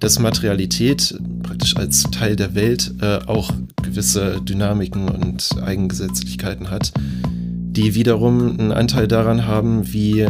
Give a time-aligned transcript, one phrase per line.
[0.00, 6.92] dass Materialität praktisch als Teil der Welt äh, auch gewisse Dynamiken und Eigengesetzlichkeiten hat,
[7.26, 10.26] die wiederum einen Anteil daran haben, wie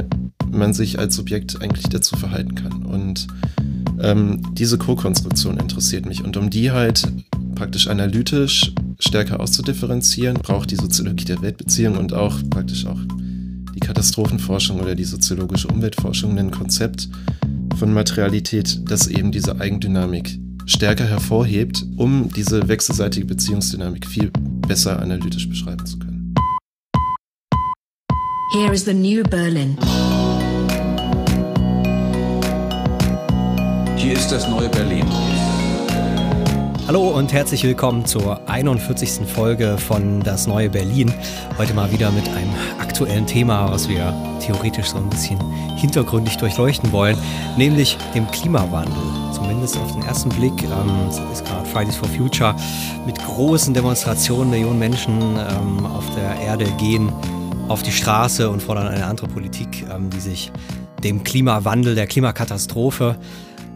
[0.51, 2.85] man sich als Subjekt eigentlich dazu verhalten kann.
[2.85, 3.29] Und
[4.03, 6.25] ähm, diese Co-Konstruktion interessiert mich.
[6.25, 7.07] Und um die halt
[7.55, 13.01] praktisch analytisch stärker auszudifferenzieren, braucht die Soziologie der Weltbeziehung und auch praktisch auch
[13.75, 17.09] die Katastrophenforschung oder die soziologische Umweltforschung ein Konzept
[17.81, 24.31] von Materialität, das eben diese Eigendynamik stärker hervorhebt, um diese wechselseitige Beziehungsdynamik viel
[24.69, 26.35] besser analytisch beschreiben zu können.
[28.53, 29.79] Here is the new Berlin.
[33.97, 35.07] Hier ist das neue Berlin.
[36.91, 39.25] Hallo und herzlich willkommen zur 41.
[39.25, 41.15] Folge von Das neue Berlin.
[41.57, 45.39] Heute mal wieder mit einem aktuellen Thema, was wir theoretisch so ein bisschen
[45.77, 47.17] hintergründig durchleuchten wollen,
[47.57, 49.01] nämlich dem Klimawandel.
[49.33, 52.57] Zumindest auf den ersten Blick ähm, ist gerade Fridays for Future
[53.07, 57.13] mit großen Demonstrationen, Millionen Menschen ähm, auf der Erde gehen
[57.69, 60.51] auf die Straße und fordern eine andere Politik, ähm, die sich
[61.05, 63.17] dem Klimawandel, der Klimakatastrophe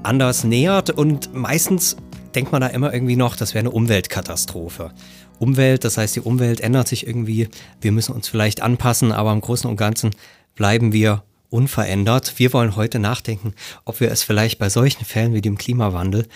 [0.05, 1.97] anders nähert und meistens
[2.35, 4.93] denkt man da immer irgendwie noch, das wäre eine Umweltkatastrophe.
[5.39, 7.49] Umwelt, das heißt, die Umwelt ändert sich irgendwie,
[7.81, 10.11] wir müssen uns vielleicht anpassen, aber im Großen und Ganzen
[10.55, 12.35] bleiben wir unverändert.
[12.37, 16.27] Wir wollen heute nachdenken, ob wir es vielleicht bei solchen Fällen wie dem Klimawandel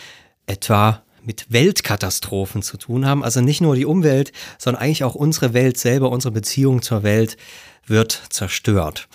[0.46, 3.22] etwa mit Weltkatastrophen zu tun haben.
[3.22, 7.36] Also nicht nur die Umwelt, sondern eigentlich auch unsere Welt selber, unsere Beziehung zur Welt
[7.86, 9.08] wird zerstört.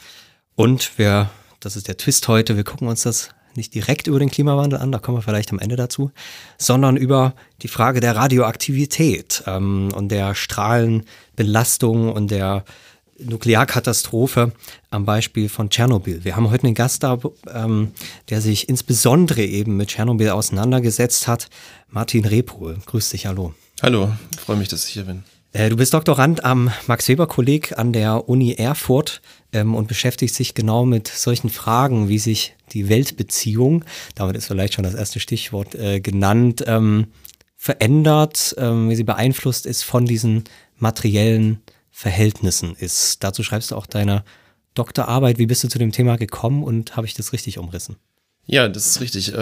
[0.55, 4.29] Und wir, das ist der Twist heute, wir gucken uns das nicht direkt über den
[4.29, 6.11] Klimawandel an, da kommen wir vielleicht am Ende dazu,
[6.57, 12.63] sondern über die Frage der Radioaktivität ähm, und der Strahlenbelastung und der
[13.19, 14.51] Nuklearkatastrophe
[14.89, 16.23] am Beispiel von Tschernobyl.
[16.23, 17.19] Wir haben heute einen Gast da,
[17.53, 17.91] ähm,
[18.29, 21.49] der sich insbesondere eben mit Tschernobyl auseinandergesetzt hat.
[21.89, 23.53] Martin Repol, grüß dich, hallo.
[23.81, 24.11] Hallo,
[24.43, 25.23] freue mich, dass ich hier bin.
[25.53, 29.21] Äh, du bist Doktorand am Max-Weber-Kolleg an der Uni Erfurt
[29.53, 33.85] ähm, und beschäftigst dich genau mit solchen Fragen, wie sich die Weltbeziehung,
[34.15, 37.07] damit ist vielleicht schon das erste Stichwort äh, genannt, ähm,
[37.55, 40.45] verändert, ähm, wie sie beeinflusst ist von diesen
[40.77, 41.61] materiellen
[41.91, 43.23] Verhältnissen ist.
[43.23, 44.23] Dazu schreibst du auch deine
[44.73, 45.37] Doktorarbeit.
[45.37, 47.97] Wie bist du zu dem Thema gekommen und habe ich das richtig umrissen?
[48.47, 49.33] Ja, das ist richtig.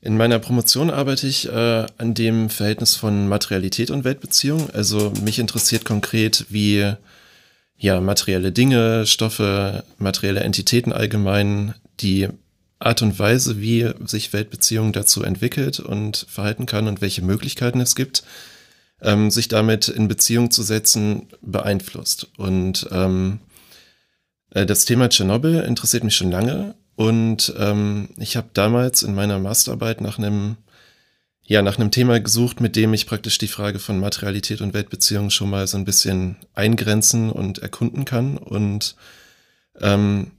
[0.00, 4.70] In meiner Promotion arbeite ich äh, an dem Verhältnis von Materialität und Weltbeziehung.
[4.70, 6.92] Also mich interessiert konkret, wie
[7.76, 12.28] ja materielle Dinge, Stoffe, materielle Entitäten allgemein, die
[12.78, 17.96] Art und Weise, wie sich Weltbeziehung dazu entwickelt und verhalten kann und welche Möglichkeiten es
[17.96, 18.22] gibt,
[19.02, 22.28] ähm, sich damit in Beziehung zu setzen, beeinflusst.
[22.36, 23.40] Und ähm,
[24.50, 29.38] äh, das Thema Tschernobyl interessiert mich schon lange und ähm, ich habe damals in meiner
[29.38, 30.56] Masterarbeit nach einem
[31.44, 35.30] ja, nach einem Thema gesucht, mit dem ich praktisch die Frage von Materialität und Weltbeziehungen
[35.30, 38.36] schon mal so ein bisschen eingrenzen und erkunden kann.
[38.36, 38.96] Und
[39.80, 40.32] ähm,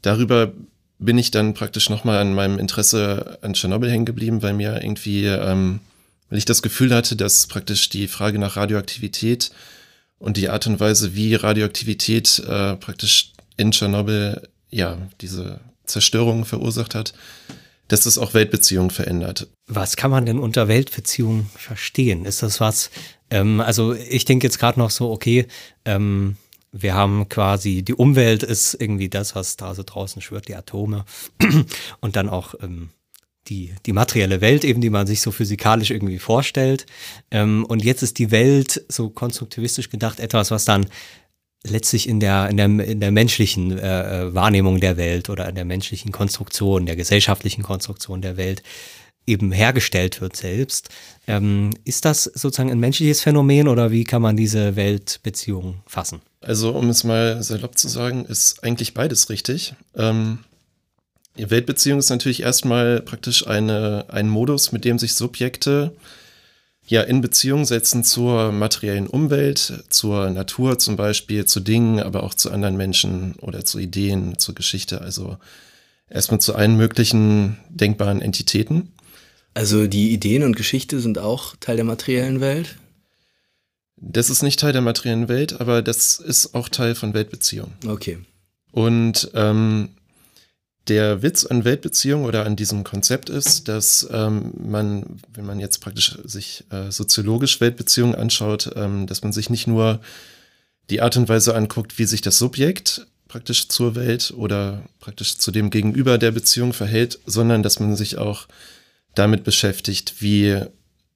[0.00, 0.52] darüber
[1.00, 5.26] bin ich dann praktisch nochmal an meinem Interesse an Tschernobyl hängen geblieben, weil mir irgendwie,
[5.26, 5.80] ähm,
[6.28, 9.50] weil ich das Gefühl hatte, dass praktisch die Frage nach Radioaktivität
[10.20, 15.58] und die Art und Weise, wie Radioaktivität äh, praktisch in Tschernobyl ja diese
[15.90, 17.12] Zerstörungen verursacht hat,
[17.88, 19.48] dass das auch Weltbeziehungen verändert.
[19.66, 22.24] Was kann man denn unter Weltbeziehungen verstehen?
[22.24, 22.90] Ist das was,
[23.30, 25.46] ähm, also ich denke jetzt gerade noch so, okay,
[25.84, 26.36] ähm,
[26.72, 31.04] wir haben quasi, die Umwelt ist irgendwie das, was da so draußen schwört, die Atome
[32.00, 32.90] und dann auch ähm,
[33.48, 36.86] die, die materielle Welt eben, die man sich so physikalisch irgendwie vorstellt.
[37.30, 40.86] Ähm, und jetzt ist die Welt so konstruktivistisch gedacht etwas, was dann
[41.62, 45.54] letztlich in der, in der, in der menschlichen äh, äh, Wahrnehmung der Welt oder in
[45.54, 48.62] der menschlichen Konstruktion, der gesellschaftlichen Konstruktion der Welt
[49.26, 50.88] eben hergestellt wird selbst.
[51.26, 56.20] Ähm, ist das sozusagen ein menschliches Phänomen oder wie kann man diese Weltbeziehung fassen?
[56.40, 59.74] Also um es mal salopp zu sagen, ist eigentlich beides richtig.
[59.94, 60.38] Ähm,
[61.36, 65.92] Weltbeziehung ist natürlich erstmal praktisch eine, ein Modus, mit dem sich Subjekte
[66.90, 72.34] ja in Beziehung setzen zur materiellen Umwelt, zur Natur zum Beispiel, zu Dingen, aber auch
[72.34, 75.00] zu anderen Menschen oder zu Ideen, zur Geschichte.
[75.00, 75.38] Also
[76.10, 78.92] erstmal zu allen möglichen denkbaren Entitäten.
[79.54, 82.76] Also die Ideen und Geschichte sind auch Teil der materiellen Welt?
[83.96, 87.74] Das ist nicht Teil der materiellen Welt, aber das ist auch Teil von Weltbeziehungen.
[87.86, 88.18] Okay.
[88.72, 89.90] Und ähm,
[90.90, 95.78] der Witz an Weltbeziehung oder an diesem Konzept ist, dass ähm, man, wenn man jetzt
[95.78, 100.00] praktisch sich äh, soziologisch Weltbeziehungen anschaut, ähm, dass man sich nicht nur
[100.90, 105.52] die Art und Weise anguckt, wie sich das Subjekt praktisch zur Welt oder praktisch zu
[105.52, 108.48] dem Gegenüber der Beziehung verhält, sondern dass man sich auch
[109.14, 110.60] damit beschäftigt, wie,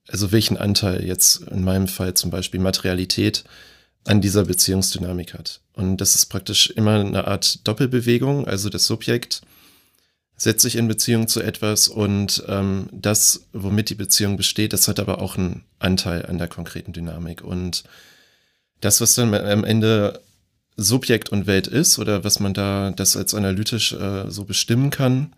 [0.07, 3.43] also welchen Anteil jetzt in meinem Fall zum Beispiel Materialität
[4.05, 5.61] an dieser Beziehungsdynamik hat.
[5.73, 9.43] Und das ist praktisch immer eine Art Doppelbewegung, also das Subjekt
[10.37, 14.99] setzt sich in Beziehung zu etwas und ähm, das, womit die Beziehung besteht, das hat
[14.99, 17.43] aber auch einen Anteil an der konkreten Dynamik.
[17.43, 17.85] Und
[18.81, 20.21] das, was dann am Ende
[20.77, 25.33] Subjekt und Welt ist oder was man da das als analytisch äh, so bestimmen kann,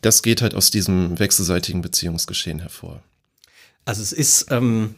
[0.00, 3.02] das geht halt aus diesem wechselseitigen Beziehungsgeschehen hervor.
[3.84, 4.94] Also es ist ähm,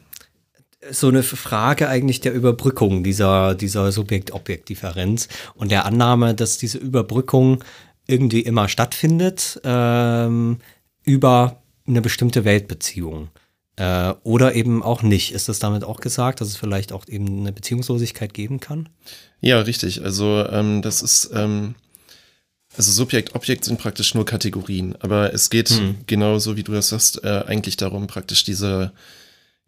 [0.91, 7.63] so eine Frage eigentlich der Überbrückung dieser, dieser Subjekt-Objekt-Differenz und der Annahme, dass diese Überbrückung
[8.13, 10.59] irgendwie immer stattfindet ähm,
[11.03, 13.31] über eine bestimmte Weltbeziehung.
[13.77, 15.33] Äh, oder eben auch nicht.
[15.33, 18.91] Ist das damit auch gesagt, dass es vielleicht auch eben eine Beziehungslosigkeit geben kann?
[19.41, 20.05] Ja, richtig.
[20.05, 21.75] Also ähm, das ist, ähm,
[22.77, 25.97] also Subjekt, Objekt sind praktisch nur Kategorien, aber es geht hm.
[26.07, 28.93] genauso wie du das sagst, äh, eigentlich darum, praktisch diese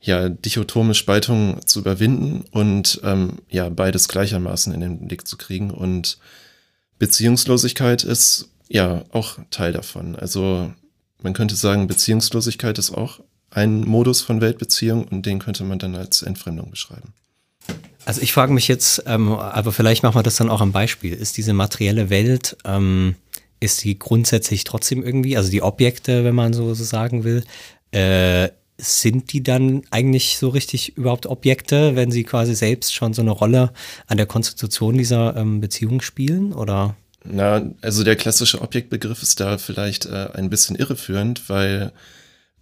[0.00, 5.70] ja, dichotome Spaltung zu überwinden und ähm, ja, beides gleichermaßen in den Blick zu kriegen.
[5.70, 6.18] Und
[6.98, 10.16] Beziehungslosigkeit ist ja auch Teil davon.
[10.16, 10.72] Also
[11.22, 13.20] man könnte sagen, Beziehungslosigkeit ist auch
[13.50, 17.14] ein Modus von Weltbeziehung und den könnte man dann als Entfremdung beschreiben.
[18.04, 21.14] Also ich frage mich jetzt, ähm, aber vielleicht machen wir das dann auch am Beispiel.
[21.14, 23.14] Ist diese materielle Welt, ähm,
[23.60, 27.44] ist die grundsätzlich trotzdem irgendwie, also die Objekte, wenn man so, so sagen will,
[27.92, 33.22] äh, sind die dann eigentlich so richtig überhaupt Objekte, wenn sie quasi selbst schon so
[33.22, 33.72] eine Rolle
[34.06, 36.52] an der Konstitution dieser ähm, Beziehung spielen?
[36.52, 36.96] Oder?
[37.24, 41.92] Na, also der klassische Objektbegriff ist da vielleicht äh, ein bisschen irreführend, weil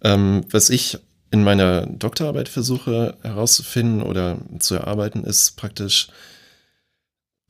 [0.03, 0.99] ähm, was ich
[1.31, 6.09] in meiner Doktorarbeit versuche herauszufinden oder zu erarbeiten, ist praktisch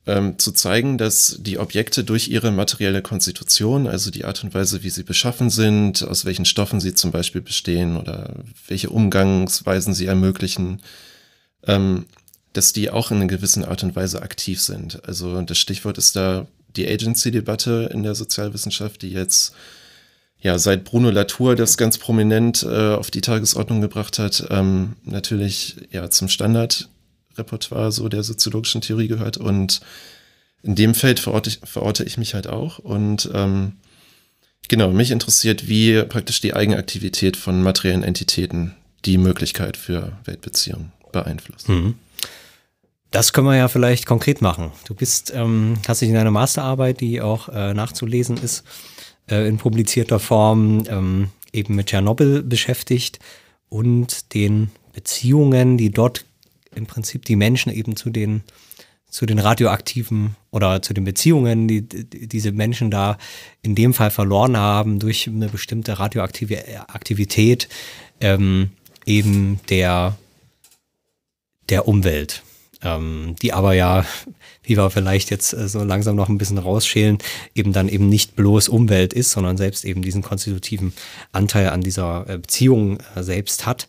[0.06, 4.82] ähm, zu zeigen, dass die Objekte durch ihre materielle Konstitution, also die Art und Weise,
[4.82, 8.34] wie sie beschaffen sind, aus welchen Stoffen sie zum Beispiel bestehen oder
[8.68, 10.82] welche Umgangsweisen sie ermöglichen,
[11.66, 12.06] ähm,
[12.52, 15.02] dass die auch in einer gewissen Art und Weise aktiv sind.
[15.08, 16.46] Also das Stichwort ist da
[16.76, 19.54] die Agency-Debatte in der Sozialwissenschaft, die jetzt
[20.40, 25.76] ja seit Bruno Latour das ganz prominent äh, auf die Tagesordnung gebracht hat, ähm, natürlich
[25.90, 26.90] ja zum Standard
[27.36, 29.36] Repertoire so der soziologischen Theorie gehört.
[29.36, 29.80] Und
[30.62, 32.78] in dem Feld verorte ich, verorte ich mich halt auch.
[32.78, 33.72] Und ähm,
[34.68, 41.68] genau, mich interessiert, wie praktisch die Eigenaktivität von materiellen Entitäten die Möglichkeit für Weltbeziehungen beeinflusst.
[41.68, 41.94] Mhm.
[43.10, 44.72] Das können wir ja vielleicht konkret machen.
[44.86, 48.64] Du bist, ähm, hast dich in einer Masterarbeit, die auch äh, nachzulesen ist,
[49.30, 53.20] äh, in publizierter Form ähm, eben mit Tschernobyl beschäftigt
[53.68, 56.24] und den Beziehungen, die dort
[56.76, 58.42] im Prinzip die Menschen eben zu den
[59.08, 63.16] zu den radioaktiven oder zu den Beziehungen, die, die diese Menschen da
[63.62, 67.68] in dem Fall verloren haben durch eine bestimmte radioaktive Aktivität
[68.20, 68.70] ähm,
[69.06, 70.16] eben der
[71.68, 72.42] der Umwelt,
[72.82, 74.04] ähm, die aber ja,
[74.62, 77.18] wie wir vielleicht jetzt äh, so langsam noch ein bisschen rausschälen,
[77.54, 80.92] eben dann eben nicht bloß Umwelt ist, sondern selbst eben diesen konstitutiven
[81.32, 83.86] Anteil an dieser äh, Beziehung äh, selbst hat.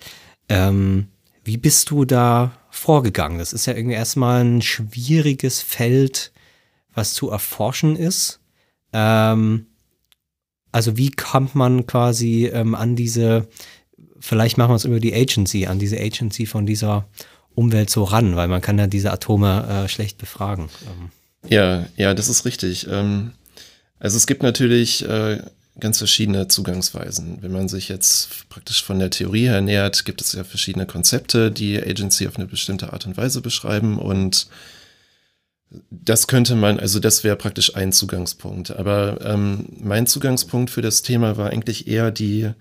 [0.49, 1.07] Ähm,
[1.43, 3.39] wie bist du da vorgegangen?
[3.39, 6.31] Das ist ja irgendwie erstmal ein schwieriges Feld,
[6.93, 8.39] was zu erforschen ist.
[8.93, 9.67] Ähm,
[10.71, 13.47] also wie kommt man quasi ähm, an diese,
[14.19, 17.07] vielleicht machen wir es über die Agency, an diese Agency von dieser
[17.53, 20.69] Umwelt so ran, weil man kann ja diese Atome äh, schlecht befragen.
[20.85, 21.49] Ähm.
[21.49, 22.87] Ja, ja, das ist richtig.
[22.89, 23.31] Ähm,
[23.99, 25.41] also es gibt natürlich äh,
[25.79, 27.39] ganz verschiedene Zugangsweisen.
[27.41, 31.51] Wenn man sich jetzt praktisch von der Theorie her nähert, gibt es ja verschiedene Konzepte,
[31.51, 34.47] die Agency auf eine bestimmte Art und Weise beschreiben und
[35.89, 38.71] das könnte man, also das wäre praktisch ein Zugangspunkt.
[38.71, 42.51] Aber ähm, mein Zugangspunkt für das Thema war eigentlich eher die,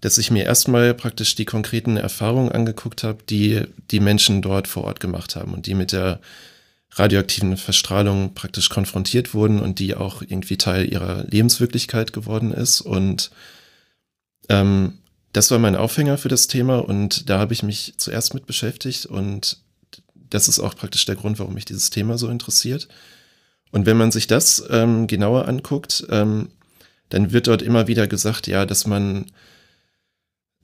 [0.00, 4.84] dass ich mir erstmal praktisch die konkreten Erfahrungen angeguckt habe, die die Menschen dort vor
[4.84, 6.20] Ort gemacht haben und die mit der
[6.92, 12.80] radioaktiven Verstrahlung praktisch konfrontiert wurden und die auch irgendwie Teil ihrer Lebenswirklichkeit geworden ist.
[12.80, 13.30] Und
[14.48, 14.98] ähm,
[15.32, 19.06] das war mein Aufhänger für das Thema und da habe ich mich zuerst mit beschäftigt
[19.06, 19.58] und
[20.14, 22.88] das ist auch praktisch der Grund, warum mich dieses Thema so interessiert.
[23.72, 26.50] Und wenn man sich das ähm, genauer anguckt, ähm,
[27.08, 29.26] dann wird dort immer wieder gesagt, ja, dass man,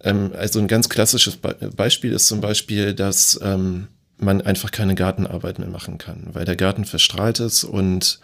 [0.00, 4.94] ähm, also ein ganz klassisches Be Beispiel ist zum Beispiel, dass ähm, man einfach keine
[4.94, 8.20] Gartenarbeit mehr machen kann, weil der Garten verstrahlt ist und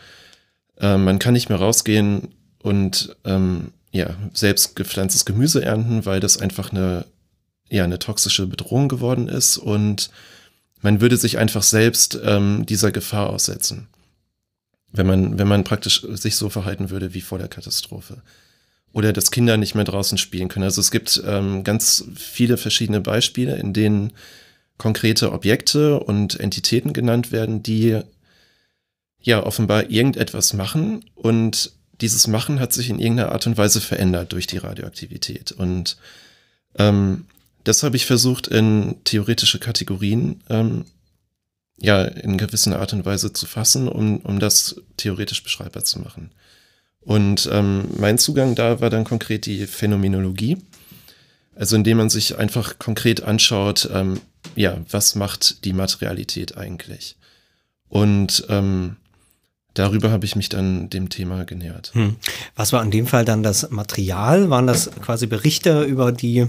[0.78, 2.28] äh, man kann nicht mehr rausgehen
[2.62, 7.04] und ähm, ja, selbst gepflanztes Gemüse ernten, weil das einfach eine,
[7.68, 10.11] ja, eine toxische Bedrohung geworden ist und
[10.80, 13.88] man würde sich einfach selbst ähm, dieser Gefahr aussetzen.
[14.92, 18.22] wenn man, wenn man praktisch sich so verhalten würde wie vor der Katastrophe.
[18.92, 20.64] Oder dass Kinder nicht mehr draußen spielen können.
[20.64, 24.12] Also es gibt ähm, ganz viele verschiedene Beispiele, in denen
[24.79, 28.00] konkrete Objekte und Entitäten genannt werden, die
[29.21, 34.33] ja offenbar irgendetwas machen und dieses Machen hat sich in irgendeiner Art und Weise verändert
[34.33, 35.52] durch die Radioaktivität.
[35.52, 35.97] Und
[36.76, 37.26] ähm,
[37.62, 40.85] das habe ich versucht in theoretische Kategorien ähm,
[41.79, 46.33] ja in gewisser Art und Weise zu fassen, um, um das theoretisch beschreibbar zu machen.
[47.00, 50.59] Und ähm, mein Zugang da war dann konkret die Phänomenologie.
[51.55, 54.21] Also indem man sich einfach konkret anschaut, ähm,
[54.54, 57.16] ja, was macht die Materialität eigentlich?
[57.88, 58.96] Und ähm,
[59.75, 61.90] darüber habe ich mich dann dem Thema genähert.
[61.94, 62.16] Hm.
[62.56, 64.50] Was war in dem Fall dann das Material?
[64.50, 66.46] Waren das quasi Berichte über die,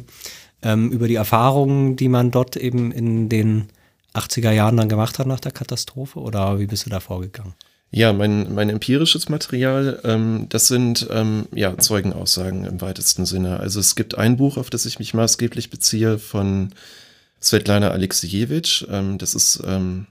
[0.62, 3.70] ähm, über die Erfahrungen, die man dort eben in den
[4.14, 6.20] 80er Jahren dann gemacht hat nach der Katastrophe?
[6.20, 7.54] Oder wie bist du da vorgegangen?
[7.96, 13.60] Ja, mein, mein empirisches Material, ähm, das sind ähm, ja, Zeugenaussagen im weitesten Sinne.
[13.60, 16.72] Also es gibt ein Buch, auf das ich mich maßgeblich beziehe, von
[17.44, 18.86] Svetlana Alexejewitsch.
[18.90, 20.08] Ähm, das ist ähm,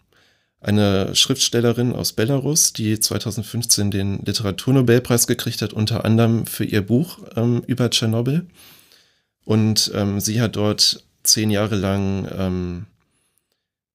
[0.60, 7.18] eine Schriftstellerin aus Belarus, die 2015 den Literaturnobelpreis gekriegt hat, unter anderem für ihr Buch
[7.36, 8.46] ähm, über Tschernobyl.
[9.44, 12.86] Und ähm, sie hat dort zehn Jahre lang ähm,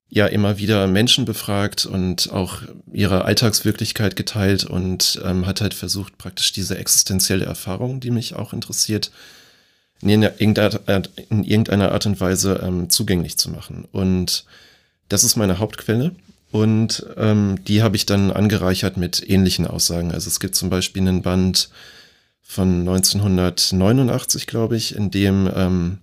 [0.10, 6.18] ja immer wieder Menschen befragt und auch ihre Alltagswirklichkeit geteilt und ähm, hat halt versucht,
[6.18, 9.12] praktisch diese existenzielle Erfahrung, die mich auch interessiert,
[10.02, 13.88] in irgendeiner Art und Weise ähm, zugänglich zu machen.
[13.92, 14.46] Und
[15.10, 16.14] das ist meine Hauptquelle.
[16.52, 20.12] Und ähm, die habe ich dann angereichert mit ähnlichen Aussagen.
[20.12, 21.70] Also es gibt zum Beispiel einen Band
[22.42, 25.98] von 1989, glaube ich, in dem ähm,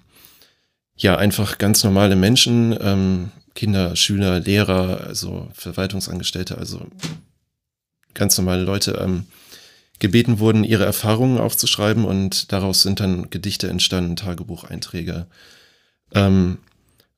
[0.96, 6.86] ja einfach ganz normale Menschen, ähm, Kinder, Schüler, Lehrer, also Verwaltungsangestellte, also
[8.12, 9.26] ganz normale Leute ähm,
[10.04, 15.26] gebeten wurden, ihre Erfahrungen aufzuschreiben und daraus sind dann Gedichte entstanden, Tagebucheinträge.
[16.12, 16.58] Ähm,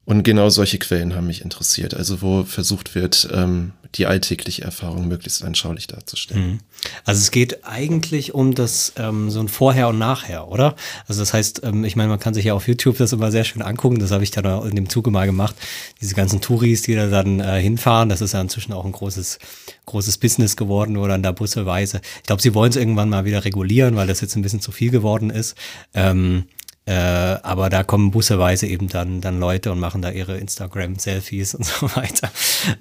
[0.05, 5.09] und genau solche Quellen haben mich interessiert, also wo versucht wird, ähm, die alltägliche Erfahrung
[5.09, 6.47] möglichst anschaulich darzustellen.
[6.47, 6.59] Mhm.
[7.05, 10.77] Also es geht eigentlich um das ähm, so ein Vorher und Nachher, oder?
[11.09, 13.45] Also das heißt, ähm, ich meine, man kann sich ja auf YouTube das immer sehr
[13.45, 13.99] schön angucken.
[13.99, 15.57] Das habe ich dann in dem Zuge mal gemacht.
[16.01, 19.39] Diese ganzen Touris, die da dann äh, hinfahren, das ist ja inzwischen auch ein großes
[19.87, 22.01] großes Business geworden, wo dann da busseweise.
[22.17, 24.73] Ich glaube, sie wollen es irgendwann mal wieder regulieren, weil das jetzt ein bisschen zu
[24.73, 25.57] viel geworden ist.
[25.95, 26.47] Ähm,
[26.87, 31.65] äh, aber da kommen busseweise eben dann, dann Leute und machen da ihre Instagram-Selfies und
[31.65, 32.31] so weiter.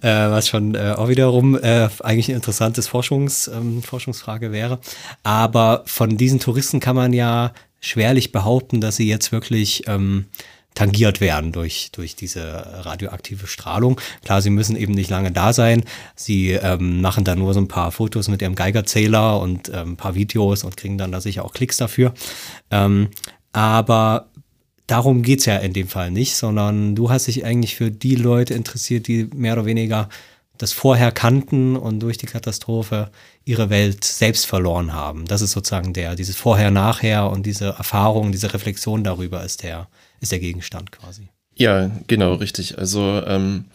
[0.01, 4.79] Äh, was schon äh, auch wiederum äh, eigentlich ein interessantes Forschungs, ähm, Forschungsfrage wäre.
[5.23, 10.25] Aber von diesen Touristen kann man ja schwerlich behaupten, dass sie jetzt wirklich ähm,
[10.75, 13.99] tangiert werden durch, durch diese radioaktive Strahlung.
[14.23, 15.83] Klar, sie müssen eben nicht lange da sein.
[16.15, 19.97] Sie ähm, machen dann nur so ein paar Fotos mit ihrem Geigerzähler und ähm, ein
[19.97, 22.13] paar Videos und kriegen dann da sicher auch Klicks dafür.
[22.69, 23.09] Ähm,
[23.55, 24.27] aber
[24.85, 28.53] darum geht's ja in dem Fall nicht, sondern du hast dich eigentlich für die Leute
[28.53, 30.09] interessiert, die mehr oder weniger
[30.57, 33.11] das vorher kannten und durch die Katastrophe
[33.45, 35.25] ihre Welt selbst verloren haben.
[35.25, 39.87] Das ist sozusagen der, dieses Vorher-Nachher und diese Erfahrung, diese Reflexion darüber ist der,
[40.19, 41.29] ist der Gegenstand quasi.
[41.55, 42.77] Ja, genau, richtig.
[42.77, 43.65] Also ähm,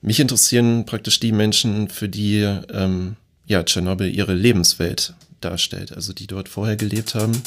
[0.00, 6.28] mich interessieren praktisch die Menschen, für die ähm, ja, Tschernobyl ihre Lebenswelt darstellt, also die
[6.28, 7.42] dort vorher gelebt haben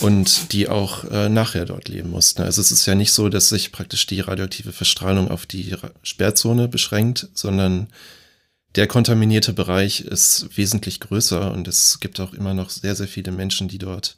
[0.00, 2.42] und die auch äh, nachher dort leben mussten.
[2.42, 6.68] Also es ist ja nicht so, dass sich praktisch die radioaktive Verstrahlung auf die Sperrzone
[6.68, 7.88] beschränkt, sondern
[8.76, 13.32] der kontaminierte Bereich ist wesentlich größer und es gibt auch immer noch sehr, sehr viele
[13.32, 14.16] Menschen, die dort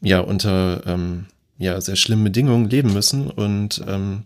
[0.00, 1.26] ja unter ähm,
[1.58, 4.24] ja sehr schlimmen Bedingungen leben müssen und ähm,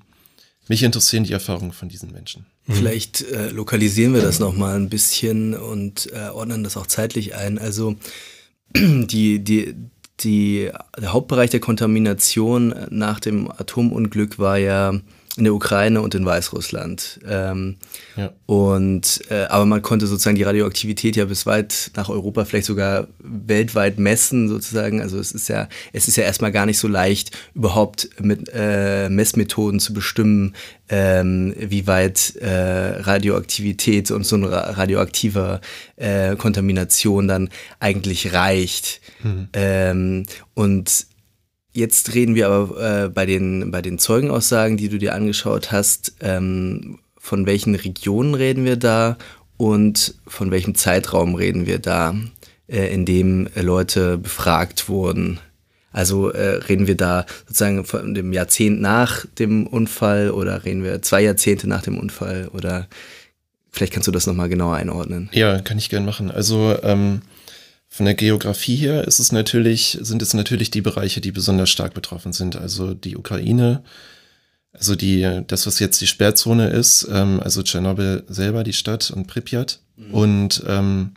[0.69, 2.47] mich interessieren die Erfahrungen von diesen Menschen.
[2.67, 2.75] Mhm.
[2.75, 7.59] Vielleicht äh, lokalisieren wir das nochmal ein bisschen und äh, ordnen das auch zeitlich ein.
[7.59, 7.97] Also
[8.75, 9.75] die, die,
[10.21, 14.95] die, der Hauptbereich der Kontamination nach dem Atomunglück war ja
[15.37, 17.21] in der Ukraine und in Weißrussland.
[17.29, 17.77] Ähm,
[18.17, 18.33] ja.
[18.47, 23.09] Und äh, aber man konnte sozusagen die Radioaktivität ja bis weit nach Europa, vielleicht sogar
[23.19, 25.01] weltweit messen, sozusagen.
[25.01, 29.09] Also es ist ja, es ist ja erstmal gar nicht so leicht, überhaupt mit äh,
[29.11, 30.55] Messmethoden zu bestimmen,
[30.89, 35.61] ähm, wie weit äh, Radioaktivität und so eine radioaktive
[35.97, 39.01] äh, Kontamination dann eigentlich reicht.
[39.23, 39.49] Mhm.
[39.53, 41.07] Ähm, und
[41.77, 46.15] Jetzt reden wir aber äh, bei, den, bei den Zeugenaussagen, die du dir angeschaut hast,
[46.21, 49.19] ähm, von welchen Regionen reden wir da
[49.59, 52.15] und von welchem Zeitraum reden wir da,
[52.67, 55.39] äh, in dem äh, Leute befragt wurden.
[55.93, 61.03] Also äh, reden wir da sozusagen von dem Jahrzehnt nach dem Unfall oder reden wir
[61.03, 62.89] zwei Jahrzehnte nach dem Unfall oder
[63.71, 65.29] Vielleicht kannst du das nochmal genauer einordnen.
[65.33, 66.31] Ja, kann ich gern machen.
[66.31, 67.21] Also ähm,
[67.97, 71.95] von der Geografie her ist es natürlich, sind es natürlich die Bereiche, die besonders stark
[71.95, 72.55] betroffen sind.
[72.55, 73.83] Also die Ukraine,
[74.75, 79.29] also die, das, was jetzt die Sperrzone ist, ähm, also Tschernobyl selber, die Stadt und
[79.29, 79.81] Pripyat.
[79.97, 80.15] Mhm.
[80.15, 81.15] Und, ähm,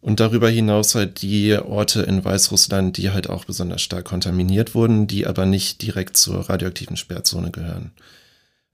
[0.00, 5.08] und darüber hinaus halt die Orte in Weißrussland, die halt auch besonders stark kontaminiert wurden,
[5.08, 7.90] die aber nicht direkt zur radioaktiven Sperrzone gehören.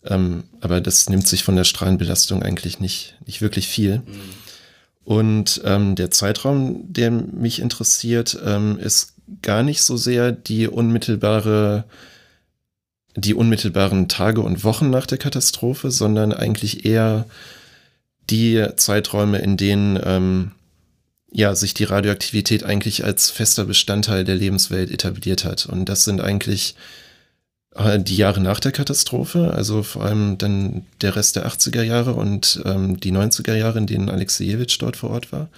[0.05, 4.01] Ähm, aber das nimmt sich von der Strahlenbelastung eigentlich nicht, nicht wirklich viel.
[4.01, 4.48] Mhm.
[5.09, 11.87] Und ähm, der Zeitraum, der mich interessiert, ähm, ist gar nicht so sehr die unmittelbare
[13.17, 17.25] die unmittelbaren Tage und Wochen nach der Katastrophe, sondern eigentlich eher
[18.29, 20.51] die Zeiträume, in denen ähm,
[21.33, 25.65] ja, sich die Radioaktivität eigentlich als fester Bestandteil der Lebenswelt etabliert hat.
[25.65, 26.75] Und das sind eigentlich
[27.77, 32.61] die Jahre nach der Katastrophe, also vor allem dann der Rest der 80er Jahre und
[32.65, 35.49] ähm, die 90er Jahre, in denen Alexejewitsch dort vor Ort war.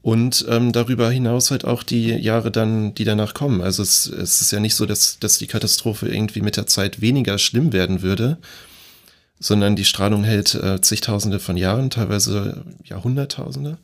[0.00, 3.60] Und ähm, darüber hinaus halt auch die Jahre dann, die danach kommen.
[3.60, 7.00] Also es, es ist ja nicht so, dass, dass die Katastrophe irgendwie mit der Zeit
[7.00, 8.38] weniger schlimm werden würde,
[9.40, 13.78] sondern die Strahlung hält äh, zigtausende von Jahren, teilweise Jahrhunderttausende.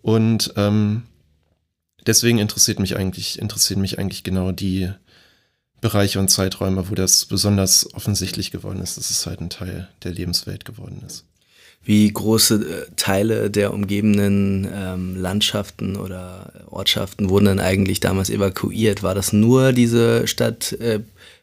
[0.00, 1.02] Und ähm,
[2.06, 4.90] deswegen interessiert mich eigentlich, interessieren mich eigentlich genau die
[5.82, 10.12] Bereiche und Zeiträume, wo das besonders offensichtlich geworden ist, dass es halt ein Teil der
[10.12, 11.26] Lebenswelt geworden ist
[11.84, 19.02] wie große äh, Teile der umgebenden ähm, Landschaften oder Ortschaften wurden dann eigentlich damals evakuiert?
[19.02, 21.00] War das nur diese Stadt, äh,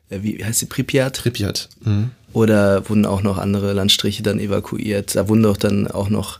[0.10, 1.22] äh, wie heißt sie, Pripyat?
[1.22, 1.70] Pripyat.
[1.82, 2.12] Mhm.
[2.32, 5.16] Oder wurden auch noch andere Landstriche dann evakuiert?
[5.16, 6.40] Da wurden doch dann auch noch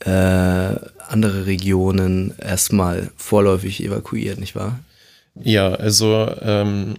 [0.00, 4.78] äh, andere Regionen erstmal vorläufig evakuiert, nicht wahr?
[5.42, 6.94] Ja, also ähm,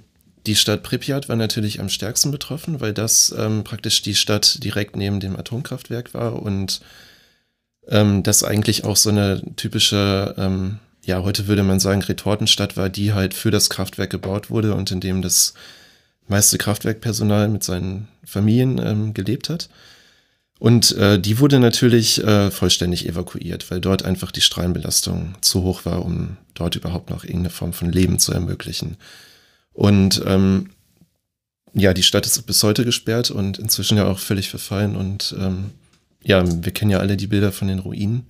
[0.45, 4.95] die Stadt Pripyat war natürlich am stärksten betroffen, weil das ähm, praktisch die Stadt direkt
[4.95, 6.81] neben dem Atomkraftwerk war und
[7.87, 12.89] ähm, das eigentlich auch so eine typische, ähm, ja, heute würde man sagen, Retortenstadt war,
[12.89, 15.53] die halt für das Kraftwerk gebaut wurde und in dem das
[16.27, 19.69] meiste Kraftwerkpersonal mit seinen Familien ähm, gelebt hat.
[20.57, 25.85] Und äh, die wurde natürlich äh, vollständig evakuiert, weil dort einfach die Strahlenbelastung zu hoch
[25.85, 28.97] war, um dort überhaupt noch irgendeine Form von Leben zu ermöglichen.
[29.75, 30.69] Und ähm,
[31.73, 34.95] ja, die Stadt ist bis heute gesperrt und inzwischen ja auch völlig verfallen.
[34.95, 35.71] Und ähm,
[36.23, 38.25] ja, wir kennen ja alle die Bilder von den Ruinen.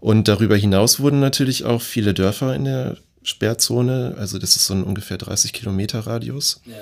[0.00, 4.74] Und darüber hinaus wurden natürlich auch viele Dörfer in der Sperrzone, also das ist so
[4.74, 6.60] ein ungefähr 30 Kilometer Radius.
[6.66, 6.74] Ja.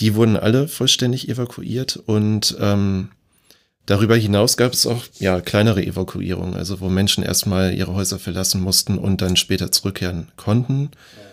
[0.00, 3.10] Die wurden alle vollständig evakuiert und ähm,
[3.86, 8.60] darüber hinaus gab es auch ja kleinere Evakuierungen, also wo Menschen erstmal ihre Häuser verlassen
[8.60, 10.90] mussten und dann später zurückkehren konnten.
[11.16, 11.23] Ja.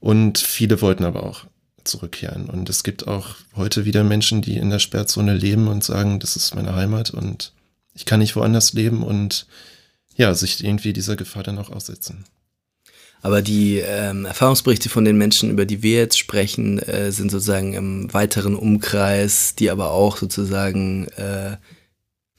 [0.00, 1.44] Und viele wollten aber auch
[1.84, 2.48] zurückkehren.
[2.48, 6.36] Und es gibt auch heute wieder Menschen, die in der Sperrzone leben und sagen, das
[6.36, 7.52] ist meine Heimat und
[7.94, 9.46] ich kann nicht woanders leben und
[10.14, 12.24] ja, sich irgendwie dieser Gefahr dann auch aussetzen.
[13.20, 17.74] Aber die ähm, Erfahrungsberichte von den Menschen, über die wir jetzt sprechen, äh, sind sozusagen
[17.74, 21.56] im weiteren Umkreis, die aber auch sozusagen äh,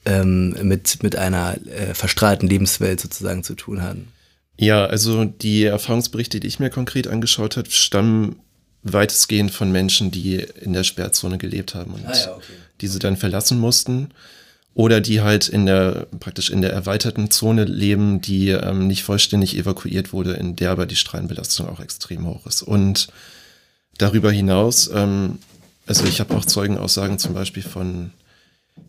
[0.06, 4.08] ähm, mit, mit einer äh, verstrahlten Lebenswelt sozusagen zu tun haben.
[4.60, 8.36] Ja, also die Erfahrungsberichte, die ich mir konkret angeschaut habe, stammen
[8.82, 12.52] weitestgehend von Menschen, die in der Sperrzone gelebt haben und ah ja, okay.
[12.82, 14.10] diese dann verlassen mussten.
[14.74, 19.56] Oder die halt in der, praktisch in der erweiterten Zone leben, die ähm, nicht vollständig
[19.56, 22.60] evakuiert wurde, in der aber die Strahlenbelastung auch extrem hoch ist.
[22.60, 23.08] Und
[23.96, 25.38] darüber hinaus, ähm,
[25.86, 28.12] also ich habe auch Zeugenaussagen zum Beispiel von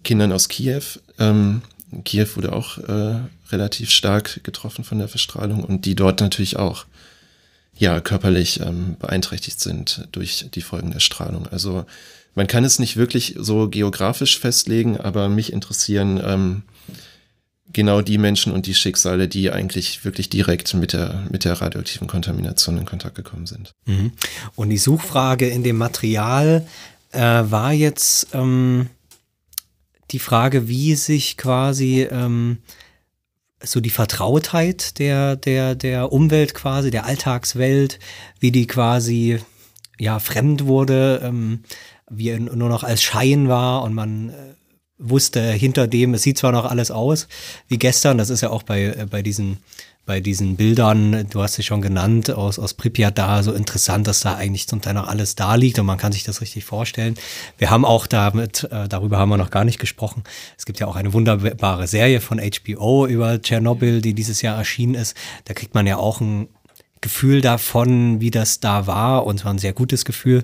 [0.04, 0.84] Kindern aus Kiew,
[1.18, 1.62] ähm,
[2.04, 3.20] Kiew wurde auch äh,
[3.52, 6.86] relativ stark getroffen von der Verstrahlung und die dort natürlich auch
[7.78, 11.48] ja körperlich ähm, beeinträchtigt sind durch die Folgen der Strahlung.
[11.48, 11.86] Also
[12.36, 16.64] man kann es nicht wirklich so geografisch festlegen, aber mich interessieren ähm,
[17.74, 22.08] genau die Menschen und die Schicksale, die eigentlich wirklich direkt mit der, mit der radioaktiven
[22.08, 23.72] Kontamination in Kontakt gekommen sind.
[23.86, 24.12] Mhm.
[24.56, 26.66] Und die Suchfrage in dem Material
[27.12, 28.88] äh, war jetzt, ähm,
[30.12, 32.58] die Frage, wie sich quasi ähm,
[33.64, 38.00] so die Vertrautheit der, der, der Umwelt quasi, der Alltagswelt,
[38.40, 39.40] wie die quasi
[40.00, 41.64] ja fremd wurde, ähm,
[42.10, 44.34] wie nur noch als Schein war und man äh,
[44.98, 47.28] wusste hinter dem, es sieht zwar noch alles aus
[47.68, 49.58] wie gestern, das ist ja auch bei, äh, bei diesen
[50.06, 54.22] bei diesen Bildern, du hast sie schon genannt, aus, aus Pripyat da, so interessant, dass
[54.22, 57.16] da eigentlich zum Teil noch alles da liegt und man kann sich das richtig vorstellen.
[57.58, 60.24] Wir haben auch damit, äh, darüber haben wir noch gar nicht gesprochen,
[60.58, 64.96] es gibt ja auch eine wunderbare Serie von HBO über Tschernobyl, die dieses Jahr erschienen
[64.96, 65.16] ist.
[65.46, 66.48] Da kriegt man ja auch ein
[67.02, 70.44] Gefühl davon, wie das da war und zwar ein sehr gutes Gefühl,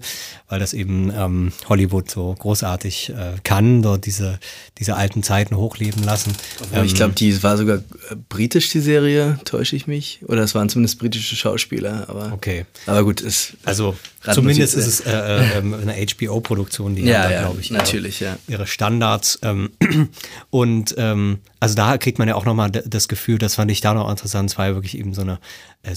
[0.50, 4.40] weil das eben ähm, Hollywood so großartig äh, kann, dort diese,
[4.80, 6.34] diese alten Zeiten hochleben lassen.
[6.74, 10.22] Ähm, ich glaube, die war sogar äh, britisch, die Serie, täusche ich mich?
[10.26, 12.34] Oder es waren zumindest britische Schauspieler, aber.
[12.34, 12.66] Okay.
[12.88, 13.54] Aber gut, es.
[13.64, 13.96] Also
[14.34, 18.32] zumindest ist es äh, äh, ähm, eine HBO-Produktion, die ja, ja glaube ich, natürlich, ihre,
[18.32, 18.38] ja.
[18.48, 19.40] ihre Standards.
[19.44, 19.70] Ähm,
[20.50, 23.94] und ähm, also da kriegt man ja auch nochmal das Gefühl, das fand ich da
[23.94, 25.40] noch interessant, es war ja wirklich eben so eine
[25.84, 25.96] äh,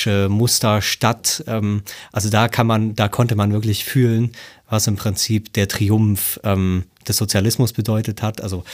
[0.00, 1.44] sowjetische Musterstadt.
[1.46, 1.82] Ähm,
[2.12, 4.32] also da kann man, da konnte man wirklich fühlen,
[4.68, 8.40] was im Prinzip der Triumph ähm, des Sozialismus bedeutet hat.
[8.40, 8.64] Also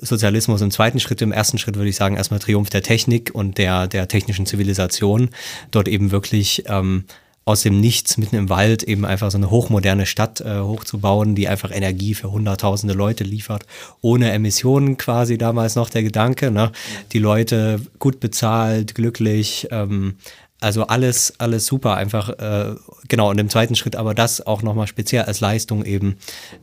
[0.00, 3.58] Sozialismus im zweiten Schritt, im ersten Schritt würde ich sagen, erstmal Triumph der Technik und
[3.58, 5.30] der, der technischen Zivilisation.
[5.70, 7.04] Dort eben wirklich ähm,
[7.44, 11.48] aus dem Nichts mitten im Wald eben einfach so eine hochmoderne Stadt äh, hochzubauen, die
[11.48, 13.66] einfach Energie für hunderttausende Leute liefert,
[14.00, 16.50] ohne Emissionen quasi damals noch der Gedanke.
[16.50, 16.70] Ne?
[17.12, 20.14] Die Leute gut bezahlt, glücklich, ähm,
[20.60, 22.74] also alles, alles super, einfach äh,
[23.08, 23.30] genau.
[23.30, 26.16] Und im zweiten Schritt aber das auch nochmal speziell als Leistung eben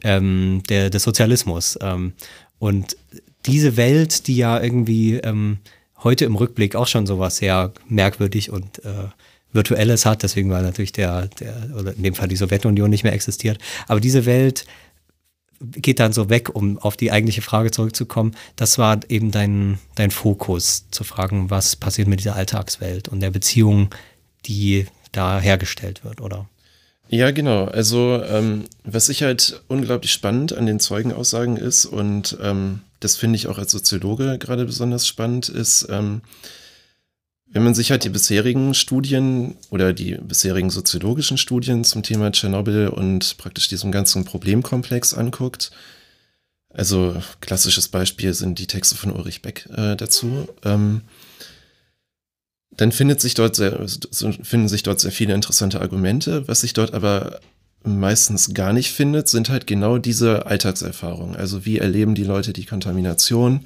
[0.04, 1.78] ähm, der, des Sozialismus.
[1.82, 2.14] Ähm,
[2.60, 2.96] und
[3.46, 5.60] diese Welt, die ja irgendwie ähm,
[6.04, 9.08] heute im Rückblick auch schon sowas sehr merkwürdig und äh,
[9.54, 13.14] Virtuelles hat, deswegen war natürlich der, der, oder in dem Fall die Sowjetunion nicht mehr
[13.14, 13.58] existiert.
[13.88, 14.66] Aber diese Welt
[15.60, 18.36] geht dann so weg, um auf die eigentliche Frage zurückzukommen.
[18.56, 23.32] Das war eben dein, dein Fokus, zu fragen, was passiert mit dieser Alltagswelt und der
[23.32, 23.90] Beziehung,
[24.46, 26.48] die da hergestellt wird, oder?
[27.10, 27.66] Ja, genau.
[27.66, 33.38] Also ähm, was ich halt unglaublich spannend an den Zeugenaussagen ist, und ähm, das finde
[33.38, 36.22] ich auch als Soziologe gerade besonders spannend, ist, ähm,
[37.50, 42.90] wenn man sich halt die bisherigen Studien oder die bisherigen soziologischen Studien zum Thema Tschernobyl
[42.90, 45.72] und praktisch diesem ganzen Problemkomplex anguckt,
[46.70, 51.02] also klassisches Beispiel sind die Texte von Ulrich Beck äh, dazu, ähm,
[52.72, 53.88] dann findet sich dort sehr,
[54.44, 56.48] finden sich dort sehr viele interessante Argumente.
[56.48, 57.40] Was sich dort aber
[57.84, 61.36] meistens gar nicht findet, sind halt genau diese Alltagserfahrungen.
[61.36, 63.66] Also wie erleben die Leute die Kontamination?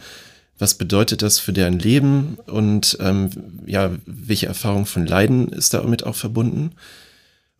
[0.62, 3.32] Was bedeutet das für deren Leben und ähm,
[3.66, 6.74] ja, welche Erfahrung von Leiden ist damit auch verbunden.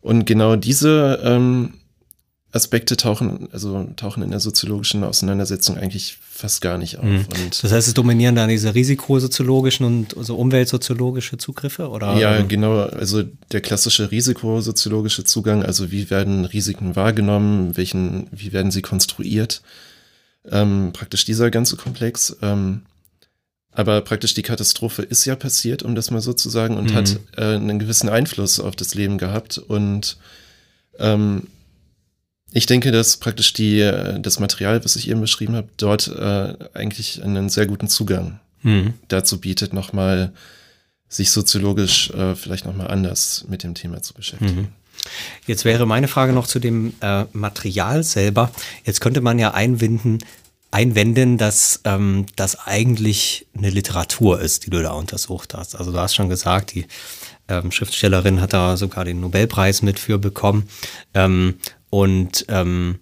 [0.00, 1.74] Und genau diese ähm,
[2.52, 7.04] Aspekte tauchen, also tauchen in der soziologischen Auseinandersetzung eigentlich fast gar nicht auf.
[7.04, 7.26] Mhm.
[7.60, 12.16] das heißt, es dominieren dann diese risikosoziologischen und also umweltsoziologische Zugriffe, oder?
[12.18, 12.82] Ja, genau.
[12.82, 19.62] Also der klassische risikosoziologische Zugang, also wie werden Risiken wahrgenommen, welchen, wie werden sie konstruiert?
[20.48, 22.36] Ähm, praktisch dieser ganze Komplex.
[22.42, 22.82] Ähm,
[23.72, 26.94] aber praktisch die Katastrophe ist ja passiert, um das mal so zu sagen, und mhm.
[26.94, 29.58] hat äh, einen gewissen Einfluss auf das Leben gehabt.
[29.58, 30.18] Und
[30.98, 31.48] ähm,
[32.52, 36.54] ich denke, dass praktisch die, äh, das Material, was ich eben beschrieben habe, dort äh,
[36.74, 38.94] eigentlich einen sehr guten Zugang mhm.
[39.08, 40.32] dazu bietet, nochmal
[41.08, 44.60] sich soziologisch äh, vielleicht nochmal anders mit dem Thema zu beschäftigen.
[44.62, 44.68] Mhm.
[45.46, 48.50] Jetzt wäre meine Frage noch zu dem äh, Material selber.
[48.84, 50.18] Jetzt könnte man ja einbinden,
[50.72, 55.76] einwenden, dass ähm, das eigentlich eine Literatur ist, die du da untersucht hast.
[55.76, 56.86] Also du hast schon gesagt, die
[57.48, 60.68] ähm, Schriftstellerin hat da sogar den Nobelpreis mit für bekommen.
[61.14, 61.56] Ähm,
[61.90, 63.00] und ähm,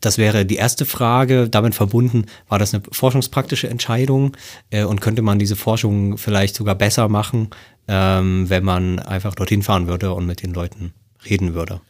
[0.00, 1.48] das wäre die erste Frage.
[1.48, 4.36] Damit verbunden, war das eine forschungspraktische Entscheidung
[4.70, 7.50] äh, und könnte man diese Forschung vielleicht sogar besser machen,
[7.88, 10.94] ähm, wenn man einfach dorthin fahren würde und mit den Leuten
[11.28, 11.80] reden würde?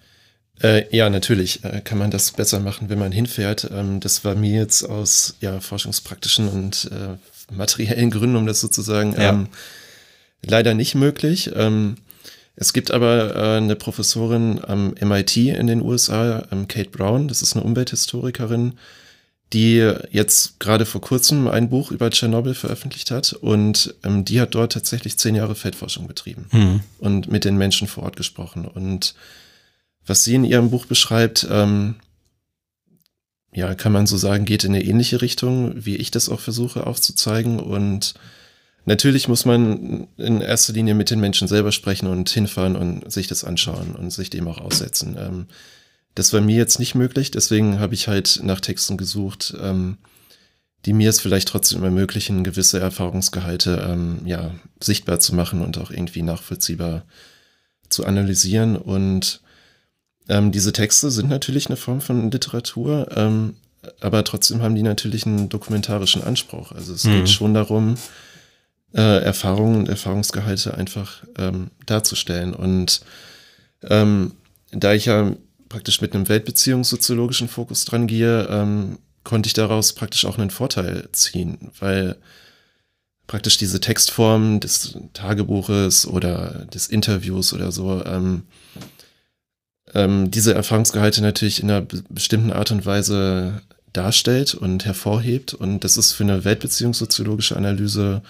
[0.63, 3.71] Äh, ja, natürlich äh, kann man das besser machen, wenn man hinfährt.
[3.73, 9.15] Ähm, das war mir jetzt aus ja, forschungspraktischen und äh, materiellen Gründen, um das sozusagen,
[9.15, 9.31] ja.
[9.31, 9.49] ähm,
[10.43, 11.51] leider nicht möglich.
[11.55, 11.97] Ähm,
[12.57, 17.41] es gibt aber äh, eine Professorin am MIT in den USA, ähm, Kate Brown, das
[17.41, 18.75] ist eine Umwelthistorikerin,
[19.55, 19.79] die
[20.11, 24.73] jetzt gerade vor kurzem ein Buch über Tschernobyl veröffentlicht hat und ähm, die hat dort
[24.73, 26.81] tatsächlich zehn Jahre Feldforschung betrieben mhm.
[26.99, 29.15] und mit den Menschen vor Ort gesprochen und
[30.07, 31.97] was sie in ihrem Buch beschreibt, ähm,
[33.53, 36.87] ja, kann man so sagen, geht in eine ähnliche Richtung, wie ich das auch versuche
[36.87, 37.59] aufzuzeigen.
[37.59, 38.15] Und
[38.85, 43.27] natürlich muss man in erster Linie mit den Menschen selber sprechen und hinfahren und sich
[43.27, 45.17] das anschauen und sich dem auch aussetzen.
[45.19, 45.47] Ähm,
[46.15, 49.99] das war mir jetzt nicht möglich, deswegen habe ich halt nach Texten gesucht, ähm,
[50.87, 55.91] die mir es vielleicht trotzdem ermöglichen, gewisse Erfahrungsgehalte ähm, ja, sichtbar zu machen und auch
[55.91, 57.05] irgendwie nachvollziehbar
[57.89, 58.77] zu analysieren.
[58.77, 59.43] Und
[60.31, 63.57] ähm, diese Texte sind natürlich eine Form von Literatur, ähm,
[64.01, 66.71] aber trotzdem haben die natürlich einen dokumentarischen Anspruch.
[66.73, 67.11] Also es mhm.
[67.11, 67.97] geht schon darum,
[68.95, 72.55] äh, Erfahrungen und Erfahrungsgehalte einfach ähm, darzustellen.
[72.55, 73.01] Und
[73.83, 74.35] ähm,
[74.71, 75.33] da ich ja
[75.69, 81.09] praktisch mit einem weltbeziehungssoziologischen Fokus dran gehe, ähm, konnte ich daraus praktisch auch einen Vorteil
[81.13, 82.17] ziehen, weil
[83.27, 88.45] praktisch diese Textform des Tagebuches oder des Interviews oder so, ähm,
[89.95, 95.55] ähm, diese Erfahrungsgehalte natürlich in einer bestimmten Art und Weise darstellt und hervorhebt.
[95.55, 98.23] Und das ist für eine weltbeziehungssoziologische Analyse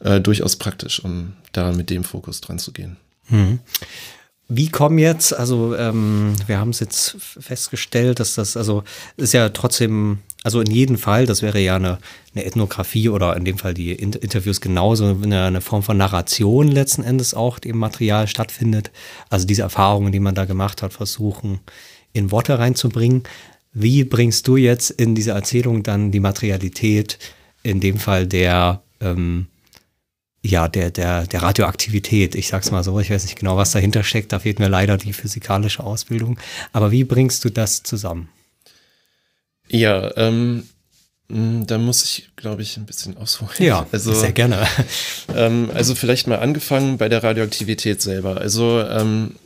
[0.00, 2.96] äh, durchaus praktisch, um da mit dem Fokus dran zu gehen.
[3.28, 3.60] Mhm.
[4.48, 8.84] Wie kommen jetzt, also ähm, wir haben es jetzt festgestellt, dass das, also
[9.16, 11.98] ist ja trotzdem, also in jedem Fall, das wäre ja eine,
[12.34, 17.04] eine Ethnographie oder in dem Fall die Interviews genauso, eine, eine Form von Narration letzten
[17.04, 18.90] Endes auch im Material stattfindet.
[19.30, 21.60] Also diese Erfahrungen, die man da gemacht hat, versuchen
[22.12, 23.22] in Worte reinzubringen.
[23.72, 27.18] Wie bringst du jetzt in diese Erzählung dann die Materialität,
[27.62, 29.46] in dem Fall der, ähm,
[30.42, 34.02] ja, der, der, der Radioaktivität, ich sag's mal so, ich weiß nicht genau, was dahinter
[34.02, 36.38] steckt, da fehlt mir leider die physikalische Ausbildung.
[36.72, 38.28] Aber wie bringst du das zusammen?
[39.72, 40.68] Ja, ähm,
[41.28, 43.52] hm, da muss ich, glaube ich, ein bisschen ausholen.
[43.58, 44.66] Ja, also, sehr gerne.
[45.34, 48.38] Ähm, also vielleicht mal angefangen bei der Radioaktivität selber.
[48.38, 49.36] Also ähm,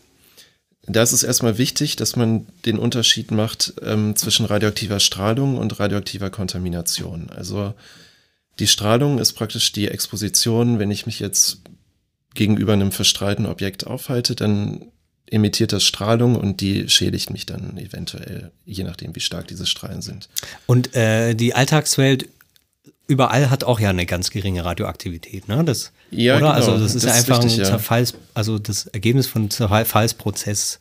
[0.87, 5.79] da ist es erstmal wichtig, dass man den Unterschied macht ähm, zwischen radioaktiver Strahlung und
[5.79, 7.31] radioaktiver Kontamination.
[7.31, 7.75] Also
[8.59, 10.81] die Strahlung ist praktisch die Exposition.
[10.81, 11.59] Wenn ich mich jetzt
[12.35, 14.87] gegenüber einem verstrahlten Objekt aufhalte, dann
[15.31, 20.03] emittiert das Strahlung und die schädigt mich dann eventuell, je nachdem, wie stark diese Strahlen
[20.03, 20.29] sind.
[20.67, 22.29] Und äh, die Alltagswelt
[23.09, 25.65] überall hat auch ja eine ganz geringe Radioaktivität, ne?
[25.65, 26.41] Das, ja, oder?
[26.41, 26.53] Genau.
[26.53, 30.81] Also das ist das ja einfach ist richtig, ein Zerfalls, also das Ergebnis von Zerfallsprozess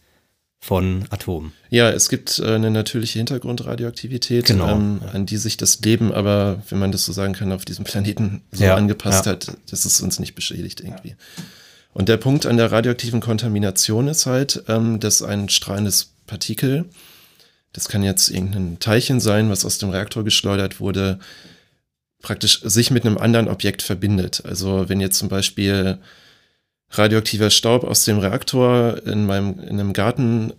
[0.60, 1.52] von Atomen.
[1.70, 4.72] Ja, es gibt äh, eine natürliche Hintergrundradioaktivität, genau.
[4.72, 7.86] ähm, an die sich das Leben aber, wenn man das so sagen kann, auf diesem
[7.86, 9.34] Planeten so ja, angepasst ja.
[9.34, 11.16] hat, dass es uns nicht beschädigt irgendwie.
[11.96, 16.84] Und der Punkt an der radioaktiven Kontamination ist halt, ähm, dass ein strahlendes Partikel,
[17.72, 21.20] das kann jetzt irgendein Teilchen sein, was aus dem Reaktor geschleudert wurde,
[22.22, 24.44] praktisch sich mit einem anderen Objekt verbindet.
[24.46, 26.00] Also wenn jetzt zum Beispiel
[26.90, 30.52] radioaktiver Staub aus dem Reaktor in meinem in einem Garten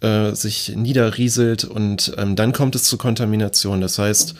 [0.00, 3.80] äh, sich niederrieselt und ähm, dann kommt es zu Kontamination.
[3.80, 4.34] Das heißt,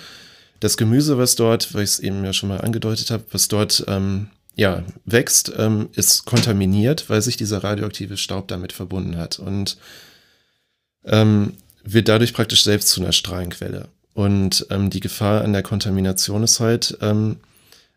[0.59, 3.85] das Gemüse, was dort, weil ich es eben ja schon mal angedeutet habe, was dort
[3.87, 9.79] ähm, ja, wächst, ähm, ist kontaminiert, weil sich dieser radioaktive Staub damit verbunden hat und
[11.05, 13.89] ähm, wird dadurch praktisch selbst zu einer Strahlenquelle.
[14.15, 17.39] Und ähm, die Gefahr an der Kontamination ist halt, ähm,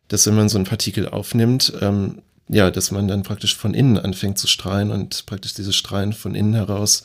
[0.08, 3.98] dass wenn man so ein Partikel aufnimmt, ähm, ja, dass man dann praktisch von innen
[3.98, 7.04] anfängt zu strahlen und praktisch diese Strahlen von innen heraus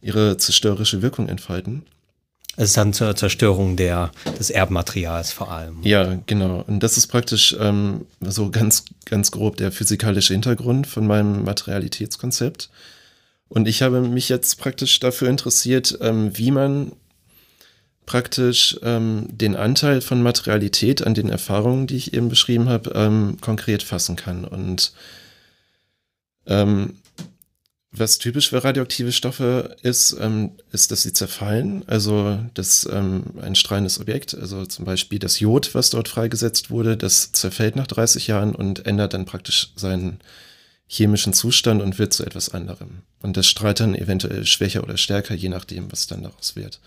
[0.00, 1.82] ihre zerstörerische Wirkung entfalten.
[2.56, 5.78] Es ist dann zur Zerstörung der, des Erbmaterials vor allem.
[5.82, 6.62] Ja, genau.
[6.66, 12.68] Und das ist praktisch ähm, so ganz, ganz grob der physikalische Hintergrund von meinem Materialitätskonzept.
[13.48, 16.92] Und ich habe mich jetzt praktisch dafür interessiert, ähm, wie man
[18.04, 23.38] praktisch ähm, den Anteil von Materialität an den Erfahrungen, die ich eben beschrieben habe, ähm,
[23.40, 24.44] konkret fassen kann.
[24.44, 24.92] Und
[26.46, 26.98] ähm,
[27.94, 31.84] was typisch für radioaktive Stoffe ist, ähm, ist, dass sie zerfallen.
[31.86, 36.96] Also dass ähm, ein strahlendes Objekt, also zum Beispiel das Jod, was dort freigesetzt wurde,
[36.96, 40.20] das zerfällt nach 30 Jahren und ändert dann praktisch seinen
[40.86, 43.02] chemischen Zustand und wird zu etwas anderem.
[43.20, 46.80] Und das strahlt dann eventuell schwächer oder stärker, je nachdem, was dann daraus wird.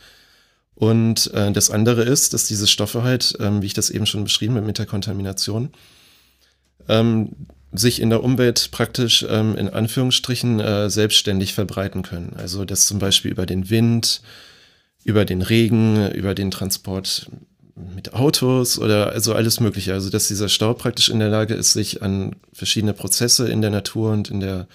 [0.74, 4.24] Und äh, das andere ist, dass diese Stoffe halt, ähm, wie ich das eben schon
[4.24, 5.70] beschrieben habe mit der Kontamination,
[6.88, 7.30] ähm,
[7.78, 12.34] sich in der Umwelt praktisch ähm, in Anführungsstrichen äh, selbstständig verbreiten können.
[12.38, 14.22] Also dass zum Beispiel über den Wind,
[15.04, 17.30] über den Regen, über den Transport
[17.76, 19.94] mit Autos oder also alles Mögliche.
[19.94, 23.72] Also dass dieser Staub praktisch in der Lage ist, sich an verschiedene Prozesse in der
[23.72, 24.68] Natur und in der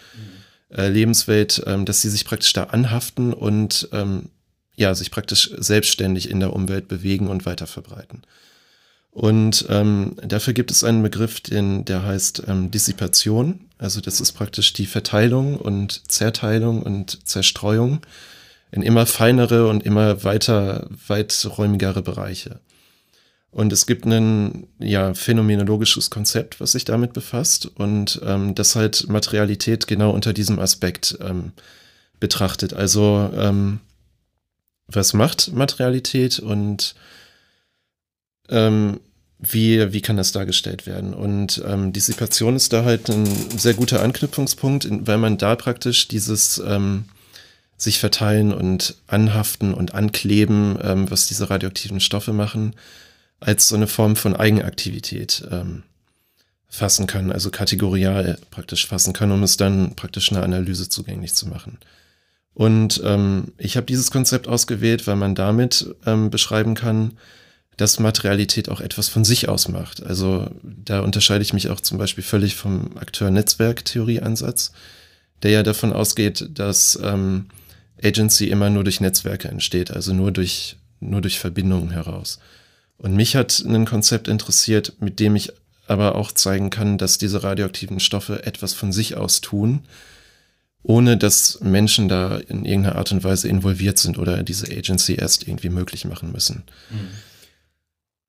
[0.70, 4.30] äh, Lebenswelt, ähm, dass sie sich praktisch da anhaften und ähm,
[4.76, 8.22] ja, sich praktisch selbstständig in der Umwelt bewegen und weiter verbreiten.
[9.12, 13.66] Und ähm, dafür gibt es einen Begriff, den, der heißt ähm, Dissipation.
[13.76, 18.00] Also das ist praktisch die Verteilung und Zerteilung und Zerstreuung
[18.70, 22.60] in immer feinere und immer weiter, weiträumigere Bereiche.
[23.50, 29.08] Und es gibt ein ja, phänomenologisches Konzept, was sich damit befasst und ähm, das halt
[29.08, 31.50] Materialität genau unter diesem Aspekt ähm,
[32.20, 32.74] betrachtet.
[32.74, 33.80] Also ähm,
[34.86, 36.94] was macht Materialität und
[38.50, 39.00] ähm,
[39.38, 41.14] wie, wie kann das dargestellt werden?
[41.14, 46.62] Und ähm, Dissipation ist da halt ein sehr guter Anknüpfungspunkt, weil man da praktisch dieses
[46.64, 47.04] ähm,
[47.78, 52.74] sich verteilen und anhaften und ankleben, ähm, was diese radioaktiven Stoffe machen,
[53.40, 55.84] als so eine Form von Eigenaktivität ähm,
[56.68, 61.48] fassen kann, also kategorial praktisch fassen kann, um es dann praktisch einer Analyse zugänglich zu
[61.48, 61.78] machen.
[62.52, 67.12] Und ähm, ich habe dieses Konzept ausgewählt, weil man damit ähm, beschreiben kann,
[67.80, 70.02] dass Materialität auch etwas von sich ausmacht.
[70.02, 74.72] Also da unterscheide ich mich auch zum Beispiel völlig vom Akteur-Netzwerk-Theorie-Ansatz,
[75.42, 77.46] der ja davon ausgeht, dass ähm,
[78.02, 82.38] Agency immer nur durch Netzwerke entsteht, also nur durch, nur durch Verbindungen heraus.
[82.98, 85.50] Und mich hat ein Konzept interessiert, mit dem ich
[85.86, 89.84] aber auch zeigen kann, dass diese radioaktiven Stoffe etwas von sich aus tun,
[90.82, 95.48] ohne dass Menschen da in irgendeiner Art und Weise involviert sind oder diese Agency erst
[95.48, 96.64] irgendwie möglich machen müssen.
[96.90, 97.08] Mhm.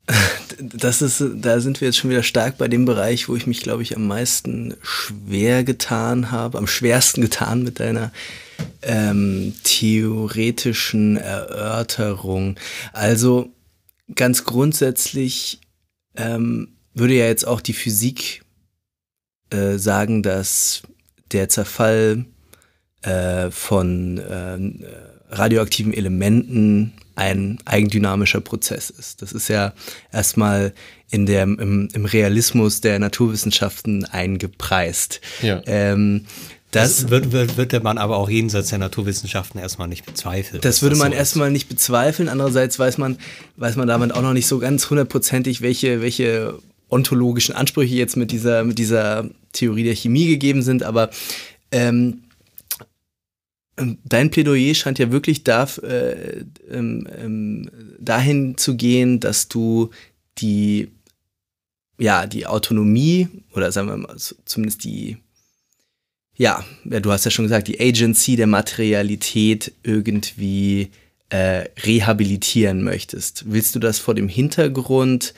[0.60, 3.62] Das ist, da sind wir jetzt schon wieder stark bei dem Bereich, wo ich mich,
[3.62, 8.12] glaube ich, am meisten schwer getan habe, am schwersten getan mit deiner
[8.84, 12.58] ähm, theoretischen Erörterung.
[12.94, 13.50] Also
[14.14, 15.62] ganz grundsätzlich
[16.16, 18.44] ähm, würde ja jetzt auch die Physik
[19.50, 20.84] äh, sagen, dass
[21.32, 22.26] der Zerfall
[23.02, 24.60] äh, von äh,
[25.30, 29.22] radioaktiven Elementen ein eigendynamischer Prozess ist.
[29.22, 29.74] Das ist ja
[30.12, 30.74] erstmal
[31.10, 35.22] in der, im, im Realismus der Naturwissenschaften eingepreist.
[35.42, 35.62] Ja.
[35.66, 36.26] Ähm,
[36.72, 40.62] das, das wird, wird, würde man aber auch jenseits der Naturwissenschaften erstmal nicht bezweifeln.
[40.62, 42.30] Das würde das man so erstmal nicht bezweifeln.
[42.30, 43.18] Andererseits weiß man,
[43.58, 46.58] weiß man damit auch noch nicht so ganz hundertprozentig, welche, welche
[46.90, 50.84] ontologischen Ansprüche jetzt mit dieser, mit dieser Theorie der Chemie gegeben sind.
[50.84, 51.10] Aber
[51.74, 52.22] ähm,
[53.76, 59.92] dein Plädoyer scheint ja wirklich darf, äh, ähm, ähm, dahin zu gehen, dass du
[60.38, 60.90] die,
[61.98, 65.18] ja, die Autonomie oder sagen wir mal zumindest die,
[66.36, 70.90] ja, du hast ja schon gesagt, die Agency der Materialität irgendwie
[71.30, 73.52] äh, rehabilitieren möchtest.
[73.52, 75.34] Willst du das vor dem Hintergrund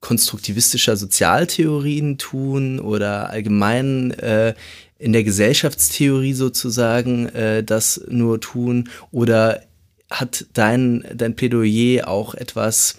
[0.00, 4.54] konstruktivistischer Sozialtheorien tun oder allgemein äh,
[4.98, 8.88] in der Gesellschaftstheorie sozusagen äh, das nur tun?
[9.10, 9.62] Oder
[10.10, 12.96] hat dein, dein Plädoyer auch etwas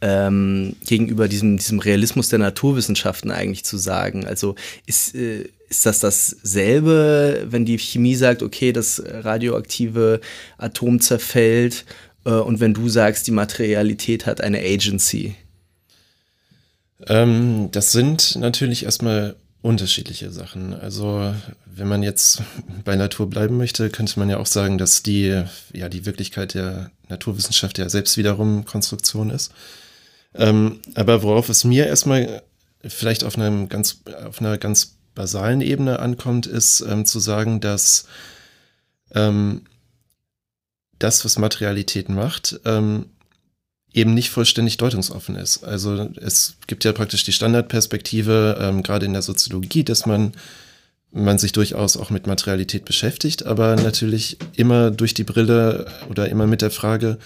[0.00, 4.26] ähm, gegenüber diesem, diesem Realismus der Naturwissenschaften eigentlich zu sagen?
[4.26, 4.54] Also
[4.86, 10.20] ist, äh, ist das dasselbe, wenn die Chemie sagt, okay, das radioaktive
[10.58, 11.84] Atom zerfällt
[12.24, 15.36] äh, und wenn du sagst, die Materialität hat eine Agency?
[17.06, 20.74] Ähm, das sind natürlich erstmal unterschiedliche Sachen.
[20.74, 21.34] Also
[21.66, 22.42] wenn man jetzt
[22.84, 26.90] bei Natur bleiben möchte, könnte man ja auch sagen, dass die, ja, die Wirklichkeit der
[27.08, 29.52] Naturwissenschaft ja selbst wiederum Konstruktion ist.
[30.34, 32.42] Ähm, aber worauf es mir erstmal
[32.86, 38.06] vielleicht auf, einem ganz, auf einer ganz basalen Ebene ankommt, ist ähm, zu sagen, dass
[39.14, 39.62] ähm,
[40.98, 43.06] das, was Materialität macht, ähm,
[43.94, 45.62] eben nicht vollständig deutungsoffen ist.
[45.62, 50.32] Also es gibt ja praktisch die Standardperspektive, ähm, gerade in der Soziologie, dass man,
[51.12, 56.48] man sich durchaus auch mit Materialität beschäftigt, aber natürlich immer durch die Brille oder immer
[56.48, 57.18] mit der Frage,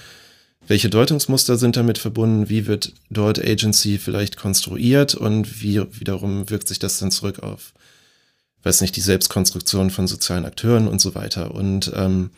[0.67, 6.69] welche Deutungsmuster sind damit verbunden, wie wird dort Agency vielleicht konstruiert und wie wiederum wirkt
[6.69, 7.73] sich das dann zurück auf,
[8.65, 11.55] weiß nicht, die Selbstkonstruktion von sozialen Akteuren und so weiter.
[11.55, 12.29] Und ähm,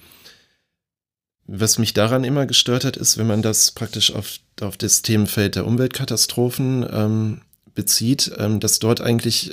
[1.52, 5.56] was mich daran immer gestört hat, ist, wenn man das praktisch auf, auf das Themenfeld
[5.56, 7.40] der Umweltkatastrophen ähm,
[7.74, 9.52] bezieht, ähm, dass dort eigentlich,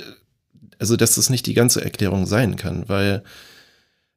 [0.78, 3.24] also dass das nicht die ganze Erklärung sein kann, weil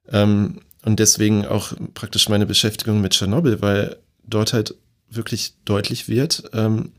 [0.09, 4.75] ähm, und deswegen auch praktisch meine Beschäftigung mit Tschernobyl, weil dort halt
[5.09, 6.91] wirklich deutlich wird, ähm,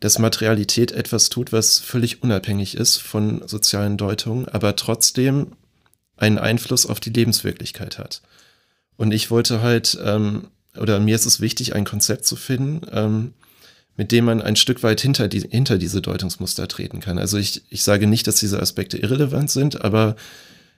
[0.00, 5.52] dass Materialität etwas tut, was völlig unabhängig ist von sozialen Deutungen, aber trotzdem
[6.16, 8.22] einen Einfluss auf die Lebenswirklichkeit hat.
[9.02, 10.44] Und ich wollte halt, ähm,
[10.78, 13.32] oder mir ist es wichtig, ein Konzept zu finden, ähm,
[13.96, 17.18] mit dem man ein Stück weit hinter, die, hinter diese Deutungsmuster treten kann.
[17.18, 20.14] Also ich, ich sage nicht, dass diese Aspekte irrelevant sind, aber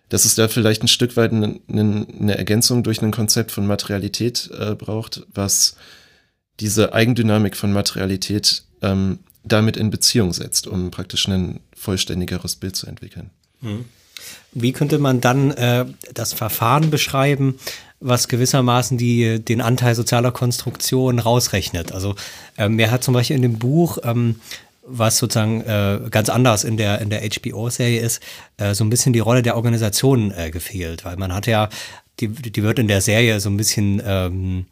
[0.09, 4.51] dass es da vielleicht ein Stück weit eine, eine Ergänzung durch ein Konzept von Materialität
[4.59, 5.77] äh, braucht, was
[6.61, 12.87] diese Eigendynamik von Materialität ähm, damit in Beziehung setzt, um praktisch ein vollständigeres Bild zu
[12.87, 13.29] entwickeln.
[13.61, 13.85] Mhm.
[14.53, 15.85] Wie könnte man dann äh,
[16.15, 17.59] das Verfahren beschreiben,
[18.01, 21.93] was gewissermaßen die, den Anteil sozialer Konstruktion rausrechnet?
[21.93, 22.15] Also
[22.59, 24.37] ähm, mir hat zum Beispiel in dem Buch ähm,
[24.87, 28.23] was sozusagen äh, ganz anders in der in der HBO-Serie ist,
[28.59, 31.69] äh, so ein bisschen die Rolle der Organisation äh, gefehlt, weil man hat ja
[32.21, 34.67] die die wird in der Serie so ein bisschen ähm,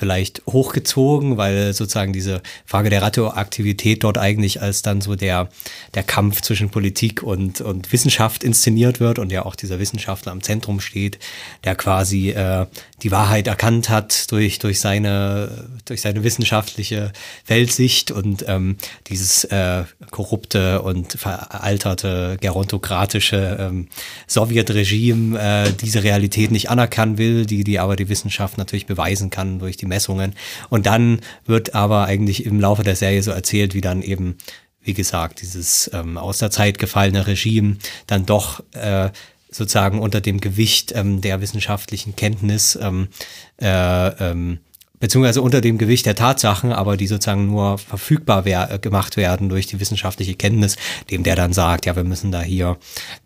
[0.00, 5.50] vielleicht hochgezogen, weil sozusagen diese Frage der Radioaktivität dort eigentlich als dann so der,
[5.94, 10.42] der Kampf zwischen Politik und, und Wissenschaft inszeniert wird und ja auch dieser Wissenschaftler am
[10.42, 11.18] Zentrum steht,
[11.64, 12.66] der quasi äh,
[13.02, 17.12] die Wahrheit erkannt hat durch, durch, seine, durch seine wissenschaftliche
[17.46, 18.76] Weltsicht und ähm,
[19.08, 23.88] dieses äh, korrupte und veralterte gerontokratische ähm,
[24.26, 29.58] Sowjetregime äh, diese Realität nicht anerkennen will, die, die aber die Wissenschaft natürlich beweisen kann
[29.58, 30.34] durch die Messungen.
[30.68, 34.36] Und dann wird aber eigentlich im Laufe der Serie so erzählt, wie dann eben
[34.82, 37.76] wie gesagt, dieses ähm, aus der Zeit gefallene Regime
[38.06, 39.10] dann doch äh,
[39.50, 43.08] sozusagen unter dem Gewicht ähm, der wissenschaftlichen Kenntnis ähm,
[43.60, 44.58] äh, ähm,
[45.00, 49.66] beziehungsweise unter dem Gewicht der Tatsachen, aber die sozusagen nur verfügbar wär, gemacht werden durch
[49.66, 50.76] die wissenschaftliche Kenntnis,
[51.10, 52.76] dem der dann sagt, ja, wir müssen da hier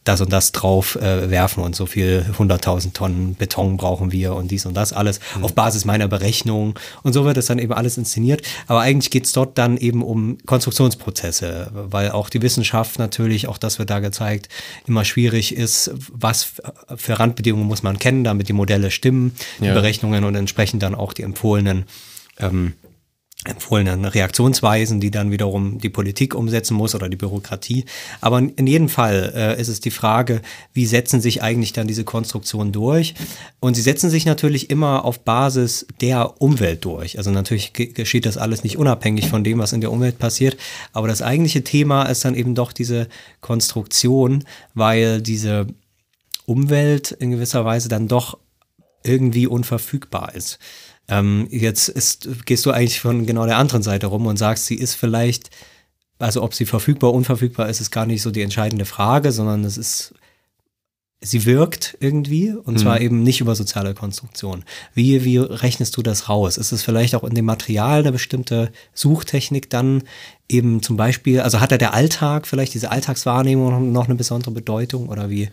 [0.05, 4.51] das und das drauf äh, werfen und so viel 100.000 Tonnen Beton brauchen wir und
[4.51, 5.45] dies und das alles mhm.
[5.45, 8.43] auf Basis meiner Berechnung und so wird das dann eben alles inszeniert.
[8.67, 13.79] Aber eigentlich geht's dort dann eben um Konstruktionsprozesse, weil auch die Wissenschaft natürlich, auch das
[13.79, 14.49] wird da gezeigt,
[14.87, 16.53] immer schwierig ist, was
[16.97, 19.75] für Randbedingungen muss man kennen, damit die Modelle stimmen, die ja.
[19.75, 21.85] Berechnungen und entsprechend dann auch die empfohlenen empfohlenen
[22.39, 22.73] ähm,
[23.45, 27.85] empfohlenen Reaktionsweisen, die dann wiederum die Politik umsetzen muss oder die Bürokratie.
[28.21, 30.41] Aber in jedem Fall äh, ist es die Frage,
[30.73, 33.15] wie setzen sich eigentlich dann diese Konstruktionen durch?
[33.61, 37.19] Und sie setzen sich natürlich immer auf Basis der Umwelt durch.
[37.19, 40.57] Also natürlich geschieht das alles nicht unabhängig von dem, was in der Umwelt passiert.
[40.93, 43.09] Aber das eigentliche Thema ist dann eben doch diese
[43.41, 45.67] Konstruktion, weil diese
[46.47, 48.39] Umwelt in gewisser Weise dann doch
[49.03, 50.59] irgendwie unverfügbar ist.
[51.09, 54.77] Ähm, jetzt ist, gehst du eigentlich von genau der anderen Seite rum und sagst, sie
[54.77, 55.51] ist vielleicht,
[56.19, 59.77] also ob sie verfügbar, unverfügbar ist, ist gar nicht so die entscheidende Frage, sondern es
[59.77, 60.15] ist,
[61.21, 62.79] sie wirkt irgendwie und mhm.
[62.79, 64.65] zwar eben nicht über soziale Konstruktion.
[64.95, 66.57] Wie, wie rechnest du das raus?
[66.57, 70.05] Ist es vielleicht auch in dem Material eine bestimmte Suchtechnik dann
[70.49, 75.09] eben zum Beispiel, also hat da der Alltag vielleicht diese Alltagswahrnehmung noch eine besondere Bedeutung
[75.09, 75.51] oder wie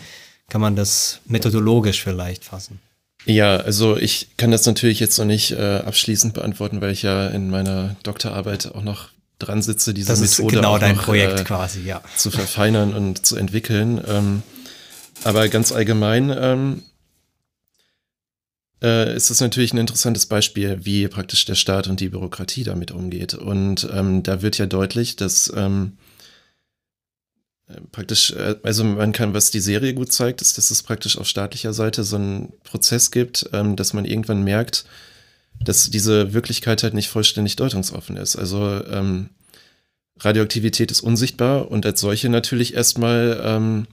[0.48, 2.80] kann man das methodologisch vielleicht fassen?
[3.26, 7.28] Ja, also ich kann das natürlich jetzt noch nicht äh, abschließend beantworten, weil ich ja
[7.28, 11.44] in meiner Doktorarbeit auch noch dran sitze, diese das Methode genau dein noch, Projekt äh,
[11.44, 12.02] quasi, ja.
[12.16, 14.02] zu verfeinern und zu entwickeln.
[14.08, 14.44] Ähm,
[15.24, 16.84] aber ganz allgemein ähm,
[18.82, 22.92] äh, ist es natürlich ein interessantes Beispiel, wie praktisch der Staat und die Bürokratie damit
[22.92, 23.34] umgeht.
[23.34, 25.98] Und ähm, da wird ja deutlich, dass ähm,
[27.92, 31.28] praktisch, äh, also man kann, was die Serie gut zeigt, ist, dass es praktisch auf
[31.28, 34.86] staatlicher Seite so einen Prozess gibt, ähm, dass man irgendwann merkt,
[35.64, 38.36] dass diese Wirklichkeit halt nicht vollständig deutungsoffen ist.
[38.36, 39.30] Also ähm,
[40.20, 43.88] Radioaktivität ist unsichtbar und als solche natürlich erstmal ähm,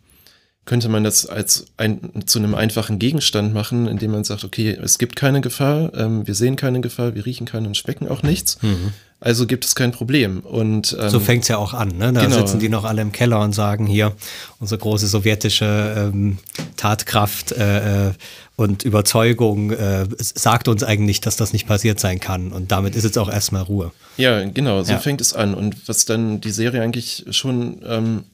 [0.64, 4.98] könnte man das als ein, zu einem einfachen Gegenstand machen, indem man sagt, okay, es
[4.98, 8.60] gibt keine Gefahr, ähm, wir sehen keine Gefahr, wir riechen keine und schmecken auch nichts.
[8.62, 8.92] Mhm.
[9.20, 10.40] Also gibt es kein Problem.
[10.40, 11.88] Und, ähm, so fängt's ja auch an.
[11.98, 12.12] Ne?
[12.12, 12.36] Da genau.
[12.36, 14.14] sitzen die noch alle im Keller und sagen hier,
[14.60, 16.38] unsere große sowjetische ähm,
[16.76, 18.12] Tatkraft äh, äh,
[18.54, 22.52] und Überzeugung äh, sagt uns eigentlich, dass das nicht passiert sein kann.
[22.52, 23.92] Und damit ist jetzt auch erstmal Ruhe.
[24.16, 24.98] Ja, genau, so ja.
[24.98, 25.54] fängt es an.
[25.54, 28.24] Und was dann die Serie eigentlich schon ähm,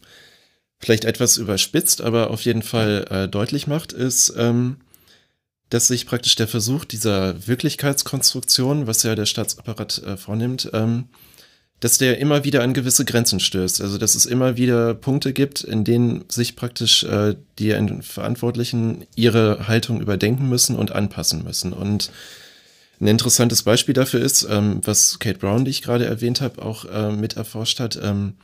[0.79, 4.77] vielleicht etwas überspitzt, aber auf jeden Fall äh, deutlich macht, ist, ähm,
[5.75, 11.07] dass sich praktisch der Versuch dieser Wirklichkeitskonstruktion, was ja der Staatsapparat äh, vornimmt, ähm,
[11.81, 13.81] dass der immer wieder an gewisse Grenzen stößt.
[13.81, 19.67] Also dass es immer wieder Punkte gibt, in denen sich praktisch äh, die Verantwortlichen ihre
[19.67, 21.73] Haltung überdenken müssen und anpassen müssen.
[21.73, 22.13] Und
[23.01, 26.85] ein interessantes Beispiel dafür ist, ähm, was Kate Brown, die ich gerade erwähnt habe, auch
[26.85, 27.99] äh, mit erforscht hat.
[28.01, 28.35] Ähm,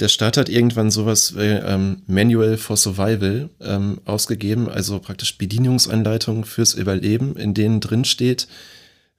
[0.00, 6.44] der Staat hat irgendwann sowas wie ähm, Manual for Survival ähm, ausgegeben, also praktisch Bedienungsanleitungen
[6.44, 8.48] fürs Überleben, in denen drin steht,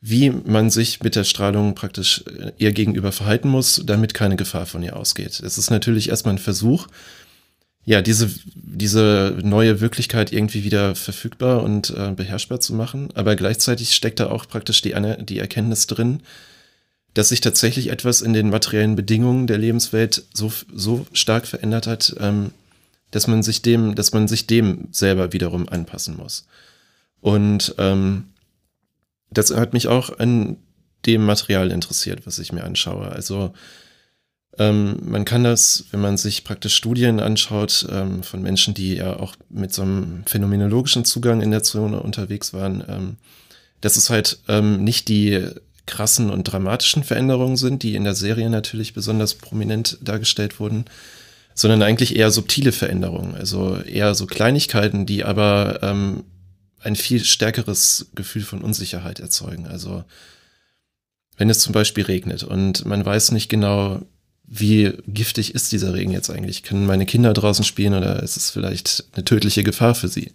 [0.01, 4.65] wie man sich mit der Strahlung praktisch äh, ihr gegenüber verhalten muss, damit keine Gefahr
[4.65, 5.39] von ihr ausgeht.
[5.39, 6.87] Es ist natürlich erstmal ein Versuch,
[7.85, 13.95] ja, diese, diese neue Wirklichkeit irgendwie wieder verfügbar und äh, beherrschbar zu machen, aber gleichzeitig
[13.95, 16.21] steckt da auch praktisch die, die Erkenntnis drin,
[17.15, 22.15] dass sich tatsächlich etwas in den materiellen Bedingungen der Lebenswelt so, so stark verändert hat,
[22.19, 22.51] ähm,
[23.09, 26.45] dass man sich dem, dass man sich dem selber wiederum anpassen muss.
[27.21, 28.25] Und ähm,
[29.31, 30.57] das hat mich auch an
[31.05, 33.09] dem Material interessiert, was ich mir anschaue.
[33.09, 33.53] Also
[34.57, 39.17] ähm, man kann das, wenn man sich praktisch Studien anschaut ähm, von Menschen, die ja
[39.17, 43.17] auch mit so einem phänomenologischen Zugang in der Zone unterwegs waren, ähm,
[43.79, 45.49] dass es halt ähm, nicht die
[45.85, 50.85] krassen und dramatischen Veränderungen sind, die in der Serie natürlich besonders prominent dargestellt wurden,
[51.53, 56.23] sondern eigentlich eher subtile Veränderungen, also eher so Kleinigkeiten, die aber ähm,
[56.79, 59.65] ein viel stärkeres Gefühl von Unsicherheit erzeugen.
[59.67, 60.03] Also
[61.37, 64.01] wenn es zum Beispiel regnet und man weiß nicht genau,
[64.47, 66.63] wie giftig ist dieser Regen jetzt eigentlich?
[66.63, 70.31] Können meine Kinder draußen spielen oder ist es vielleicht eine tödliche Gefahr für sie?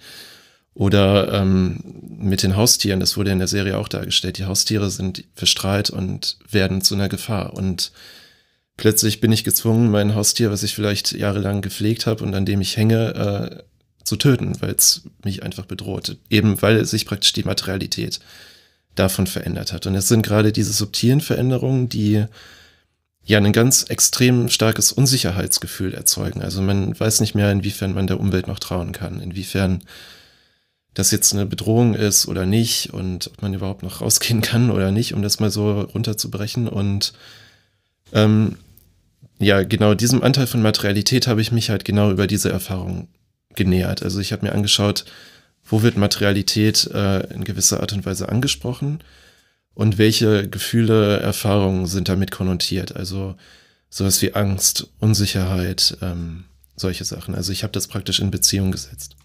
[0.81, 1.76] Oder ähm,
[2.18, 4.39] mit den Haustieren, das wurde in der Serie auch dargestellt.
[4.39, 7.53] Die Haustiere sind verstrahlt und werden zu einer Gefahr.
[7.53, 7.93] Und
[8.78, 12.62] plötzlich bin ich gezwungen, mein Haustier, was ich vielleicht jahrelang gepflegt habe und an dem
[12.62, 13.62] ich hänge, äh,
[14.05, 16.16] zu töten, weil es mich einfach bedroht.
[16.31, 18.18] Eben weil sich praktisch die Materialität
[18.95, 19.87] davon verändert hat.
[19.87, 22.24] Und es sind gerade diese subtilen Veränderungen, die
[23.22, 26.41] ja ein ganz extrem starkes Unsicherheitsgefühl erzeugen.
[26.41, 29.83] Also man weiß nicht mehr, inwiefern man der Umwelt noch trauen kann, inwiefern
[30.95, 34.91] das jetzt eine Bedrohung ist oder nicht und ob man überhaupt noch rausgehen kann oder
[34.91, 36.68] nicht, um das mal so runterzubrechen.
[36.68, 37.12] Und
[38.12, 38.57] ähm,
[39.38, 43.09] ja, genau diesem Anteil von Materialität habe ich mich halt genau über diese Erfahrung
[43.55, 44.03] genähert.
[44.03, 45.05] Also ich habe mir angeschaut,
[45.64, 49.01] wo wird Materialität äh, in gewisser Art und Weise angesprochen
[49.74, 52.97] und welche Gefühle, Erfahrungen sind damit konnotiert.
[52.97, 53.36] Also
[53.88, 56.45] sowas wie Angst, Unsicherheit, ähm,
[56.76, 57.34] solche Sachen.
[57.34, 59.16] Also ich habe das praktisch in Beziehung gesetzt.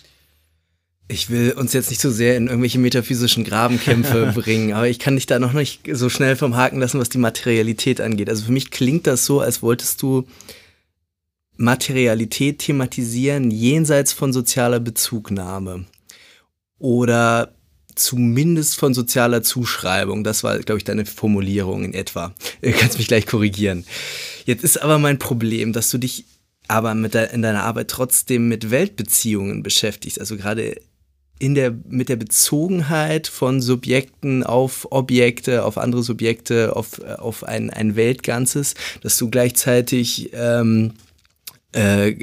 [1.07, 5.15] Ich will uns jetzt nicht so sehr in irgendwelche metaphysischen Grabenkämpfe bringen, aber ich kann
[5.15, 8.29] dich da noch nicht so schnell vom Haken lassen, was die Materialität angeht.
[8.29, 10.25] Also für mich klingt das so, als wolltest du
[11.57, 15.85] Materialität thematisieren jenseits von sozialer Bezugnahme
[16.79, 17.53] oder
[17.95, 20.23] zumindest von sozialer Zuschreibung.
[20.23, 22.33] Das war, glaube ich, deine Formulierung in etwa.
[22.61, 23.85] Du kannst mich gleich korrigieren.
[24.45, 26.25] Jetzt ist aber mein Problem, dass du dich
[26.67, 30.19] aber mit de in deiner Arbeit trotzdem mit Weltbeziehungen beschäftigst.
[30.19, 30.81] Also gerade
[31.37, 37.69] in der, mit der Bezogenheit von Subjekten auf Objekte, auf andere Subjekte, auf, auf ein,
[37.69, 40.93] ein Weltganzes, dass du gleichzeitig ähm,
[41.73, 42.15] äh,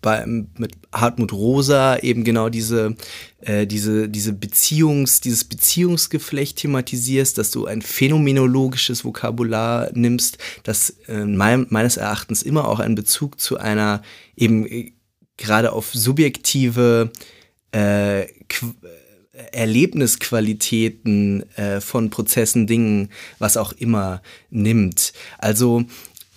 [0.00, 2.96] bei, mit Hartmut Rosa eben genau diese,
[3.40, 11.26] äh, diese, diese Beziehungs, dieses Beziehungsgeflecht thematisierst, dass du ein phänomenologisches Vokabular nimmst, das äh,
[11.26, 14.00] mein, meines Erachtens immer auch einen Bezug zu einer
[14.34, 14.92] eben äh,
[15.36, 17.10] gerade auf subjektive
[17.76, 18.26] äh,
[19.52, 25.12] Erlebnisqualitäten äh, von Prozessen, Dingen, was auch immer nimmt.
[25.38, 25.84] Also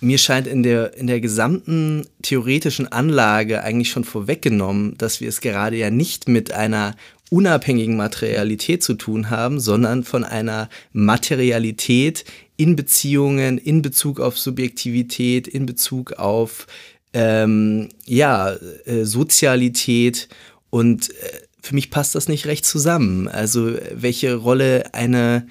[0.00, 5.40] mir scheint in der, in der gesamten theoretischen Anlage eigentlich schon vorweggenommen, dass wir es
[5.40, 6.94] gerade ja nicht mit einer
[7.30, 12.24] unabhängigen Materialität zu tun haben, sondern von einer Materialität
[12.56, 16.66] in Beziehungen, in Bezug auf Subjektivität, in Bezug auf
[17.12, 18.52] ähm, ja,
[18.84, 20.28] äh, Sozialität
[20.70, 21.14] und äh,
[21.62, 23.28] für mich passt das nicht recht zusammen.
[23.28, 25.46] Also welche Rolle eine,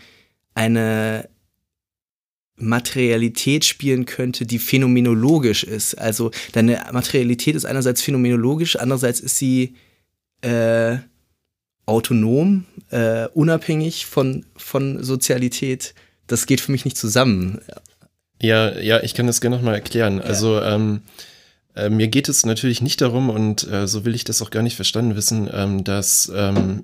[0.55, 1.29] eine
[2.55, 5.95] Materialität spielen könnte, die phänomenologisch ist.
[5.95, 9.75] Also deine Materialität ist einerseits phänomenologisch, andererseits ist sie
[10.41, 10.97] äh,
[11.85, 15.93] autonom, äh, unabhängig von, von Sozialität.
[16.27, 17.59] Das geht für mich nicht zusammen.
[18.41, 20.17] Ja, ja, ich kann das gerne nochmal erklären.
[20.17, 20.23] Ja.
[20.23, 21.01] Also ähm,
[21.85, 24.63] äh, mir geht es natürlich nicht darum, und äh, so will ich das auch gar
[24.63, 26.83] nicht verstanden wissen, ähm, dass ähm,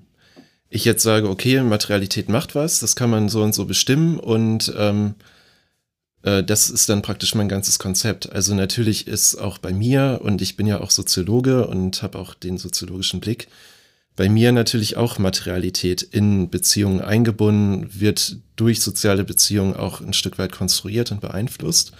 [0.70, 4.74] ich jetzt sage, okay, Materialität macht was, das kann man so und so bestimmen und
[4.78, 5.16] ähm,
[6.24, 8.32] äh, das ist dann praktisch mein ganzes Konzept.
[8.32, 12.34] Also natürlich ist auch bei mir, und ich bin ja auch Soziologe und habe auch
[12.34, 13.48] den soziologischen Blick,
[14.16, 20.38] bei mir natürlich auch Materialität in Beziehungen eingebunden, wird durch soziale Beziehungen auch ein Stück
[20.38, 21.91] weit konstruiert und beeinflusst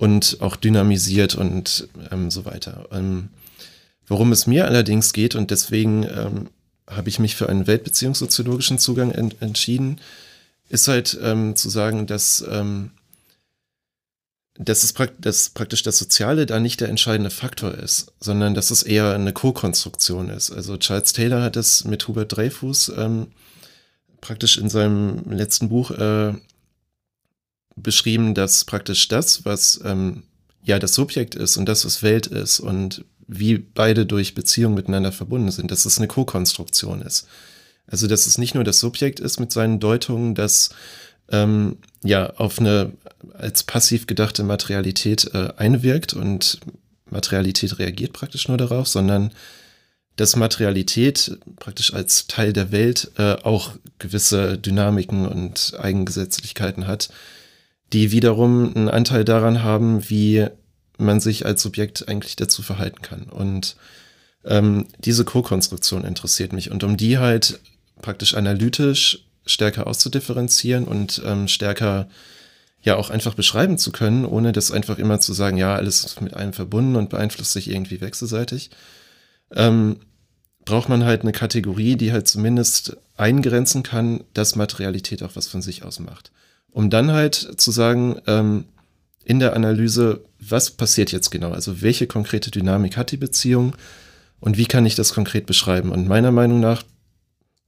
[0.00, 2.88] und auch dynamisiert und ähm, so weiter.
[2.90, 3.28] Ähm,
[4.06, 6.48] worum es mir allerdings geht, und deswegen ähm,
[6.88, 10.00] habe ich mich für einen weltbeziehungssoziologischen Zugang ent entschieden,
[10.70, 12.92] ist halt ähm, zu sagen, dass ähm,
[14.58, 18.70] dass, es prakt dass praktisch das Soziale da nicht der entscheidende Faktor ist, sondern dass
[18.70, 20.50] es eher eine Co-Konstruktion ist.
[20.50, 23.26] Also Charles Taylor hat es mit Hubert Dreyfus ähm,
[24.22, 26.32] praktisch in seinem letzten Buch äh,
[27.82, 30.24] beschrieben, dass praktisch das, was ähm,
[30.62, 35.12] ja das Subjekt ist und das, was Welt ist und wie beide durch Beziehung miteinander
[35.12, 37.26] verbunden sind, dass es eine Co-Konstruktion ist.
[37.86, 40.70] Also dass es nicht nur das Subjekt ist mit seinen Deutungen, dass
[41.28, 42.92] ähm, ja auf eine
[43.34, 46.60] als passiv gedachte Materialität äh, einwirkt und
[47.10, 49.32] Materialität reagiert praktisch nur darauf, sondern
[50.16, 57.10] dass Materialität praktisch als Teil der Welt äh, auch gewisse Dynamiken und Eigengesetzlichkeiten hat,
[57.92, 60.46] die wiederum einen Anteil daran haben, wie
[60.98, 63.24] man sich als Subjekt eigentlich dazu verhalten kann.
[63.24, 63.76] Und
[64.44, 67.60] ähm, diese Co-Konstruktion interessiert mich und um die halt
[68.00, 72.08] praktisch analytisch stärker auszudifferenzieren und ähm, stärker
[72.82, 76.20] ja auch einfach beschreiben zu können, ohne das einfach immer zu sagen, ja, alles ist
[76.20, 78.70] mit einem verbunden und beeinflusst sich irgendwie wechselseitig,
[79.54, 80.00] ähm,
[80.64, 85.62] braucht man halt eine Kategorie, die halt zumindest eingrenzen kann, dass Materialität auch was von
[85.62, 86.30] sich aus macht.
[86.72, 88.64] Um dann halt zu sagen, ähm,
[89.24, 91.52] in der Analyse, was passiert jetzt genau?
[91.52, 93.74] Also welche konkrete Dynamik hat die Beziehung
[94.40, 95.92] und wie kann ich das konkret beschreiben?
[95.92, 96.82] Und meiner Meinung nach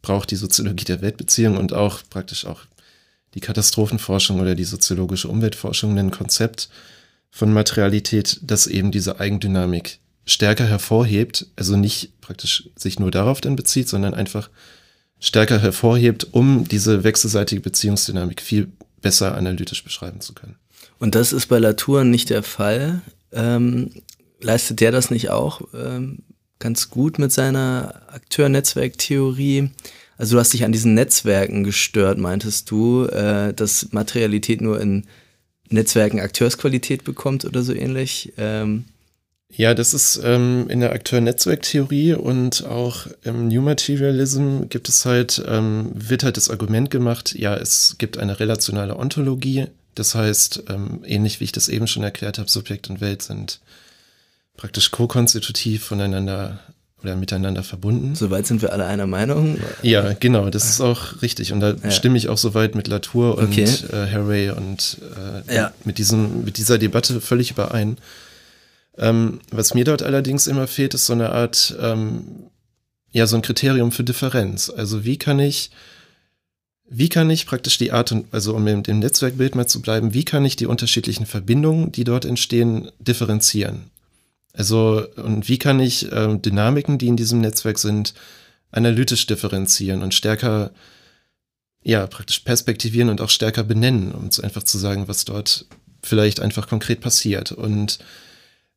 [0.00, 2.62] braucht die Soziologie der Weltbeziehung und auch praktisch auch
[3.34, 6.68] die Katastrophenforschung oder die soziologische Umweltforschung ein Konzept
[7.30, 13.56] von Materialität, das eben diese Eigendynamik stärker hervorhebt, also nicht praktisch sich nur darauf dann
[13.56, 14.50] bezieht, sondern einfach
[15.18, 18.68] stärker hervorhebt, um diese wechselseitige Beziehungsdynamik viel
[19.02, 20.56] besser analytisch beschreiben zu können.
[20.98, 23.02] Und das ist bei Latour nicht der Fall.
[23.32, 23.90] Ähm,
[24.40, 26.20] leistet der das nicht auch ähm,
[26.58, 29.70] ganz gut mit seiner Akteur-Netzwerk-Theorie?
[30.16, 35.06] Also du hast dich an diesen Netzwerken gestört, meintest du, äh, dass Materialität nur in
[35.68, 38.32] Netzwerken Akteursqualität bekommt oder so ähnlich?
[38.36, 38.84] Ähm,
[39.54, 45.42] ja, das ist ähm, in der Akteur-Netzwerk-Theorie und auch im New Materialism gibt es halt,
[45.46, 49.66] ähm, wird halt das Argument gemacht, ja, es gibt eine relationale Ontologie.
[49.94, 53.60] Das heißt, ähm, ähnlich wie ich das eben schon erklärt habe, Subjekt und Welt sind
[54.56, 56.60] praktisch ko-konstitutiv voneinander
[57.02, 58.14] oder miteinander verbunden.
[58.14, 59.58] Soweit sind wir alle einer Meinung.
[59.82, 61.52] Ja, genau, das ist auch richtig.
[61.52, 61.90] Und da ja.
[61.90, 63.64] stimme ich auch soweit mit Latour und okay.
[63.64, 64.98] äh, Harry und
[65.48, 65.72] äh, ja.
[65.84, 67.98] mit, diesem, mit dieser Debatte völlig überein.
[68.98, 72.50] Ähm, was mir dort allerdings immer fehlt, ist so eine Art, ähm,
[73.10, 74.70] ja, so ein Kriterium für Differenz.
[74.70, 75.70] Also wie kann ich,
[76.88, 80.24] wie kann ich praktisch die Art und, also um im, Netzwerkbild mal zu bleiben, wie
[80.24, 83.90] kann ich die unterschiedlichen Verbindungen, die dort entstehen, differenzieren?
[84.54, 88.12] Also, und wie kann ich ähm, Dynamiken, die in diesem Netzwerk sind,
[88.70, 90.72] analytisch differenzieren und stärker,
[91.82, 95.66] ja, praktisch perspektivieren und auch stärker benennen, um einfach zu sagen, was dort
[96.02, 97.52] vielleicht einfach konkret passiert.
[97.52, 97.98] Und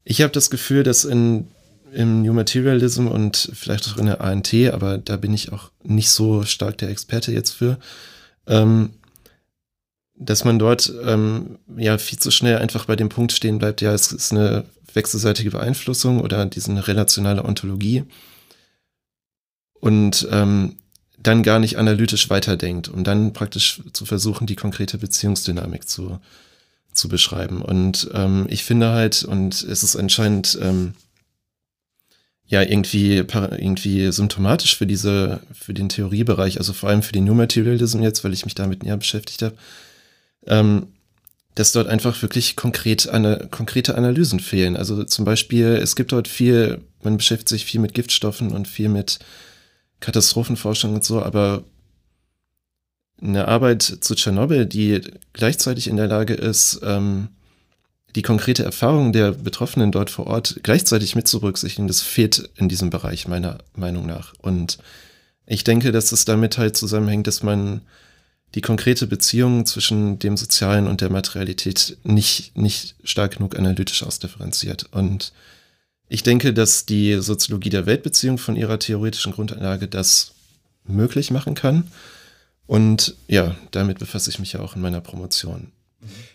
[0.06, 1.48] ich habe das Gefühl, dass in,
[1.92, 6.12] im New Materialism und vielleicht auch in der ANT, aber da bin ich auch nicht
[6.12, 7.80] so stark der Experte jetzt für,
[8.48, 8.92] ähm,
[10.16, 13.94] dass man dort ähm, ja viel zu schnell einfach bei dem Punkt stehen bleibt, ja,
[13.94, 18.04] es ist eine wechselseitige Beeinflussung oder diese relationale Ontologie
[19.82, 20.78] und ähm,
[21.18, 26.20] dann gar nicht analytisch weiterdenkt, um dann praktisch zu versuchen, die konkrete Beziehungsdynamik zu,
[26.96, 27.62] zu beschreiben.
[27.62, 30.94] Und ähm, ich finde halt, und es ist anscheinend ähm,
[32.48, 37.34] ja irgendwie, irgendwie symptomatisch für diese, für den Theoriebereich, also vor allem für den New
[37.34, 39.56] Materialism jetzt, weil ich mich damit näher beschäftigt habe,
[40.48, 40.88] ähm,
[41.56, 44.76] dass dort einfach wirklich konkret eine, konkrete Analysen fehlen.
[44.76, 48.90] Also zum Beispiel, es gibt dort viel, man beschäftigt sich viel mit Giftstoffen und viel
[48.90, 49.20] mit
[50.02, 51.64] Katastrophenforschung und so, aber
[53.22, 55.02] eine Arbeit zu Tschernobyl, die
[55.34, 57.30] gleichzeitig in der Lage ist, ähm,
[58.16, 62.70] die konkrete Erfahrung der Betroffenen dort vor Ort gleichzeitig mit zu berücksichtigen, das fehlt in
[62.70, 64.34] diesem Bereich meiner Meinung nach.
[64.42, 64.78] Und
[65.46, 67.82] ich denke, dass es damit halt zusammenhängt, dass man
[68.56, 74.88] die konkrete Beziehung zwischen dem Sozialen und der Materialität nicht, nicht stark genug analytisch ausdifferenziert.
[74.92, 75.34] Und
[76.08, 80.32] ich denke, dass die Soziologie der Weltbeziehung von ihrer theoretischen Grundlage das
[80.86, 81.92] möglich machen kann.
[82.68, 85.72] Und ja, damit befasse ich mich ja auch in meiner Promotion.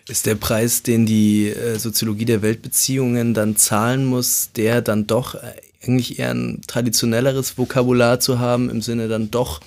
[0.09, 5.37] Ist der Preis, den die äh, Soziologie der Weltbeziehungen dann zahlen muss, der dann doch
[5.37, 5.53] äh,
[5.83, 9.63] eigentlich eher ein traditionelleres Vokabular zu haben, im Sinne dann doch,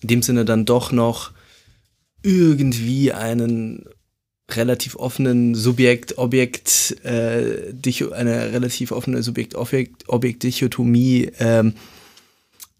[0.00, 1.32] in dem Sinne dann doch noch
[2.22, 3.84] irgendwie einen
[4.50, 7.74] relativ offenen Subjekt-Objekt, äh,
[8.12, 11.74] eine relativ offene Subjekt-Objekt-Dichotomie ähm,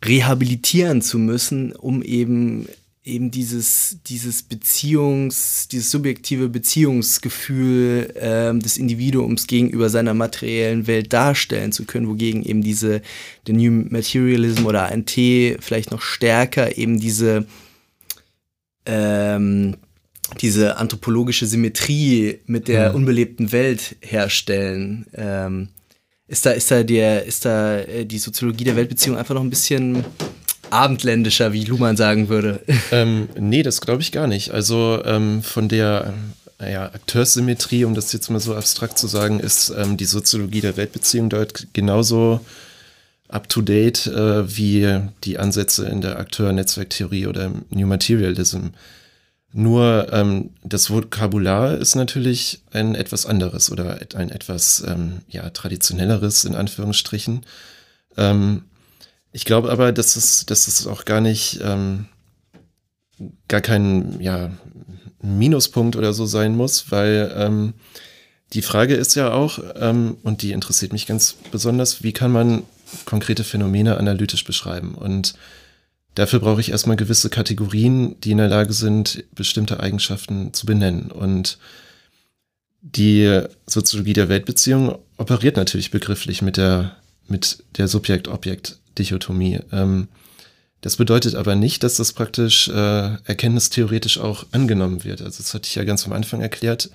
[0.04, 2.68] rehabilitieren zu müssen, um eben
[3.08, 11.72] eben dieses, dieses Beziehungs, dieses subjektive Beziehungsgefühl ähm, des Individuums gegenüber seiner materiellen Welt darstellen
[11.72, 13.02] zu können, wogegen eben diese,
[13.46, 17.46] der New Materialism oder ANT vielleicht noch stärker eben diese,
[18.86, 19.76] ähm,
[20.40, 22.96] diese anthropologische Symmetrie mit der mhm.
[22.96, 25.06] unbelebten Welt herstellen.
[25.14, 25.68] Ähm,
[26.28, 29.50] ist da, ist da der, ist da äh, die Soziologie der Weltbeziehung einfach noch ein
[29.50, 30.04] bisschen
[30.70, 32.60] abendländischer, wie Luhmann sagen würde.
[32.90, 34.52] Ähm, nee, das glaube ich gar nicht.
[34.52, 36.14] Also ähm, von der
[36.60, 40.62] ähm, ja, Akteurssymmetrie, um das jetzt mal so abstrakt zu sagen, ist ähm, die Soziologie
[40.62, 42.40] der Weltbeziehung dort genauso
[43.28, 48.68] up-to-date äh, wie die Ansätze in der Akteur-Netzwerktheorie oder im New Materialism.
[49.52, 56.44] Nur ähm, das Vokabular ist natürlich ein etwas anderes oder ein etwas ähm, ja, traditionelleres
[56.44, 57.42] in Anführungsstrichen.
[58.16, 58.64] Ähm,
[59.32, 62.06] ich glaube aber, dass es, dass es auch gar nicht, ähm,
[63.48, 64.50] gar kein ja,
[65.20, 67.74] Minuspunkt oder so sein muss, weil ähm,
[68.52, 72.62] die Frage ist ja auch, ähm, und die interessiert mich ganz besonders, wie kann man
[73.04, 74.94] konkrete Phänomene analytisch beschreiben?
[74.94, 75.34] Und
[76.14, 81.10] dafür brauche ich erstmal gewisse Kategorien, die in der Lage sind, bestimmte Eigenschaften zu benennen.
[81.10, 81.58] Und
[82.80, 89.60] die Soziologie der Weltbeziehung operiert natürlich begrifflich mit der, mit der Subjekt-Objekt- Dichotomie.
[89.72, 90.08] Ähm,
[90.80, 92.72] das bedeutet aber nicht, dass das praktisch äh,
[93.24, 95.22] erkenntnistheoretisch auch angenommen wird.
[95.22, 96.90] Also das hatte ich ja ganz am Anfang erklärt,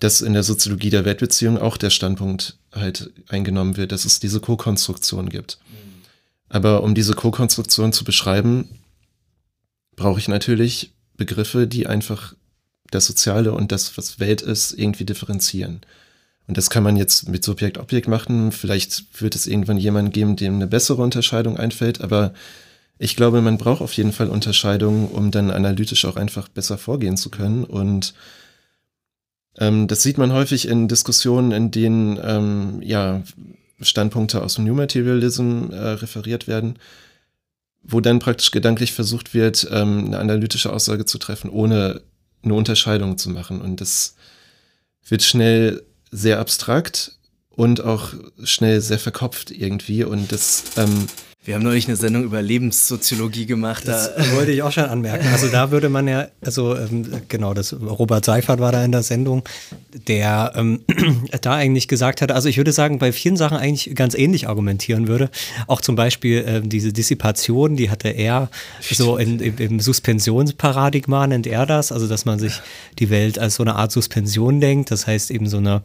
[0.00, 4.40] dass in der Soziologie der Weltbeziehung auch der Standpunkt halt eingenommen wird, dass es diese
[4.40, 5.58] Co-Konstruktion gibt.
[6.48, 8.68] Aber um diese Co-Konstruktion zu beschreiben,
[9.96, 12.34] brauche ich natürlich Begriffe, die einfach
[12.90, 15.80] das Soziale und das, was Welt ist, irgendwie differenzieren.
[16.46, 18.52] Und das kann man jetzt mit Subjekt-Objekt machen.
[18.52, 22.34] Vielleicht wird es irgendwann jemanden geben, dem eine bessere Unterscheidung einfällt, aber
[22.98, 27.16] ich glaube, man braucht auf jeden Fall Unterscheidungen, um dann analytisch auch einfach besser vorgehen
[27.16, 27.64] zu können.
[27.64, 28.14] Und
[29.58, 33.22] ähm, das sieht man häufig in Diskussionen, in denen ähm, ja
[33.80, 36.78] Standpunkte aus dem New Materialism äh, referiert werden,
[37.82, 42.02] wo dann praktisch gedanklich versucht wird, ähm, eine analytische Aussage zu treffen, ohne
[42.42, 43.60] eine Unterscheidung zu machen.
[43.60, 44.14] Und das
[45.06, 45.82] wird schnell
[46.14, 47.18] sehr abstrakt
[47.50, 50.04] und auch schnell sehr verkopft irgendwie.
[50.04, 51.06] Und das ähm,
[51.44, 53.86] wir haben neulich eine Sendung über Lebenssoziologie gemacht.
[53.86, 55.28] Das wollte ich auch schon anmerken.
[55.30, 59.02] Also da würde man ja, also ähm, genau, das Robert Seifert war da in der
[59.02, 59.42] Sendung,
[60.08, 60.80] der ähm,
[61.42, 65.06] da eigentlich gesagt hat, also ich würde sagen, bei vielen Sachen eigentlich ganz ähnlich argumentieren
[65.06, 65.28] würde.
[65.66, 68.48] Auch zum Beispiel äh, diese Dissipation, die hatte er
[68.80, 72.62] so in, im, im Suspensionsparadigma nennt er das, also dass man sich
[72.98, 74.90] die Welt als so eine Art Suspension denkt.
[74.90, 75.82] Das heißt eben so eine,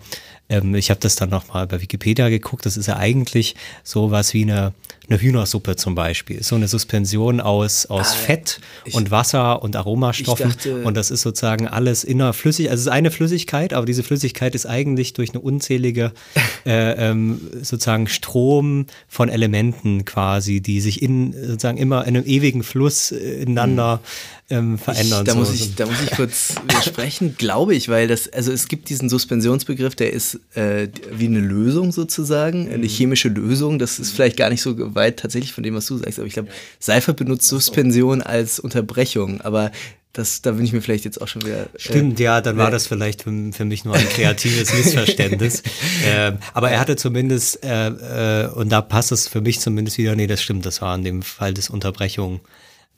[0.50, 4.34] ähm, ich habe das dann nochmal bei Wikipedia geguckt, das ist ja eigentlich so was
[4.34, 4.74] wie eine
[5.10, 6.43] eine Hühnersuppe zum Beispiel.
[6.43, 10.50] So eine Suspension aus, aus ah, Fett ich, und Wasser und Aromastoffen.
[10.50, 12.70] Dachte, und das ist sozusagen alles innerflüssig.
[12.70, 16.12] Also es ist eine Flüssigkeit, aber diese Flüssigkeit ist eigentlich durch eine unzählige
[16.66, 22.64] äh, ähm, sozusagen Strom von Elementen quasi, die sich in sozusagen immer in einem ewigen
[22.64, 25.22] Fluss äh, ineinander mhm ähm, verändern.
[25.22, 25.39] Ich, da, so.
[25.39, 29.10] muss ich, da muss ich kurz widersprechen, glaube ich, weil das, also es gibt diesen
[29.10, 32.89] Suspensionsbegriff, der ist äh, wie eine Lösung sozusagen, eine mhm.
[32.89, 33.80] chemische Lösung.
[33.80, 36.34] Das ist vielleicht gar nicht so weit tatsächlich von dem, was du sagst, aber ich
[36.34, 39.72] glaube, Seifer benutzt Suspension als Unterbrechung, aber
[40.14, 41.64] das, da bin ich mir vielleicht jetzt auch schon wieder.
[41.64, 45.62] Äh, Stimmt, ja, dann war das vielleicht für, für mich nur ein kreatives Missverständnis.
[46.06, 50.16] äh, aber er hatte zumindest, äh, äh, und da passt es für mich zumindest wieder,
[50.16, 52.41] nee, das stimmt, das war in dem Fall des Unterbrechung.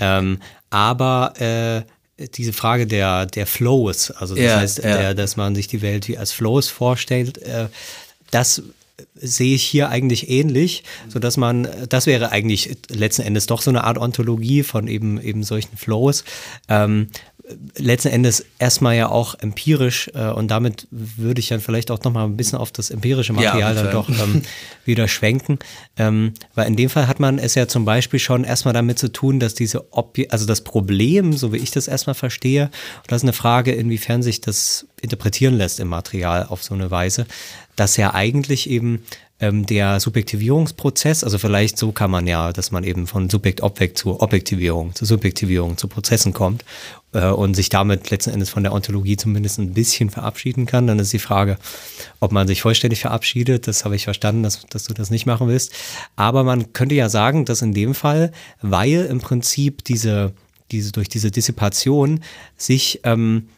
[0.02, 0.39] Ähm,
[0.70, 4.97] aber äh, diese Frage der, der Flows, also das ja, heißt, ja.
[4.97, 7.68] Der, dass man sich die Welt wie als Flows vorstellt, äh,
[8.32, 8.64] das
[9.16, 13.70] sehe ich hier eigentlich ähnlich, so dass man, das wäre eigentlich letzten Endes doch so
[13.70, 16.24] eine Art Ontologie von eben eben solchen Flows.
[16.68, 17.08] Ähm,
[17.78, 22.26] letzten Endes erstmal ja auch empirisch äh, und damit würde ich dann vielleicht auch nochmal
[22.26, 24.41] ein bisschen auf das empirische Material ja, dann doch ähm,
[24.86, 25.60] wieder schwenken.
[25.97, 29.12] Ähm, weil in dem Fall hat man es ja zum Beispiel schon erstmal damit zu
[29.12, 33.18] tun, dass diese Obje also das Problem, so wie ich das erstmal verstehe, und das
[33.18, 37.26] ist eine Frage, inwiefern sich das interpretieren lässt im Material auf so eine Weise,
[37.76, 39.04] dass ja eigentlich eben
[39.41, 44.22] ähm, der Subjektivierungsprozess, also vielleicht so kann man ja, dass man eben von Subjekt-Objekt zur
[44.22, 46.64] Objektivierung, zur Subjektivierung, zu Prozessen kommt
[47.20, 50.88] und sich damit letzten Endes von der Ontologie zumindest ein bisschen verabschieden kann.
[50.88, 51.57] Dann ist die Frage,
[52.20, 53.68] ob man sich vollständig verabschiedet.
[53.68, 55.74] Das habe ich verstanden, dass, dass du das nicht machen willst.
[56.16, 58.32] Aber man könnte ja sagen, dass in dem Fall,
[58.62, 60.34] weil im Prinzip diese,
[60.72, 62.22] diese durch diese Dissipation
[62.55, 63.49] sich ähm,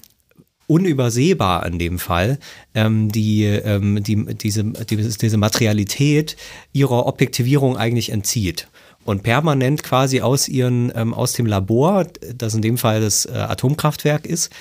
[0.67, 2.39] unübersehbar in dem Fall,
[2.73, 6.37] ähm, die, ähm, die, diese, die, diese Materialität
[6.71, 8.67] ihrer Objektivierung eigentlich entzieht
[9.05, 13.31] und permanent quasi aus ihren, ähm, aus dem Labor, das in dem Fall das äh,
[13.33, 14.51] Atomkraftwerk ist,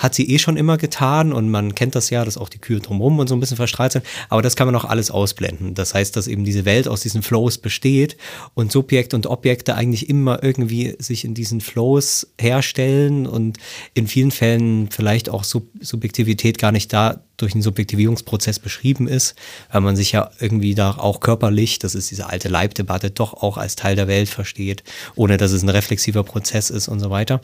[0.00, 2.80] hat sie eh schon immer getan und man kennt das ja, dass auch die Kühe
[2.80, 5.74] drumherum und so ein bisschen verstrahlt sind, aber das kann man auch alles ausblenden.
[5.74, 8.16] Das heißt, dass eben diese Welt aus diesen Flows besteht
[8.54, 13.58] und Subjekt und Objekte eigentlich immer irgendwie sich in diesen Flows herstellen und
[13.92, 19.34] in vielen Fällen vielleicht auch Sub Subjektivität gar nicht da durch einen Subjektivierungsprozess beschrieben ist,
[19.70, 23.56] weil man sich ja irgendwie da auch körperlich, das ist diese alte Leibdebatte, doch auch
[23.56, 24.82] als Teil der Welt versteht,
[25.14, 27.40] ohne dass es ein reflexiver Prozess ist und so weiter.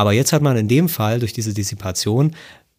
[0.00, 2.34] Aber jetzt hat man in dem Fall durch diese Dissipation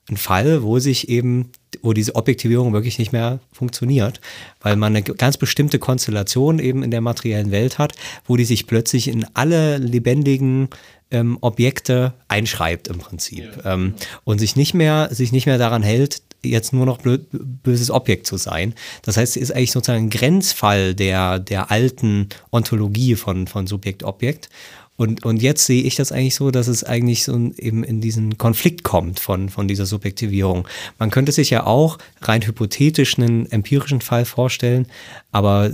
[0.09, 1.51] einen Fall, wo sich eben,
[1.83, 4.19] wo diese Objektivierung wirklich nicht mehr funktioniert,
[4.59, 7.93] weil man eine ganz bestimmte Konstellation eben in der materiellen Welt hat,
[8.25, 10.69] wo die sich plötzlich in alle lebendigen
[11.11, 13.75] ähm, Objekte einschreibt im Prinzip ja.
[13.75, 13.93] ähm,
[14.23, 18.25] und sich nicht mehr sich nicht mehr daran hält, jetzt nur noch blöd, böses Objekt
[18.25, 18.73] zu sein.
[19.03, 24.49] Das heißt, es ist eigentlich sozusagen ein Grenzfall der, der alten Ontologie von, von Subjekt-Objekt.
[25.01, 28.37] Und, und jetzt sehe ich das eigentlich so, dass es eigentlich so eben in diesen
[28.37, 30.67] Konflikt kommt von, von dieser Subjektivierung.
[30.99, 34.85] Man könnte sich ja auch rein hypothetisch einen empirischen Fall vorstellen,
[35.31, 35.71] aber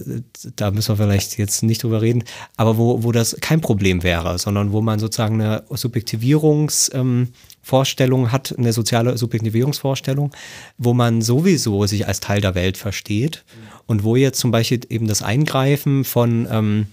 [0.56, 2.24] da müssen wir vielleicht jetzt nicht drüber reden,
[2.56, 8.58] aber wo, wo das kein Problem wäre, sondern wo man sozusagen eine Subjektivierungsvorstellung ähm, hat,
[8.58, 10.32] eine soziale Subjektivierungsvorstellung,
[10.78, 13.44] wo man sowieso sich als Teil der Welt versteht
[13.88, 16.88] und wo jetzt zum Beispiel eben das Eingreifen von ähm,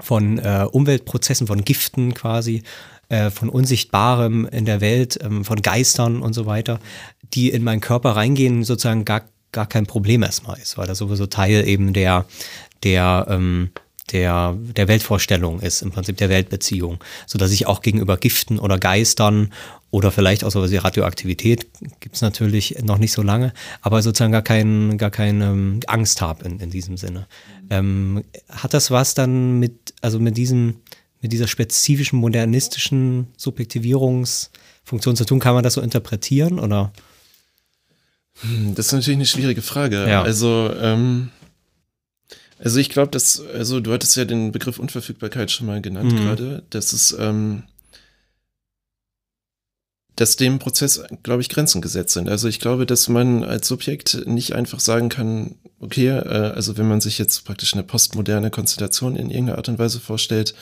[0.00, 2.62] von äh, Umweltprozessen, von Giften quasi,
[3.08, 6.80] äh, von Unsichtbarem in der Welt, ähm, von Geistern und so weiter,
[7.34, 9.22] die in meinen Körper reingehen, sozusagen gar,
[9.52, 12.24] gar kein Problem erstmal ist, weil das sowieso Teil eben der,
[12.82, 13.70] der, ähm,
[14.12, 19.52] der, der Weltvorstellung ist, im Prinzip der Weltbeziehung, sodass ich auch gegenüber Giften oder Geistern
[19.90, 21.66] oder vielleicht auch sowas wie Radioaktivität
[21.98, 26.20] gibt es natürlich noch nicht so lange, aber sozusagen gar, kein, gar keine ähm, Angst
[26.20, 27.26] habe in, in diesem Sinne.
[27.70, 30.76] Ähm, hat das was dann mit, also mit diesem,
[31.20, 35.40] mit dieser spezifischen modernistischen Subjektivierungsfunktion zu tun?
[35.40, 36.92] Kann man das so interpretieren oder?
[38.40, 40.08] Hm, das ist natürlich eine schwierige Frage.
[40.08, 40.22] Ja.
[40.22, 41.30] Also, ähm,
[42.58, 46.16] also ich glaube, dass, also du hattest ja den Begriff Unverfügbarkeit schon mal genannt mhm.
[46.16, 47.64] gerade, dass es, ähm,
[50.16, 52.28] dass dem Prozess, glaube ich, Grenzen gesetzt sind.
[52.28, 56.88] Also ich glaube, dass man als Subjekt nicht einfach sagen kann, okay, äh, also wenn
[56.88, 60.54] man sich jetzt praktisch eine postmoderne Konstellation in irgendeiner Art und Weise vorstellt,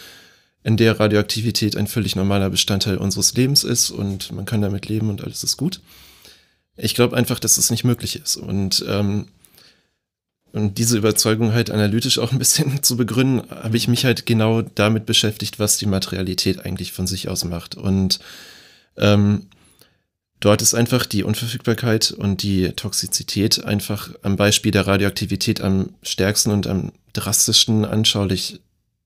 [0.65, 5.09] in der Radioaktivität ein völlig normaler Bestandteil unseres Lebens ist und man kann damit leben
[5.11, 5.81] und alles ist gut.
[6.77, 8.37] Ich glaube einfach, dass das nicht möglich ist.
[8.37, 9.29] Und ähm,
[10.53, 14.63] und diese Überzeugung halt analytisch auch ein bisschen zu begründen, habe ich mich halt genau
[14.63, 17.77] damit beschäftigt, was die Materialität eigentlich von sich aus macht.
[17.77, 18.19] Und
[18.97, 19.47] ähm,
[20.41, 26.51] dort ist einfach die Unverfügbarkeit und die Toxizität einfach am Beispiel der Radioaktivität am stärksten
[26.51, 28.61] und am drastischsten anschaulich.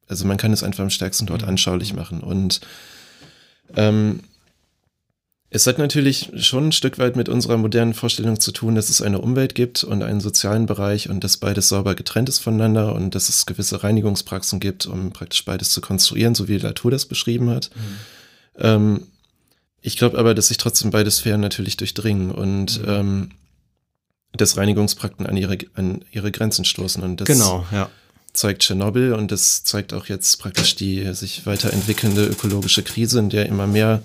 [0.08, 1.48] Also man kann es einfach am stärksten dort mhm.
[1.48, 2.20] anschaulich machen.
[2.20, 2.60] Und
[3.76, 4.20] ähm,
[5.54, 9.02] es hat natürlich schon ein Stück weit mit unserer modernen Vorstellung zu tun, dass es
[9.02, 13.14] eine Umwelt gibt und einen sozialen Bereich und dass beides sauber getrennt ist voneinander und
[13.14, 17.50] dass es gewisse Reinigungspraxen gibt, um praktisch beides zu konstruieren, so wie Latour das beschrieben
[17.50, 17.70] hat.
[17.74, 17.98] Mhm.
[18.58, 19.06] Ähm,
[19.82, 22.88] ich glaube aber, dass sich trotzdem beide Sphären natürlich durchdringen und mhm.
[22.88, 23.30] ähm,
[24.32, 27.02] dass Reinigungsprakten an ihre, an ihre Grenzen stoßen.
[27.02, 27.90] Und das genau, ja.
[28.32, 33.46] zeigt Tschernobyl und das zeigt auch jetzt praktisch die sich weiterentwickelnde ökologische Krise, in der
[33.46, 34.02] immer mehr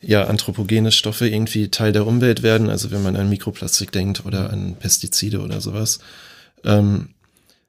[0.00, 4.50] ja, anthropogene Stoffe irgendwie Teil der Umwelt werden, also wenn man an Mikroplastik denkt oder
[4.50, 5.98] an Pestizide oder sowas.
[6.62, 7.10] Ähm,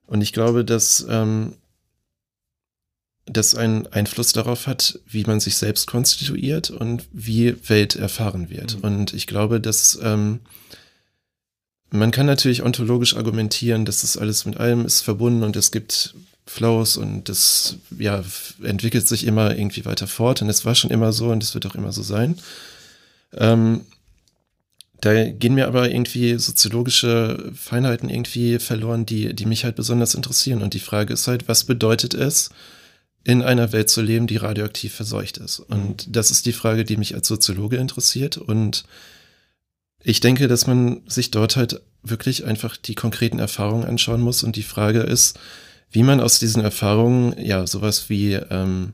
[0.08, 1.54] und ich glaube, dass ähm,
[3.26, 8.78] das einen Einfluss darauf hat, wie man sich selbst konstituiert und wie Welt erfahren wird.
[8.78, 8.84] Mhm.
[8.84, 10.42] Und ich glaube, dass ähm,
[11.90, 16.14] man kann natürlich ontologisch argumentieren, dass das alles mit allem ist verbunden und es gibt
[16.46, 18.24] Flows und das ja,
[18.62, 21.66] entwickelt sich immer irgendwie weiter fort und es war schon immer so und es wird
[21.66, 22.38] auch immer so sein.
[23.34, 23.82] Ähm,
[25.02, 30.62] da gehen mir aber irgendwie soziologische Feinheiten irgendwie verloren, die, die mich halt besonders interessieren.
[30.62, 32.50] Und die Frage ist halt, was bedeutet es,
[33.26, 35.60] in einer Welt zu leben, die radioaktiv verseucht ist?
[35.60, 38.38] Und das ist die Frage, die mich als Soziologe interessiert.
[38.38, 38.86] Und
[40.02, 44.44] ich denke, dass man sich dort halt wirklich einfach die konkreten Erfahrungen anschauen muss.
[44.44, 45.38] Und die Frage ist,
[45.92, 48.94] wie man aus diesen Erfahrungen ja sowas wie ähm,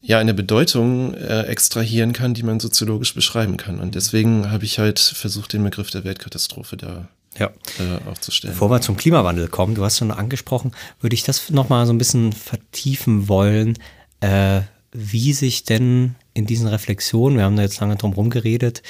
[0.00, 3.78] ja eine Bedeutung äh, extrahieren kann, die man soziologisch beschreiben kann.
[3.78, 7.08] Und deswegen habe ich halt versucht, den Begriff der Weltkatastrophe da
[7.38, 7.50] ja.
[7.78, 8.54] äh, aufzustellen.
[8.54, 11.98] Bevor wir zum Klimawandel kommen, du hast schon angesprochen, würde ich das nochmal so ein
[11.98, 13.78] bisschen vertiefen wollen,
[14.20, 14.62] äh,
[14.92, 18.82] wie sich denn in diesen Reflexionen, wir haben da jetzt lange drum rumgeredet,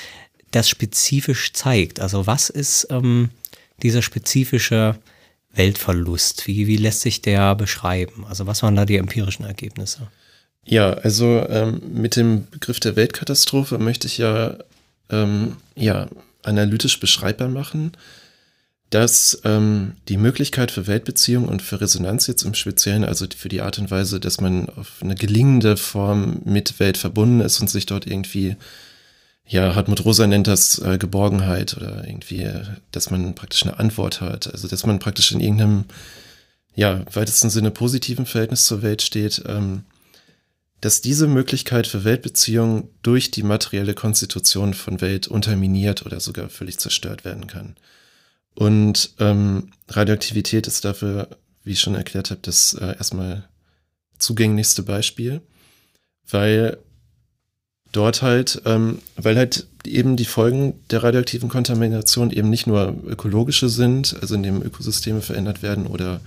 [0.50, 2.00] das spezifisch zeigt.
[2.00, 3.30] Also was ist ähm,
[3.82, 4.96] dieser spezifische
[5.52, 6.46] Weltverlust?
[6.46, 8.24] Wie, wie lässt sich der beschreiben?
[8.28, 10.08] Also was waren da die empirischen Ergebnisse?
[10.64, 14.58] Ja, also ähm, mit dem Begriff der Weltkatastrophe möchte ich ja,
[15.10, 16.08] ähm, ja
[16.42, 17.92] analytisch beschreibbar machen,
[18.90, 23.60] dass ähm, die Möglichkeit für Weltbeziehungen und für Resonanz jetzt im Speziellen, also für die
[23.60, 27.86] Art und Weise, dass man auf eine gelingende Form mit Welt verbunden ist und sich
[27.86, 28.56] dort irgendwie
[29.50, 32.62] ja, Hartmut Rosa nennt das äh, Geborgenheit oder irgendwie, äh,
[32.92, 34.52] dass man praktisch eine Antwort hat.
[34.52, 35.86] Also, dass man praktisch in irgendeinem,
[36.76, 39.42] ja, weitesten Sinne positiven Verhältnis zur Welt steht.
[39.46, 39.82] Ähm,
[40.80, 46.78] dass diese Möglichkeit für Weltbeziehungen durch die materielle Konstitution von Welt unterminiert oder sogar völlig
[46.78, 47.74] zerstört werden kann.
[48.60, 51.28] Und ähm, Radioaktivität ist dafür,
[51.64, 53.48] wie ich schon erklärt habe, das äh, erstmal
[54.18, 55.40] zugänglichste Beispiel,
[56.28, 56.76] weil
[57.90, 63.70] dort halt, ähm, weil halt eben die Folgen der radioaktiven Kontamination eben nicht nur ökologische
[63.70, 66.20] sind, also indem Ökosysteme verändert werden oder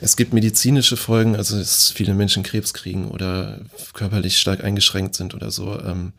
[0.00, 3.62] es gibt medizinische Folgen, also dass viele Menschen Krebs kriegen oder
[3.94, 6.12] körperlich stark eingeschränkt sind oder so, ähm,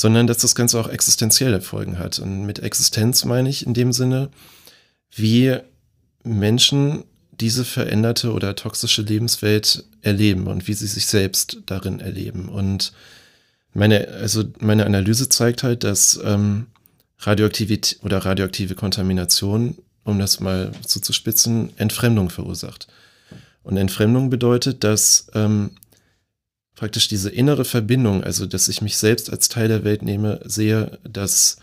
[0.00, 2.20] sondern dass das Ganze auch existenzielle Folgen hat.
[2.20, 4.30] Und mit Existenz meine ich in dem Sinne,
[5.14, 5.58] wie
[6.22, 7.04] Menschen
[7.38, 12.48] diese veränderte oder toxische Lebenswelt erleben und wie sie sich selbst darin erleben.
[12.48, 12.94] Und
[13.74, 16.68] meine, also meine Analyse zeigt halt, dass ähm,
[17.18, 22.88] Radioaktivität oder radioaktive Kontamination, um das mal zuzuspitzen, Entfremdung verursacht.
[23.62, 25.72] Und Entfremdung bedeutet, dass ähm,
[26.80, 30.98] praktisch diese innere Verbindung, also dass ich mich selbst als Teil der Welt nehme, sehe,
[31.04, 31.58] dass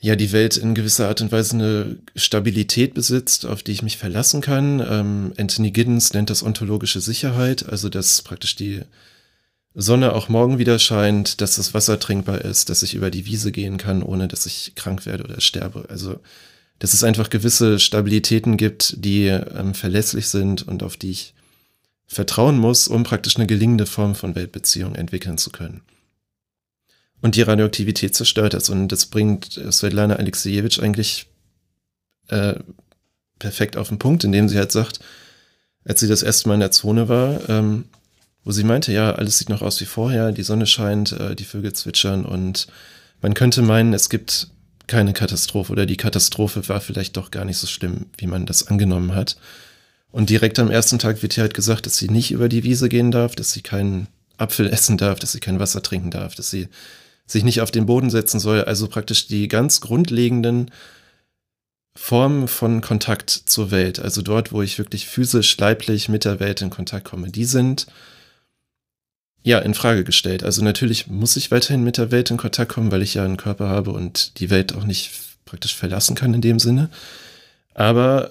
[0.00, 3.96] ja, die Welt in gewisser Art und Weise eine Stabilität besitzt, auf die ich mich
[3.96, 4.78] verlassen kann.
[4.88, 8.82] Ähm, Anthony Giddens nennt das ontologische Sicherheit, also dass praktisch die
[9.74, 13.50] Sonne auch morgen wieder scheint, dass das Wasser trinkbar ist, dass ich über die Wiese
[13.50, 15.86] gehen kann, ohne dass ich krank werde oder sterbe.
[15.88, 16.20] Also,
[16.78, 21.34] dass es einfach gewisse Stabilitäten gibt, die ähm, verlässlich sind und auf die ich
[22.08, 25.82] vertrauen muss, um praktisch eine gelingende Form von Weltbeziehung entwickeln zu können.
[27.20, 28.70] Und die Radioaktivität zerstört das.
[28.70, 31.26] Und das bringt Svetlana Alexejewitsch eigentlich
[32.28, 32.54] äh,
[33.38, 35.00] perfekt auf den Punkt, indem sie halt sagt,
[35.84, 37.84] als sie das erste Mal in der Zone war, ähm,
[38.44, 41.44] wo sie meinte, ja, alles sieht noch aus wie vorher, die Sonne scheint, äh, die
[41.44, 42.68] Vögel zwitschern und
[43.20, 44.48] man könnte meinen, es gibt
[44.86, 48.66] keine Katastrophe oder die Katastrophe war vielleicht doch gar nicht so schlimm, wie man das
[48.68, 49.36] angenommen hat.
[50.10, 52.88] Und direkt am ersten Tag wird ihr halt gesagt, dass sie nicht über die Wiese
[52.88, 56.50] gehen darf, dass sie keinen Apfel essen darf, dass sie kein Wasser trinken darf, dass
[56.50, 56.68] sie
[57.26, 58.64] sich nicht auf den Boden setzen soll.
[58.64, 60.70] Also praktisch die ganz grundlegenden
[61.94, 66.62] Formen von Kontakt zur Welt, also dort, wo ich wirklich physisch, leiblich mit der Welt
[66.62, 67.88] in Kontakt komme, die sind
[69.42, 70.44] ja in Frage gestellt.
[70.44, 73.36] Also natürlich muss ich weiterhin mit der Welt in Kontakt kommen, weil ich ja einen
[73.36, 75.10] Körper habe und die Welt auch nicht
[75.44, 76.88] praktisch verlassen kann in dem Sinne.
[77.74, 78.30] Aber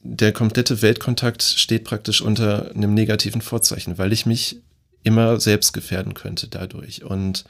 [0.00, 4.60] der komplette Weltkontakt steht praktisch unter einem negativen Vorzeichen, weil ich mich
[5.02, 7.04] immer selbst gefährden könnte dadurch.
[7.04, 7.44] Und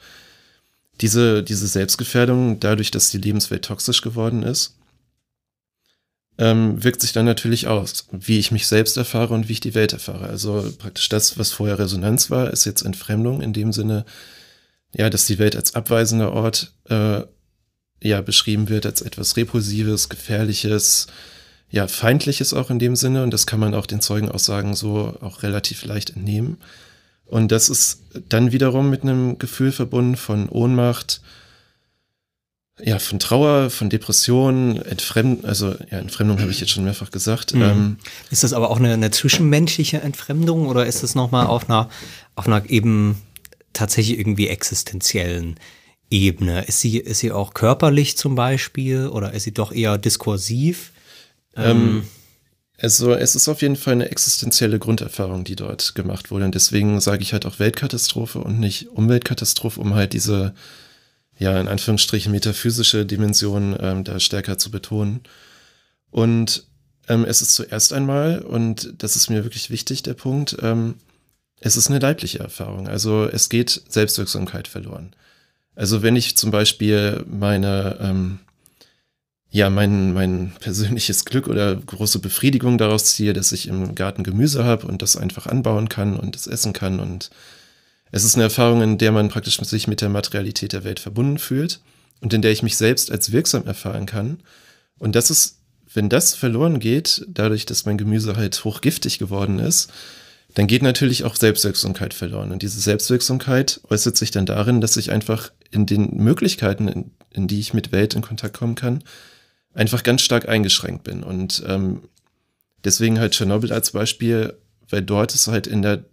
[1.01, 4.75] diese, diese Selbstgefährdung, dadurch, dass die Lebenswelt toxisch geworden ist,
[6.37, 9.75] ähm, wirkt sich dann natürlich aus, wie ich mich selbst erfahre und wie ich die
[9.75, 10.27] Welt erfahre.
[10.27, 14.05] Also praktisch das, was vorher Resonanz war, ist jetzt Entfremdung in dem Sinne,
[14.93, 17.21] ja, dass die Welt als abweisender Ort äh,
[18.01, 21.07] ja beschrieben wird als etwas Repulsives, Gefährliches,
[21.69, 23.23] ja, Feindliches auch in dem Sinne.
[23.23, 26.57] Und das kann man auch den Zeugenaussagen so auch relativ leicht entnehmen.
[27.25, 31.21] Und das ist dann wiederum mit einem Gefühl verbunden von Ohnmacht,
[32.81, 37.53] ja, von Trauer, von Depression, Entfremdung, also ja, Entfremdung habe ich jetzt schon mehrfach gesagt.
[37.53, 37.61] Mhm.
[37.61, 37.97] Ähm,
[38.31, 41.89] ist das aber auch eine, eine zwischenmenschliche Entfremdung oder ist es nochmal auf einer,
[42.35, 43.21] auf einer eben
[43.73, 45.59] tatsächlich irgendwie existenziellen
[46.09, 46.63] Ebene?
[46.65, 50.91] Ist sie, ist sie auch körperlich zum Beispiel oder ist sie doch eher diskursiv?
[51.55, 52.07] Ähm, ähm
[52.81, 56.45] also es ist auf jeden Fall eine existenzielle Grunderfahrung, die dort gemacht wurde.
[56.45, 60.53] Und deswegen sage ich halt auch Weltkatastrophe und nicht Umweltkatastrophe, um halt diese,
[61.37, 65.21] ja, in Anführungsstrichen metaphysische Dimension ähm, da stärker zu betonen.
[66.09, 66.67] Und
[67.09, 70.95] ähm, es ist zuerst einmal, und das ist mir wirklich wichtig, der Punkt, ähm,
[71.59, 72.87] es ist eine leibliche Erfahrung.
[72.87, 75.13] Also es geht Selbstwirksamkeit verloren.
[75.75, 78.39] Also wenn ich zum Beispiel meine, ähm,
[79.51, 84.63] ja, mein, mein persönliches Glück oder große Befriedigung daraus ziehe, dass ich im Garten Gemüse
[84.63, 86.99] habe und das einfach anbauen kann und es essen kann.
[86.99, 87.31] Und
[88.11, 91.39] es ist eine Erfahrung, in der man praktisch sich mit der Materialität der Welt verbunden
[91.39, 91.79] fühlt
[92.21, 94.39] und in der ich mich selbst als wirksam erfahren kann.
[94.99, 95.57] Und das ist,
[95.93, 99.91] wenn das verloren geht, dadurch, dass mein Gemüse halt hochgiftig geworden ist,
[100.53, 102.51] dann geht natürlich auch Selbstwirksamkeit verloren.
[102.51, 107.47] Und diese Selbstwirksamkeit äußert sich dann darin, dass ich einfach in den Möglichkeiten, in, in
[107.47, 109.03] die ich mit Welt in Kontakt kommen kann,
[109.73, 111.23] einfach ganz stark eingeschränkt bin.
[111.23, 112.01] Und ähm,
[112.83, 114.53] deswegen halt Tschernobyl als Beispiel,
[114.89, 116.03] weil dort es halt in der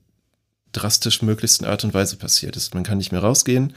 [0.72, 2.74] drastisch möglichsten Art und Weise passiert ist.
[2.74, 3.74] Man kann nicht mehr rausgehen,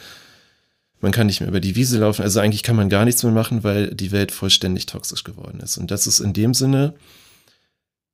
[1.01, 3.31] man kann nicht mehr über die Wiese laufen, also eigentlich kann man gar nichts mehr
[3.31, 5.77] machen, weil die Welt vollständig toxisch geworden ist.
[5.77, 6.93] Und das ist in dem Sinne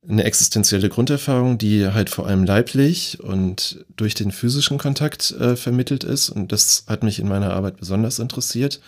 [0.08, 6.04] eine existenzielle Grunderfahrung, die halt vor allem leiblich und durch den physischen Kontakt äh, vermittelt
[6.04, 6.30] ist.
[6.30, 8.80] Und das hat mich in meiner Arbeit besonders interessiert.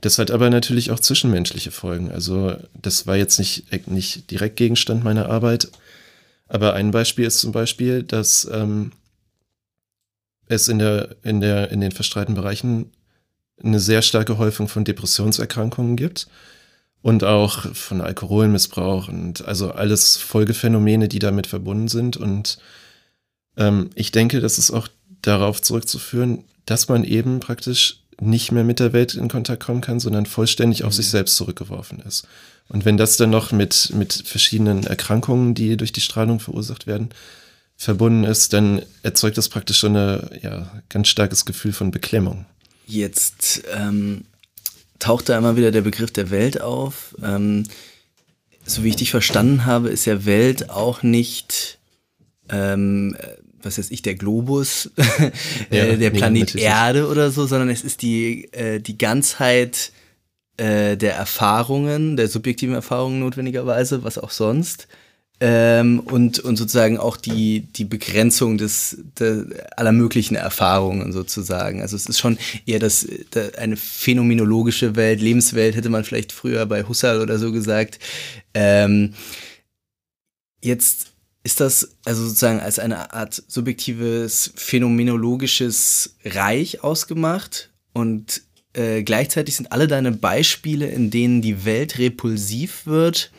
[0.00, 2.10] Das hat aber natürlich auch zwischenmenschliche Folgen.
[2.10, 5.70] Also das war jetzt nicht, nicht direkt Gegenstand meiner Arbeit.
[6.46, 8.92] Aber ein Beispiel ist zum Beispiel, dass ähm,
[10.46, 12.90] es in, der, in, der, in den verstreiten Bereichen
[13.62, 16.28] eine sehr starke Häufung von Depressionserkrankungen gibt
[17.02, 22.16] und auch von Alkoholmissbrauch und also alles Folgephänomene, die damit verbunden sind.
[22.16, 22.58] Und
[23.56, 24.88] ähm, ich denke, das ist auch
[25.22, 30.00] darauf zurückzuführen, dass man eben praktisch nicht mehr mit der Welt in Kontakt kommen kann,
[30.00, 31.10] sondern vollständig auf sich mhm.
[31.10, 32.26] selbst zurückgeworfen ist.
[32.68, 37.10] Und wenn das dann noch mit, mit verschiedenen Erkrankungen, die durch die Strahlung verursacht werden,
[37.76, 42.44] verbunden ist, dann erzeugt das praktisch schon ein ja, ganz starkes Gefühl von Beklemmung.
[42.86, 44.24] Jetzt ähm,
[44.98, 47.14] taucht da immer wieder der Begriff der Welt auf.
[47.22, 47.64] Ähm,
[48.66, 51.78] so wie ich dich verstanden habe, ist ja Welt auch nicht
[52.50, 53.16] ähm,
[53.62, 54.90] was weiß ich, der Globus,
[55.70, 59.92] ja, äh, der Planet Erde oder so, sondern es ist die, äh, die Ganzheit
[60.56, 64.88] äh, der Erfahrungen, der subjektiven Erfahrungen notwendigerweise, was auch sonst.
[65.40, 69.44] ähm, und, und sozusagen auch die, die Begrenzung des, der,
[69.76, 71.80] aller möglichen Erfahrungen sozusagen.
[71.80, 76.66] Also es ist schon eher das, das, eine phänomenologische Welt, Lebenswelt, hätte man vielleicht früher
[76.66, 78.00] bei Husserl oder so gesagt.
[78.52, 79.14] Ähm,
[80.60, 81.12] jetzt
[81.48, 87.70] ist das also sozusagen als eine Art subjektives phänomenologisches Reich ausgemacht?
[87.94, 88.42] Und
[88.74, 93.32] äh, gleichzeitig sind alle deine Beispiele, in denen die Welt repulsiv wird,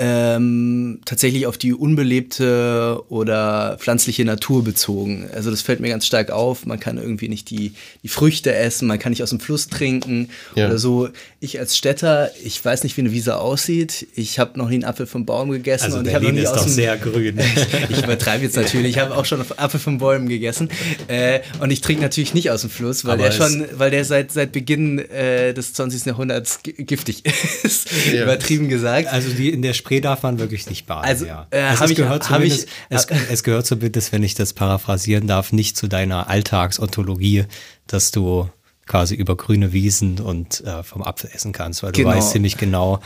[0.00, 5.28] ähm, tatsächlich auf die unbelebte oder pflanzliche Natur bezogen.
[5.34, 6.66] Also das fällt mir ganz stark auf.
[6.66, 7.72] Man kann irgendwie nicht die,
[8.04, 10.66] die Früchte essen, man kann nicht aus dem Fluss trinken ja.
[10.66, 11.08] oder so.
[11.40, 14.06] Ich als Städter, ich weiß nicht, wie eine Wiese aussieht.
[14.14, 15.86] Ich habe noch nie einen Apfel vom Baum gegessen.
[15.86, 17.40] Also und Berlin ich noch nie ist aus doch dem, sehr grün.
[17.88, 18.90] ich übertreibe jetzt natürlich.
[18.90, 20.68] Ich habe auch schon Apfel von Bäumen gegessen.
[21.08, 24.04] Äh, und ich trinke natürlich nicht aus dem Fluss, weil Aber der schon, weil der
[24.04, 26.06] seit, seit Beginn äh, des 20.
[26.06, 27.24] Jahrhunderts giftig
[27.64, 27.88] ist.
[28.12, 28.22] Ja.
[28.22, 29.08] Übertrieben gesagt.
[29.08, 31.06] Also die in der Spree Spree darf man wirklich nicht baden.
[31.06, 31.46] Also, ja.
[31.50, 35.26] äh, also es, gehört ich, zumindest, ich, es, es gehört zumindest, wenn ich das paraphrasieren
[35.26, 37.46] darf, nicht zu deiner Alltagsontologie,
[37.86, 38.50] dass du
[38.86, 42.10] quasi über grüne Wiesen und äh, vom Apfel essen kannst, weil du genau.
[42.10, 43.00] weißt ziemlich genau,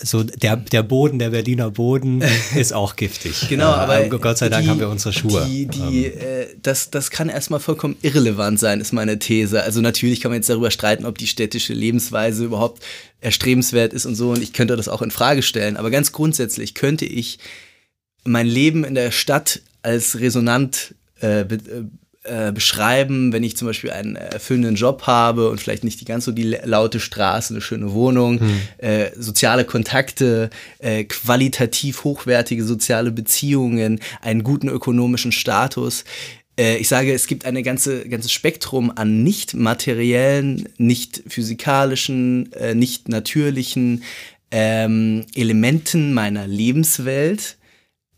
[0.00, 2.22] so der, der Boden, der Berliner Boden
[2.54, 3.48] ist auch giftig.
[3.48, 5.44] Genau, aber Gott sei Dank die, haben wir unsere Schuhe.
[5.48, 6.20] Die, die, ähm.
[6.20, 9.62] äh, das, das kann erstmal vollkommen irrelevant sein, ist meine These.
[9.62, 12.82] Also natürlich kann man jetzt darüber streiten, ob die städtische Lebensweise überhaupt
[13.20, 14.30] erstrebenswert ist und so.
[14.30, 15.76] Und ich könnte das auch in Frage stellen.
[15.76, 17.40] Aber ganz grundsätzlich könnte ich
[18.24, 21.44] mein Leben in der Stadt als resonant äh,
[22.24, 26.04] äh äh, beschreiben, wenn ich zum Beispiel einen erfüllenden Job habe und vielleicht nicht die
[26.04, 28.60] ganz so die laute Straße, eine schöne Wohnung, hm.
[28.78, 36.04] äh, soziale Kontakte, äh, qualitativ hochwertige soziale Beziehungen, einen guten ökonomischen Status.
[36.58, 42.74] Äh, ich sage, es gibt ein ganze, ganzes Spektrum an nicht materiellen, nicht physikalischen, äh,
[42.74, 44.02] nicht natürlichen
[44.50, 47.56] ähm, Elementen meiner Lebenswelt,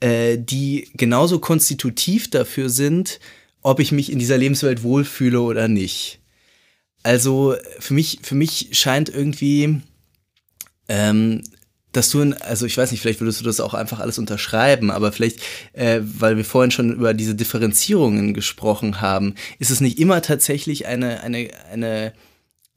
[0.03, 3.20] die genauso konstitutiv dafür sind,
[3.63, 6.21] ob ich mich in dieser Lebenswelt wohlfühle oder nicht.
[7.03, 9.81] Also für mich, für mich scheint irgendwie,
[10.89, 11.43] ähm,
[11.93, 15.11] dass du, also ich weiß nicht, vielleicht würdest du das auch einfach alles unterschreiben, aber
[15.13, 15.41] vielleicht,
[15.73, 20.87] äh, weil wir vorhin schon über diese Differenzierungen gesprochen haben, ist es nicht immer tatsächlich
[20.87, 22.13] eine, eine, eine,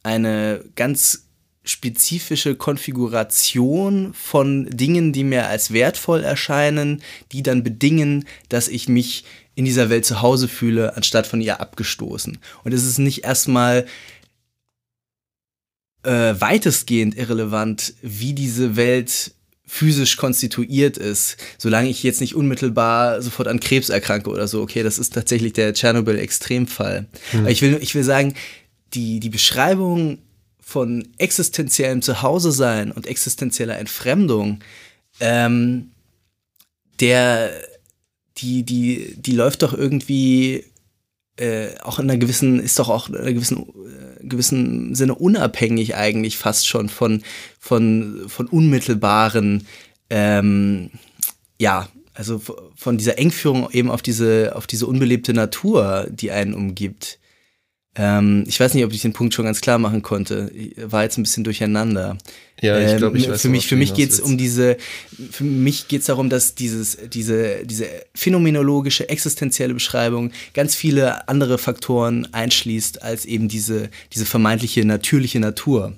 [0.03, 1.27] eine ganz
[1.65, 9.23] spezifische Konfiguration von Dingen, die mir als wertvoll erscheinen, die dann bedingen, dass ich mich
[9.55, 12.37] in dieser Welt zu Hause fühle, anstatt von ihr abgestoßen.
[12.63, 13.85] Und es ist nicht erstmal
[16.03, 19.31] äh, weitestgehend irrelevant, wie diese Welt
[19.65, 24.61] physisch konstituiert ist, solange ich jetzt nicht unmittelbar sofort an Krebs erkranke oder so.
[24.61, 27.07] Okay, das ist tatsächlich der Tschernobyl-Extremfall.
[27.31, 27.47] Hm.
[27.47, 28.35] Ich will, ich will sagen,
[28.93, 30.19] die, die Beschreibung
[30.59, 34.59] von existenziellem Zuhause sein und existenzieller Entfremdung,
[35.19, 35.91] ähm,
[36.99, 37.51] der
[38.37, 40.63] die, die, die läuft doch irgendwie
[41.37, 45.95] äh, auch in einer gewissen, ist doch auch in einer gewissen, äh, gewissen Sinne unabhängig
[45.95, 47.23] eigentlich fast schon von,
[47.59, 49.67] von, von unmittelbaren,
[50.09, 50.91] ähm,
[51.59, 52.39] ja, also
[52.75, 57.19] von dieser Engführung eben auf diese, auf diese unbelebte Natur, die einen umgibt.
[57.95, 60.51] Ähm, ich weiß nicht, ob ich den Punkt schon ganz klar machen konnte.
[60.55, 62.17] Ich war jetzt ein bisschen durcheinander.
[62.61, 64.77] Ja, ich glaube, ich ähm, weiß Für mich, für mich geht es um diese,
[65.31, 67.85] für mich geht es darum, dass dieses, diese, diese
[68.15, 75.93] phänomenologische, existenzielle Beschreibung ganz viele andere Faktoren einschließt, als eben diese, diese vermeintliche natürliche Natur.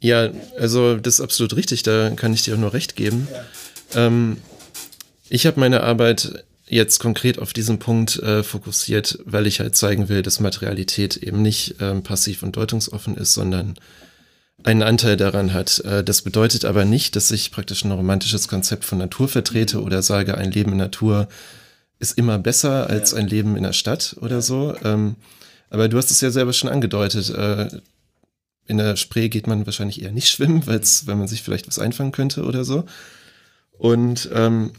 [0.00, 3.28] Ja, also das ist absolut richtig, da kann ich dir auch nur recht geben.
[3.94, 4.06] Ja.
[4.06, 4.38] Ähm,
[5.28, 10.08] ich habe meine Arbeit jetzt konkret auf diesen Punkt äh, fokussiert, weil ich halt zeigen
[10.08, 13.74] will, dass Materialität eben nicht ähm, passiv und deutungsoffen ist, sondern
[14.62, 15.80] einen Anteil daran hat.
[15.80, 20.02] Äh, das bedeutet aber nicht, dass ich praktisch ein romantisches Konzept von Natur vertrete oder
[20.02, 21.28] sage, ein Leben in Natur
[21.98, 24.74] ist immer besser als ein Leben in der Stadt oder so.
[24.82, 25.16] Ähm,
[25.70, 27.30] aber du hast es ja selber schon angedeutet.
[27.30, 27.68] Äh,
[28.66, 32.12] in der Spree geht man wahrscheinlich eher nicht schwimmen, weil man sich vielleicht was einfangen
[32.12, 32.84] könnte oder so.
[33.76, 34.72] Und ähm,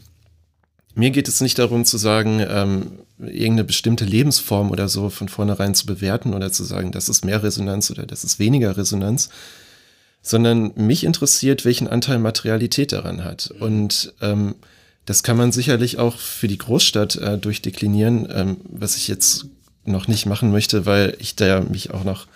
[0.96, 5.74] mir geht es nicht darum zu sagen, ähm, irgendeine bestimmte Lebensform oder so von vornherein
[5.74, 9.28] zu bewerten oder zu sagen, das ist mehr Resonanz oder das ist weniger Resonanz,
[10.22, 13.52] sondern mich interessiert, welchen Anteil Materialität daran hat.
[13.60, 14.54] Und ähm,
[15.04, 19.46] das kann man sicherlich auch für die Großstadt äh, durchdeklinieren, ähm, was ich jetzt
[19.84, 22.26] noch nicht machen möchte, weil ich da mich auch noch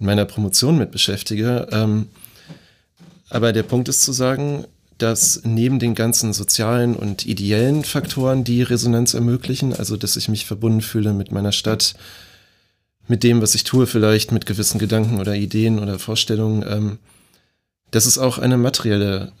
[0.00, 1.68] in meiner Promotion mit beschäftige.
[1.70, 2.08] Ähm,
[3.30, 4.64] aber der Punkt ist zu sagen,
[4.98, 10.46] dass neben den ganzen sozialen und ideellen Faktoren, die Resonanz ermöglichen, also dass ich mich
[10.46, 11.94] verbunden fühle mit meiner Stadt,
[13.08, 16.98] mit dem, was ich tue, vielleicht mit gewissen Gedanken oder Ideen oder Vorstellungen, ähm,
[17.90, 19.32] dass es auch eine materielle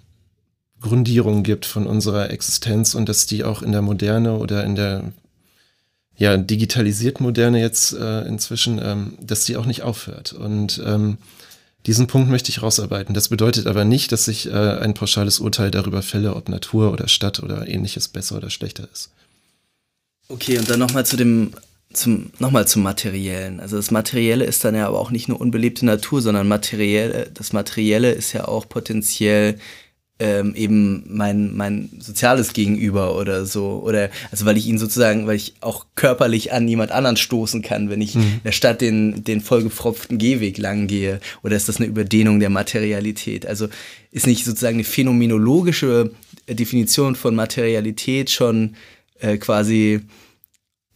[0.80, 5.12] Grundierung gibt von unserer Existenz und dass die auch in der Moderne oder in der
[6.16, 10.32] ja, digitalisiert Moderne jetzt äh, inzwischen, ähm, dass die auch nicht aufhört.
[10.32, 11.18] Und ähm,
[11.86, 13.14] diesen Punkt möchte ich rausarbeiten.
[13.14, 17.08] Das bedeutet aber nicht, dass ich äh, ein pauschales Urteil darüber fälle, ob Natur oder
[17.08, 19.10] Stadt oder ähnliches besser oder schlechter ist.
[20.28, 21.52] Okay, und dann nochmal zu dem,
[21.92, 23.60] zum, nochmal zum Materiellen.
[23.60, 27.52] Also das Materielle ist dann ja aber auch nicht nur unbelebte Natur, sondern materiell, das
[27.52, 29.58] Materielle ist ja auch potenziell
[30.20, 33.82] ähm, eben mein, mein soziales Gegenüber oder so.
[33.84, 37.90] Oder also weil ich ihn sozusagen, weil ich auch körperlich an jemand anderen stoßen kann,
[37.90, 38.22] wenn ich mhm.
[38.22, 41.20] in der Stadt den, den vollgepfropften Gehweg lang gehe.
[41.42, 43.46] Oder ist das eine Überdehnung der Materialität?
[43.46, 43.68] Also
[44.12, 46.12] ist nicht sozusagen eine phänomenologische
[46.48, 48.76] Definition von Materialität schon
[49.18, 50.02] äh, quasi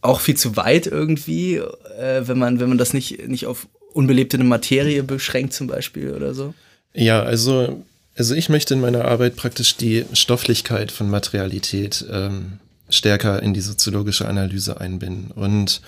[0.01, 4.37] auch viel zu weit irgendwie, äh, wenn man, wenn man das nicht, nicht auf unbelebte
[4.37, 6.53] Materie beschränkt zum Beispiel oder so?
[6.93, 7.83] Ja, also
[8.19, 12.59] also ich möchte in meiner Arbeit praktisch die Stofflichkeit von Materialität ähm,
[12.89, 15.31] stärker in die soziologische Analyse einbinden.
[15.31, 15.79] Und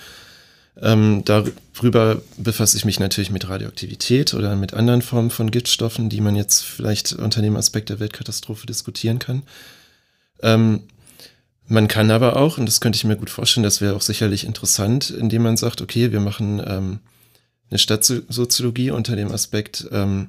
[0.80, 6.22] ähm, darüber befasse ich mich natürlich mit Radioaktivität oder mit anderen Formen von Giftstoffen, die
[6.22, 9.42] man jetzt vielleicht unter dem Aspekt der Weltkatastrophe diskutieren kann.
[10.40, 10.84] Ähm,
[11.68, 14.46] man kann aber auch, und das könnte ich mir gut vorstellen, das wäre auch sicherlich
[14.46, 17.00] interessant, indem man sagt, okay, wir machen ähm,
[17.68, 20.28] eine Stadtsoziologie unter dem Aspekt, ähm,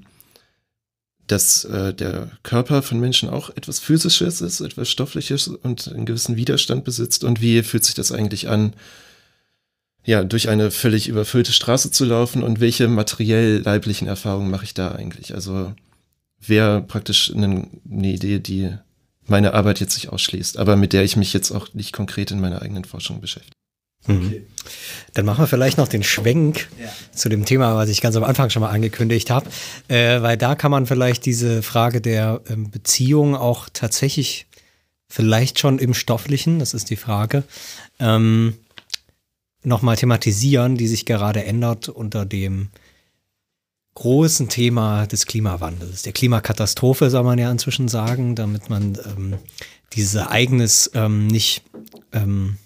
[1.27, 6.35] dass äh, der Körper von Menschen auch etwas Physisches ist, etwas Stoffliches und einen gewissen
[6.35, 7.23] Widerstand besitzt.
[7.23, 8.73] Und wie fühlt sich das eigentlich an,
[10.03, 14.73] ja, durch eine völlig überfüllte Straße zu laufen und welche materiell leiblichen Erfahrungen mache ich
[14.73, 15.33] da eigentlich?
[15.33, 15.73] Also
[16.39, 18.75] wäre praktisch eine, eine Idee, die
[19.25, 22.41] meine Arbeit jetzt nicht ausschließt, aber mit der ich mich jetzt auch nicht konkret in
[22.41, 23.55] meiner eigenen Forschung beschäftige.
[24.07, 24.27] Mhm.
[24.27, 24.43] Okay.
[25.13, 26.89] Dann machen wir vielleicht noch den Schwenk ja.
[27.13, 29.49] zu dem Thema, was ich ganz am Anfang schon mal angekündigt habe,
[29.89, 34.47] äh, weil da kann man vielleicht diese Frage der ähm, Beziehung auch tatsächlich
[35.07, 37.43] vielleicht schon im Stofflichen, das ist die Frage,
[37.99, 38.55] ähm,
[39.63, 42.69] nochmal thematisieren, die sich gerade ändert unter dem
[43.95, 49.35] großen Thema des Klimawandels, der Klimakatastrophe, soll man ja inzwischen sagen, damit man ähm,
[49.93, 51.61] dieses Ereignis ähm, nicht
[52.11, 52.57] ähm,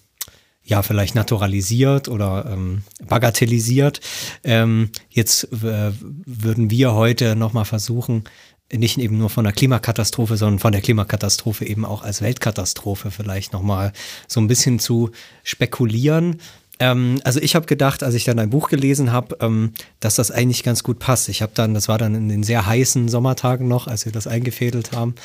[0.68, 4.02] ja vielleicht naturalisiert oder ähm, bagatellisiert.
[4.44, 8.26] Ähm, jetzt äh, würden wir heute nochmal versuchen,
[8.72, 13.54] nicht eben nur von der Klimakatastrophe, sondern von der Klimakatastrophe eben auch als Weltkatastrophe vielleicht
[13.54, 13.94] nochmal
[14.28, 15.12] so ein bisschen zu
[15.44, 16.42] spekulieren
[16.80, 20.32] ähm, also ich habe gedacht, als ich dann ein Buch gelesen habe, ähm, dass das
[20.32, 21.30] eigentlich ganz gut passt.
[21.30, 24.28] Ich habe dann, das war dann in den sehr heißen Sommertagen noch, als wir das
[24.28, 25.16] eingefädelt haben,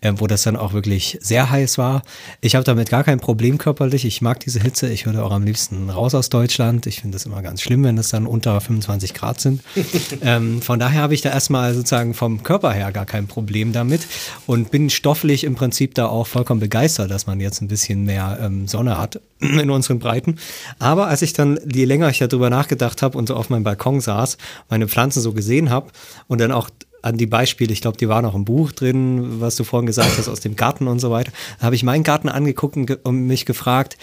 [0.00, 2.02] äh, wo das dann auch wirklich sehr heiß war.
[2.40, 4.04] Ich habe damit gar kein Problem körperlich.
[4.04, 4.88] Ich mag diese Hitze.
[4.88, 6.86] Ich würde auch am liebsten raus aus Deutschland.
[6.86, 9.62] Ich finde das immer ganz schlimm, wenn es dann unter 25 Grad sind.
[10.22, 14.06] ähm, von daher habe ich da erstmal sozusagen vom Körper her gar kein Problem damit
[14.46, 18.38] und bin stofflich im Prinzip da auch vollkommen begeistert, dass man jetzt ein bisschen mehr
[18.40, 19.20] ähm, Sonne hat
[19.60, 20.36] in unseren Breiten.
[20.78, 24.00] Aber als ich dann, je länger ich darüber nachgedacht habe und so auf meinem Balkon
[24.00, 24.38] saß,
[24.68, 25.90] meine Pflanzen so gesehen habe
[26.28, 26.70] und dann auch
[27.02, 30.18] an die Beispiele, ich glaube, die waren auch im Buch drin, was du vorhin gesagt
[30.18, 33.98] hast, aus dem Garten und so weiter, habe ich meinen Garten angeguckt und mich gefragt,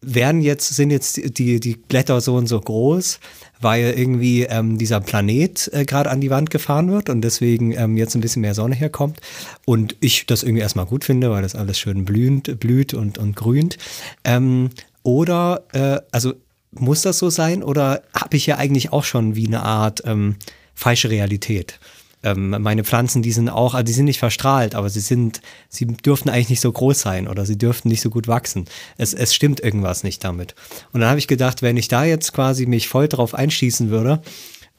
[0.00, 3.20] werden jetzt, sind jetzt die, die Blätter so und so groß,
[3.60, 7.96] weil irgendwie ähm, dieser Planet äh, gerade an die Wand gefahren wird und deswegen ähm,
[7.96, 9.20] jetzt ein bisschen mehr Sonne herkommt.
[9.64, 13.36] Und ich das irgendwie erstmal gut finde, weil das alles schön blühend, blüht und, und
[13.36, 13.78] grünt.
[14.24, 14.70] Ähm,
[15.02, 16.34] oder, äh, also
[16.72, 20.36] muss das so sein oder habe ich ja eigentlich auch schon wie eine Art ähm,
[20.74, 21.78] falsche Realität?
[22.22, 25.86] Ähm, meine Pflanzen, die sind auch, also die sind nicht verstrahlt, aber sie sind, sie
[25.86, 28.66] dürften eigentlich nicht so groß sein oder sie dürften nicht so gut wachsen.
[28.96, 30.54] Es, es stimmt irgendwas nicht damit.
[30.92, 34.22] Und dann habe ich gedacht, wenn ich da jetzt quasi mich voll drauf einschießen würde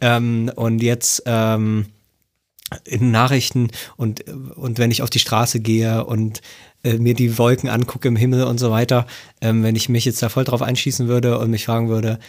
[0.02, 1.88] ähm, und jetzt ähm,
[2.86, 4.24] in Nachrichten und,
[4.56, 6.42] und wenn ich auf die Straße gehe und
[6.84, 9.06] äh, mir die Wolken angucke im Himmel und so weiter,
[9.42, 12.20] ähm, wenn ich mich jetzt da voll drauf einschießen würde und mich fragen würde,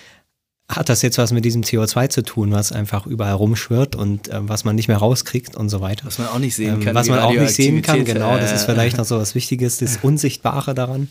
[0.69, 4.49] hat das jetzt was mit diesem CO2 zu tun, was einfach überall rumschwirrt und äh,
[4.49, 6.07] was man nicht mehr rauskriegt und so weiter.
[6.07, 6.95] Was man auch nicht sehen ähm, kann.
[6.95, 8.37] was man auch nicht sehen kann, genau.
[8.39, 11.09] Das ist vielleicht noch so was Wichtiges, das Unsichtbare daran.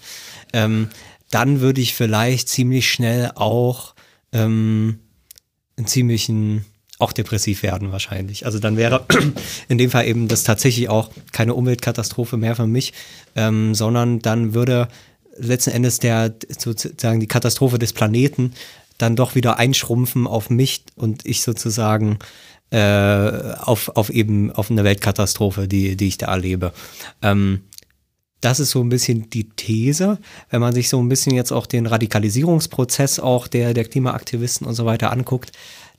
[0.53, 0.89] Ähm,
[1.29, 3.93] dann würde ich vielleicht ziemlich schnell auch
[4.31, 4.99] ähm,
[5.77, 6.65] einen ziemlichen
[6.99, 8.45] auch depressiv werden wahrscheinlich.
[8.45, 9.05] Also dann wäre
[9.67, 12.93] in dem Fall eben das tatsächlich auch keine Umweltkatastrophe mehr für mich,
[13.35, 14.87] ähm, sondern dann würde
[15.37, 18.53] letzten Endes der sozusagen die Katastrophe des Planeten
[18.97, 22.19] dann doch wieder einschrumpfen auf mich und ich sozusagen
[22.71, 26.73] äh, auf, auf eben auf eine Weltkatastrophe, die, die ich da erlebe.
[27.21, 27.61] Ähm,
[28.41, 31.65] das ist so ein bisschen die These, wenn man sich so ein bisschen jetzt auch
[31.65, 35.51] den Radikalisierungsprozess auch der, der Klimaaktivisten und so weiter anguckt,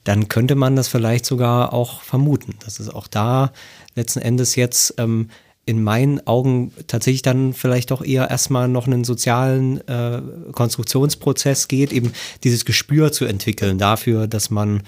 [0.03, 3.51] dann könnte man das vielleicht sogar auch vermuten, dass es auch da
[3.95, 5.29] letzten Endes jetzt ähm,
[5.65, 10.21] in meinen Augen tatsächlich dann vielleicht doch eher erstmal noch einen sozialen äh,
[10.51, 12.11] Konstruktionsprozess geht, eben
[12.43, 14.83] dieses Gespür zu entwickeln dafür, dass man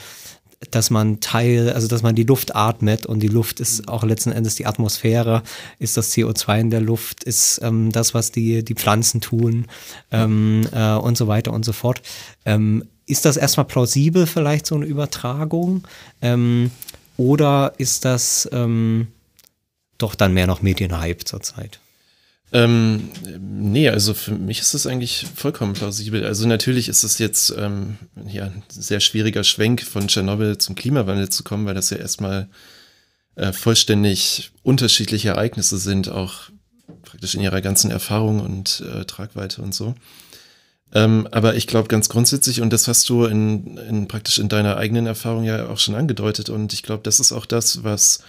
[0.71, 4.31] dass man Teil, also dass man die Luft atmet und die Luft ist auch letzten
[4.31, 5.43] Endes die Atmosphäre,
[5.77, 9.67] ist das CO2 in der Luft, ist ähm, das, was die, die Pflanzen tun
[10.11, 12.01] ähm, äh, und so weiter und so fort.
[12.43, 15.83] Ähm, ist das erstmal plausibel, vielleicht so eine Übertragung?
[16.21, 16.71] Ähm,
[17.17, 19.07] oder ist das ähm,
[19.97, 21.79] doch dann mehr noch Medienhype zurzeit?
[22.53, 23.09] Ähm,
[23.39, 26.25] nee, also für mich ist das eigentlich vollkommen plausibel.
[26.25, 31.27] Also natürlich ist es jetzt ähm, ja, ein sehr schwieriger Schwenk von Tschernobyl zum Klimawandel
[31.27, 32.47] zu kommen, weil das ja erstmal
[33.35, 36.49] äh, vollständig unterschiedliche Ereignisse sind, auch
[37.03, 39.95] praktisch in ihrer ganzen Erfahrung und äh, Tragweite und so.
[40.93, 44.77] Ähm, aber ich glaube ganz grundsätzlich, und das hast du in, in praktisch in deiner
[44.77, 48.23] eigenen Erfahrung ja auch schon angedeutet, und ich glaube, das ist auch das, was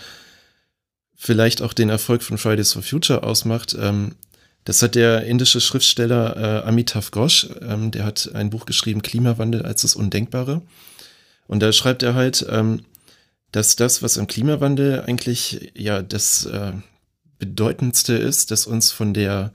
[1.18, 3.76] vielleicht auch den Erfolg von Fridays for Future ausmacht.
[3.78, 4.14] Ähm,
[4.64, 9.62] das hat der indische Schriftsteller äh, Amitav Ghosh, ähm, der hat ein Buch geschrieben, Klimawandel
[9.62, 10.62] als das Undenkbare.
[11.48, 12.84] Und da schreibt er halt, ähm,
[13.50, 16.72] dass das, was am Klimawandel eigentlich ja das äh,
[17.38, 19.52] bedeutendste ist, dass uns von der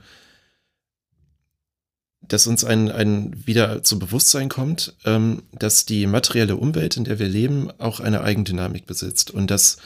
[2.26, 7.20] dass uns ein, ein wieder zu Bewusstsein kommt, ähm, dass die materielle Umwelt, in der
[7.20, 9.78] wir leben, auch eine Eigendynamik besitzt und dass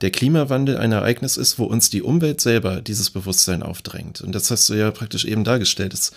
[0.00, 4.20] der Klimawandel ein Ereignis ist, wo uns die Umwelt selber dieses Bewusstsein aufdrängt.
[4.20, 5.92] Und das hast du ja praktisch eben dargestellt.
[5.92, 6.12] Das,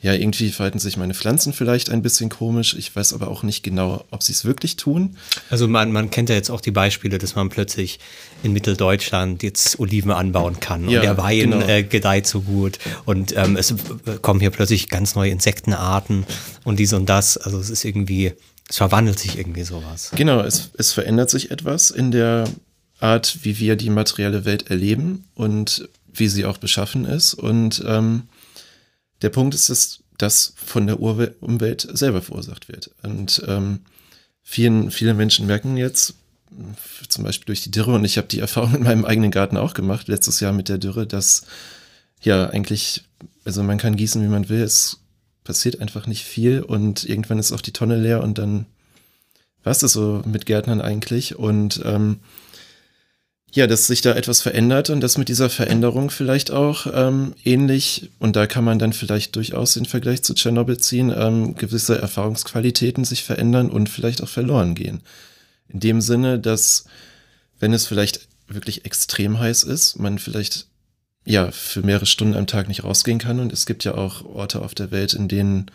[0.00, 2.76] ja, irgendwie verhalten sich meine Pflanzen vielleicht ein bisschen komisch.
[2.78, 5.16] Ich weiß aber auch nicht genau, ob sie es wirklich tun.
[5.50, 7.98] Also man, man kennt ja jetzt auch die Beispiele, dass man plötzlich
[8.44, 11.66] in Mitteldeutschland jetzt Oliven anbauen kann ja, und der Wein genau.
[11.66, 13.74] äh, gedeiht so gut und ähm, es
[14.22, 16.24] kommen hier plötzlich ganz neue Insektenarten
[16.62, 17.36] und dies und das.
[17.36, 18.34] Also es ist irgendwie,
[18.68, 20.12] es verwandelt sich irgendwie sowas.
[20.14, 22.44] Genau, es, es verändert sich etwas in der
[23.00, 27.34] Art, wie wir die materielle Welt erleben und wie sie auch beschaffen ist.
[27.34, 28.22] Und ähm,
[29.22, 32.90] der Punkt ist, dass das von der Urwe Umwelt selber verursacht wird.
[33.02, 33.80] Und ähm,
[34.42, 36.14] vielen, viele Menschen merken jetzt,
[37.08, 39.74] zum Beispiel durch die Dürre, und ich habe die Erfahrung in meinem eigenen Garten auch
[39.74, 41.42] gemacht, letztes Jahr mit der Dürre, dass
[42.20, 43.04] ja eigentlich,
[43.44, 44.98] also man kann gießen, wie man will, es
[45.44, 48.66] passiert einfach nicht viel und irgendwann ist auch die Tonne leer und dann
[49.62, 51.36] war es das so mit Gärtnern eigentlich.
[51.36, 52.20] Und ähm,
[53.52, 58.10] ja, dass sich da etwas verändert und dass mit dieser Veränderung vielleicht auch ähm, ähnlich,
[58.18, 63.04] und da kann man dann vielleicht durchaus den Vergleich zu Tschernobyl ziehen, ähm, gewisse Erfahrungsqualitäten
[63.04, 65.00] sich verändern und vielleicht auch verloren gehen.
[65.68, 66.84] In dem Sinne, dass
[67.58, 70.66] wenn es vielleicht wirklich extrem heiß ist, man vielleicht
[71.24, 74.62] ja für mehrere Stunden am Tag nicht rausgehen kann und es gibt ja auch Orte
[74.62, 75.70] auf der Welt, in denen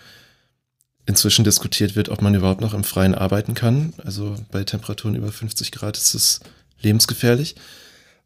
[1.05, 3.93] inzwischen diskutiert wird, ob man überhaupt noch im Freien arbeiten kann.
[4.03, 6.39] Also bei Temperaturen über 50 Grad ist es
[6.83, 7.55] lebensgefährlich.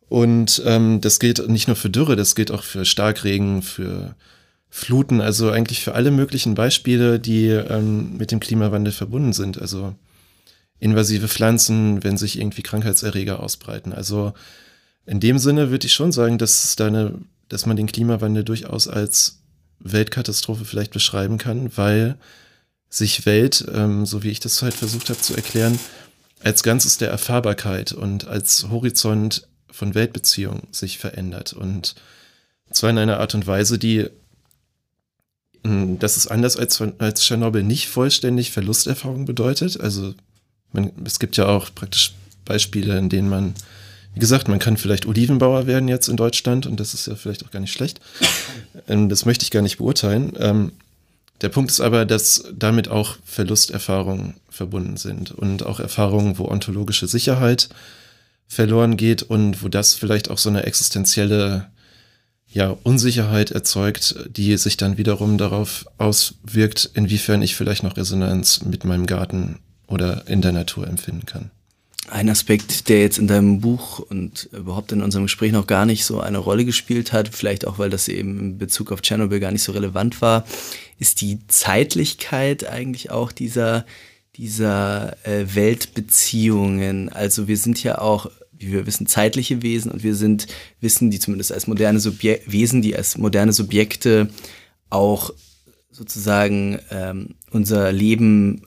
[0.09, 4.15] Und ähm, das gilt nicht nur für Dürre, das gilt auch für Starkregen, für
[4.69, 9.61] Fluten, also eigentlich für alle möglichen Beispiele, die ähm, mit dem Klimawandel verbunden sind.
[9.61, 9.95] Also
[10.79, 13.93] invasive Pflanzen, wenn sich irgendwie Krankheitserreger ausbreiten.
[13.93, 14.33] Also
[15.05, 17.13] in dem Sinne würde ich schon sagen, dass da eine,
[17.49, 19.39] dass man den Klimawandel durchaus als
[19.79, 22.17] Weltkatastrophe vielleicht beschreiben kann, weil
[22.89, 25.79] sich Welt, ähm, so wie ich das halt versucht habe zu erklären,
[26.43, 31.53] als Ganzes der Erfahrbarkeit und als Horizont von Weltbeziehungen sich verändert.
[31.53, 31.95] Und
[32.71, 34.07] zwar in einer Art und Weise, die,
[35.63, 39.79] hm, das ist anders als, als Tschernobyl, nicht vollständig Verlusterfahrung bedeutet.
[39.79, 40.13] Also
[40.71, 42.13] man, es gibt ja auch praktisch
[42.45, 43.53] Beispiele, in denen man,
[44.13, 47.45] wie gesagt, man kann vielleicht Olivenbauer werden jetzt in Deutschland und das ist ja vielleicht
[47.45, 47.99] auch gar nicht schlecht.
[48.87, 50.33] Ähm, das möchte ich gar nicht beurteilen.
[51.41, 57.07] Der Punkt ist aber, dass damit auch Verlusterfahrungen verbunden sind und auch Erfahrungen, wo ontologische
[57.07, 57.69] Sicherheit
[58.47, 61.69] verloren geht und wo das vielleicht auch so eine existenzielle
[62.47, 68.85] ja, Unsicherheit erzeugt, die sich dann wiederum darauf auswirkt, inwiefern ich vielleicht noch Resonanz mit
[68.85, 71.51] meinem Garten oder in der Natur empfinden kann.
[72.09, 76.05] Ein Aspekt, der jetzt in deinem Buch und überhaupt in unserem Gespräch noch gar nicht
[76.05, 79.51] so eine Rolle gespielt hat, vielleicht auch weil das eben in Bezug auf Tschernobyl gar
[79.51, 80.45] nicht so relevant war,
[80.99, 83.85] ist die Zeitlichkeit eigentlich auch dieser,
[84.35, 87.09] dieser äh, Weltbeziehungen.
[87.09, 90.47] Also wir sind ja auch, wie wir wissen, zeitliche Wesen und wir sind,
[90.79, 94.29] wissen die zumindest als moderne Subje Wesen, die als moderne Subjekte
[94.89, 95.33] auch
[95.91, 98.61] sozusagen ähm, unser Leben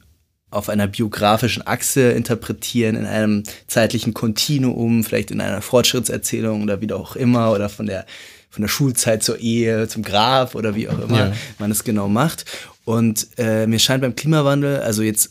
[0.50, 6.92] auf einer biografischen Achse interpretieren, in einem zeitlichen Kontinuum, vielleicht in einer Fortschrittserzählung oder wie
[6.92, 8.06] auch immer, oder von der,
[8.50, 11.32] von der Schulzeit zur Ehe, zum Grab oder wie auch immer ja.
[11.58, 12.44] man es genau macht.
[12.84, 15.30] Und äh, mir scheint beim Klimawandel, also jetzt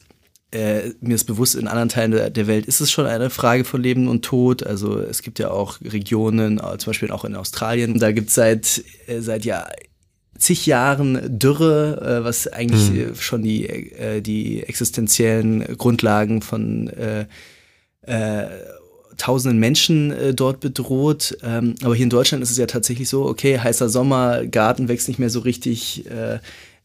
[0.51, 3.65] äh, mir ist bewusst, in anderen Teilen der, der, Welt ist es schon eine Frage
[3.65, 4.65] von Leben und Tod.
[4.65, 8.35] Also es gibt ja auch Regionen, äh, zum Beispiel auch in Australien, da gibt es
[8.35, 9.67] seit, äh, seit ja,
[10.39, 13.15] zig Jahren Dürre, äh, was eigentlich mhm.
[13.15, 17.25] schon die, äh, die existenziellen Grundlagen von äh,
[18.01, 18.47] äh,
[19.17, 21.37] tausenden Menschen äh, dort bedroht.
[21.43, 25.07] Ähm, aber hier in Deutschland ist es ja tatsächlich so, okay, heißer Sommer, Garten wächst
[25.07, 26.05] nicht mehr so richtig,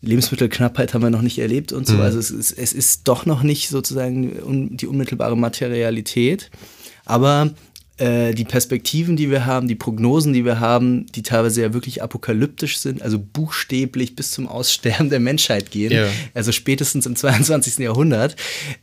[0.05, 1.95] Lebensmittelknappheit haben wir noch nicht erlebt und so.
[1.95, 2.01] Mhm.
[2.01, 6.51] Also es ist, es ist doch noch nicht sozusagen un, die unmittelbare Materialität.
[7.05, 7.51] Aber
[7.99, 12.03] äh, die Perspektiven, die wir haben, die Prognosen, die wir haben, die teilweise ja wirklich
[12.03, 16.09] apokalyptisch sind, also buchstäblich bis zum Aussterben der Menschheit gehen, ja.
[16.35, 17.79] also spätestens im 22.
[17.79, 18.37] Jahrhundert,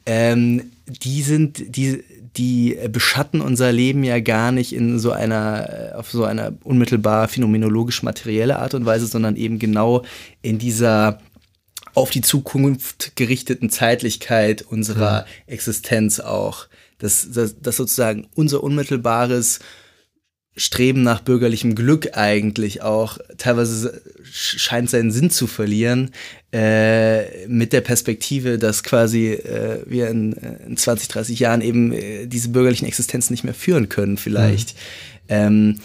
[0.05, 2.03] ähm, die sind, die,
[2.37, 8.03] die beschatten unser Leben ja gar nicht in so einer, auf so einer unmittelbar phänomenologisch
[8.03, 10.03] materielle Art und Weise, sondern eben genau
[10.41, 11.19] in dieser
[11.93, 15.53] auf die Zukunft gerichteten Zeitlichkeit unserer mhm.
[15.53, 16.67] Existenz auch.
[17.01, 19.59] Dass, dass, dass sozusagen unser unmittelbares
[20.57, 26.11] Streben nach bürgerlichem Glück eigentlich auch teilweise scheint seinen Sinn zu verlieren,
[26.51, 32.27] äh, mit der Perspektive, dass quasi äh, wir in, in 20, 30 Jahren eben äh,
[32.27, 34.75] diese bürgerlichen Existenzen nicht mehr führen können, vielleicht.
[34.75, 34.79] Mhm.
[35.29, 35.79] Ähm,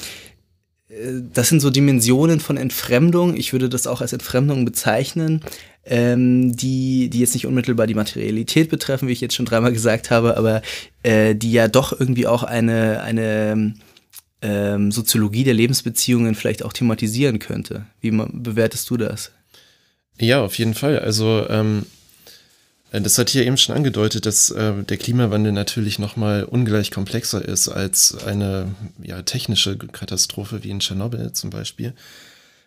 [0.88, 3.36] äh, das sind so Dimensionen von Entfremdung.
[3.36, 5.42] Ich würde das auch als Entfremdung bezeichnen,
[5.86, 10.10] ähm, die, die jetzt nicht unmittelbar die Materialität betreffen, wie ich jetzt schon dreimal gesagt
[10.10, 10.62] habe, aber
[11.02, 13.74] äh, die ja doch irgendwie auch eine, eine
[14.42, 17.86] ähm, Soziologie der Lebensbeziehungen vielleicht auch thematisieren könnte.
[18.00, 19.32] Wie bewertest du das?
[20.18, 20.98] Ja, auf jeden Fall.
[20.98, 21.86] Also ähm,
[22.90, 27.44] äh, das hat hier eben schon angedeutet, dass äh, der Klimawandel natürlich nochmal ungleich komplexer
[27.44, 31.94] ist als eine ja, technische Katastrophe wie in Tschernobyl zum Beispiel.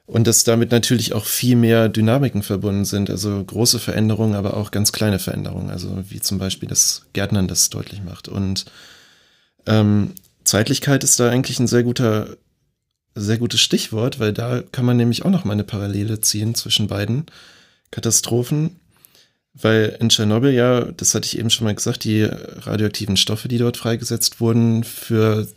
[0.10, 4.72] Und dass damit natürlich auch viel mehr Dynamiken verbunden sind, also große Veränderungen, aber auch
[4.72, 8.28] ganz kleine Veränderungen, also wie zum Beispiel das Gärtnern das deutlich macht.
[8.28, 8.66] Und
[9.68, 12.38] ähm, Zeitlichkeit ist da eigentlich ein sehr guter,
[13.14, 16.88] sehr gutes Stichwort, weil da kann man nämlich auch noch mal eine Parallele ziehen zwischen
[16.88, 17.28] beiden
[17.92, 18.80] Katastrophen.
[19.54, 23.60] Weil in Tschernobyl ja, das hatte ich eben schon mal gesagt, die radioaktiven Stoffe, die
[23.60, 25.48] dort freigesetzt wurden, für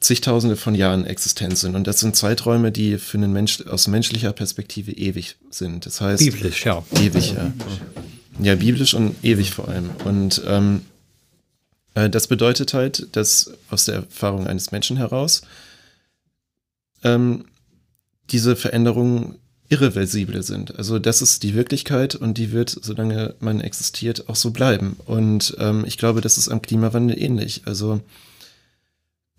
[0.00, 1.74] zigtausende von Jahren Existenz sind.
[1.74, 5.86] Und das sind Zeiträume, die für einen Mensch aus menschlicher Perspektive ewig sind.
[5.86, 6.24] Das heißt.
[6.24, 6.84] Biblisch, ja.
[7.00, 7.52] Ewig, ja.
[8.38, 9.90] Ja, biblisch und ewig vor allem.
[10.04, 10.82] Und ähm,
[11.94, 15.42] äh, das bedeutet halt, dass aus der Erfahrung eines Menschen heraus
[17.02, 17.46] ähm,
[18.30, 19.36] diese Veränderungen
[19.68, 20.76] irreversible sind.
[20.78, 24.96] Also das ist die Wirklichkeit und die wird, solange man existiert, auch so bleiben.
[25.06, 27.62] Und ähm, ich glaube, das ist am Klimawandel ähnlich.
[27.64, 28.00] Also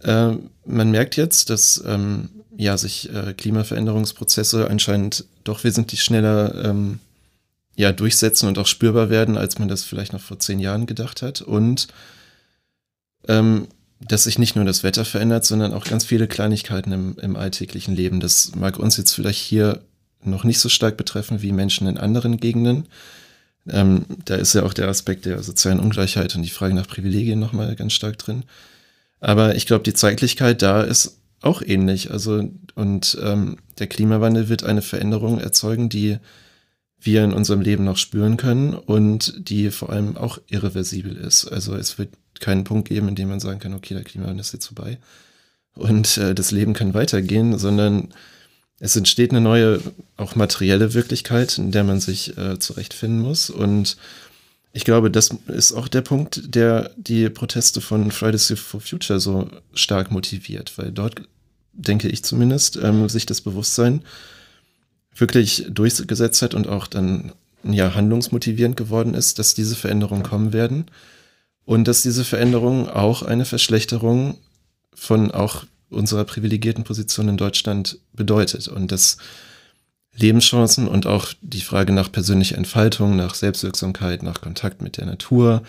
[0.04, 0.32] äh,
[0.66, 7.00] man merkt jetzt, dass ähm, ja sich äh, Klimaveränderungsprozesse anscheinend doch wesentlich schneller ähm,
[7.76, 11.22] ja durchsetzen und auch spürbar werden, als man das vielleicht noch vor zehn Jahren gedacht
[11.22, 11.42] hat.
[11.42, 11.88] Und
[13.28, 13.68] ähm,
[14.00, 17.96] dass sich nicht nur das Wetter verändert, sondern auch ganz viele Kleinigkeiten im, im alltäglichen
[17.96, 18.20] Leben.
[18.20, 19.82] Das mag uns jetzt vielleicht hier
[20.24, 22.88] noch nicht so stark betreffen wie Menschen in anderen Gegenden.
[23.70, 27.40] Ähm, da ist ja auch der Aspekt der sozialen Ungleichheit und die Frage nach Privilegien
[27.40, 28.44] nochmal ganz stark drin.
[29.20, 32.12] Aber ich glaube, die Zeitlichkeit da ist auch ähnlich.
[32.12, 36.18] Also, und ähm, der Klimawandel wird eine Veränderung erzeugen, die
[37.00, 41.46] wir in unserem Leben noch spüren können und die vor allem auch irreversibel ist.
[41.46, 44.54] Also es wird keinen Punkt geben, in dem man sagen kann, okay, der Klimawandel ist
[44.54, 44.98] jetzt vorbei
[45.78, 48.10] und äh, das Leben kann weitergehen, sondern
[48.80, 49.82] es entsteht eine neue,
[50.18, 53.50] auch materielle Wirklichkeit, in der man sich äh, zurechtfinden muss.
[53.50, 53.98] Und
[54.78, 59.50] ich glaube, das ist auch der Punkt, der die Proteste von Fridays for Future so
[59.74, 61.24] stark motiviert, weil dort,
[61.74, 64.04] denke ich zumindest, ähm, sich das Bewusstsein
[65.16, 67.32] wirklich durchgesetzt hat und auch dann
[67.64, 70.86] ja handlungsmotivierend geworden ist, dass diese Veränderungen kommen werden
[71.66, 74.38] und dass diese Veränderungen auch eine Verschlechterung
[74.94, 79.18] von auch unserer privilegierten Position in Deutschland bedeutet und dass
[80.18, 85.62] Lebenschancen und auch die Frage nach persönlicher Entfaltung, nach Selbstwirksamkeit, nach Kontakt mit der Natur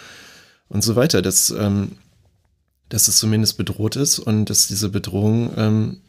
[0.69, 1.93] und so weiter, dass, ähm,
[2.89, 6.01] dass es zumindest bedroht ist und dass diese Bedrohung ähm,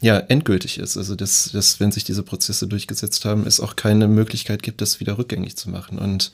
[0.00, 0.96] ja endgültig ist.
[0.96, 5.00] Also dass, dass, wenn sich diese Prozesse durchgesetzt haben, es auch keine Möglichkeit gibt, das
[5.00, 5.98] wieder rückgängig zu machen.
[5.98, 6.32] Und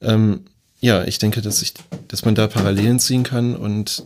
[0.00, 0.46] ähm,
[0.80, 1.74] ja, ich denke, dass ich,
[2.08, 4.04] dass man da Parallelen ziehen kann und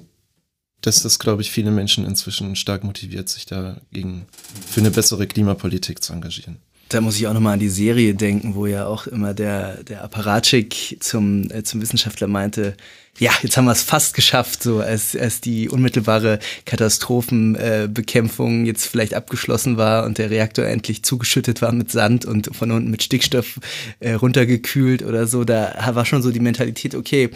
[0.84, 4.26] dass das, glaube ich, viele Menschen inzwischen stark motiviert, sich dagegen
[4.68, 6.58] für eine bessere Klimapolitik zu engagieren.
[6.90, 10.04] Da muss ich auch nochmal an die Serie denken, wo ja auch immer der, der
[10.04, 12.76] Apparatschik zum, äh, zum Wissenschaftler meinte,
[13.18, 18.86] ja, jetzt haben wir es fast geschafft, so als, als die unmittelbare Katastrophenbekämpfung äh, jetzt
[18.86, 23.02] vielleicht abgeschlossen war und der Reaktor endlich zugeschüttet war mit Sand und von unten mit
[23.02, 23.60] Stickstoff
[24.00, 25.44] äh, runtergekühlt oder so.
[25.44, 27.30] Da war schon so die Mentalität, okay,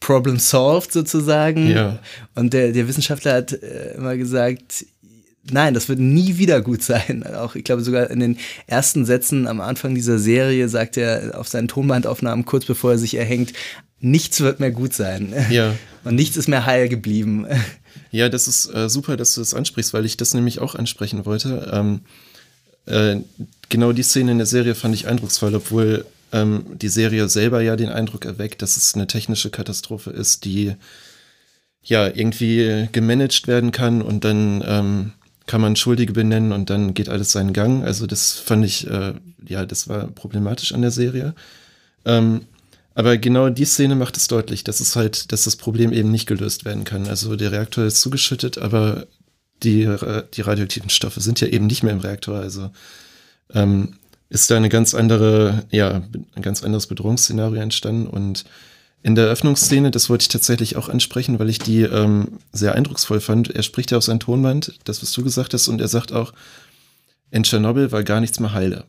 [0.00, 1.70] Problem solved sozusagen.
[1.70, 1.98] Ja.
[2.34, 4.86] Und der, der Wissenschaftler hat äh, immer gesagt,
[5.50, 7.24] nein, das wird nie wieder gut sein.
[7.34, 11.48] Auch ich glaube sogar in den ersten Sätzen am Anfang dieser Serie sagt er auf
[11.48, 13.52] seinen Tonbandaufnahmen kurz bevor er sich erhängt,
[14.00, 15.34] nichts wird mehr gut sein.
[15.50, 15.74] Ja.
[16.02, 17.46] Und nichts ist mehr heil geblieben.
[18.12, 21.26] Ja, das ist äh, super, dass du das ansprichst, weil ich das nämlich auch ansprechen
[21.26, 21.70] wollte.
[21.72, 22.00] Ähm,
[22.86, 23.20] äh,
[23.68, 27.76] genau die Szene in der Serie fand ich eindrucksvoll, obwohl ähm, die Serie selber ja
[27.76, 30.74] den Eindruck erweckt, dass es eine technische Katastrophe ist, die
[31.82, 35.12] ja irgendwie gemanagt werden kann und dann ähm,
[35.46, 37.84] kann man Schuldige benennen und dann geht alles seinen Gang.
[37.84, 39.14] Also das fand ich, äh,
[39.46, 41.34] ja, das war problematisch an der Serie.
[42.04, 42.42] Ähm,
[42.94, 46.26] aber genau die Szene macht es deutlich, dass es halt, dass das Problem eben nicht
[46.26, 47.08] gelöst werden kann.
[47.08, 49.06] Also der Reaktor ist zugeschüttet, aber
[49.62, 49.88] die,
[50.34, 52.38] die radioaktiven Stoffe sind ja eben nicht mehr im Reaktor.
[52.38, 52.70] Also
[53.54, 53.96] ähm,
[54.30, 56.02] ist da eine ganz andere, ja,
[56.34, 58.44] ein ganz anderes Bedrohungsszenario entstanden und
[59.02, 63.20] in der Eröffnungsszene, das wollte ich tatsächlich auch ansprechen, weil ich die ähm, sehr eindrucksvoll
[63.20, 63.48] fand.
[63.50, 66.34] Er spricht ja aus seinem Tonband, das, was du gesagt hast, und er sagt auch,
[67.30, 68.84] in Tschernobyl war gar nichts mehr heile.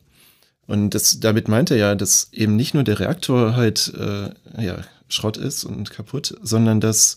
[0.66, 4.78] Und das, damit meint er ja, dass eben nicht nur der Reaktor halt äh, ja,
[5.08, 7.16] Schrott ist und kaputt, sondern dass,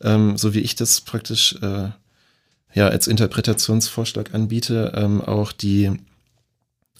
[0.00, 1.90] ähm, so wie ich das praktisch äh,
[2.72, 5.98] ja als Interpretationsvorschlag anbiete, ähm, auch die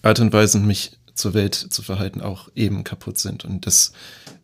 [0.01, 3.93] Art und Weise, mich zur Welt zu verhalten, auch eben kaputt sind und dass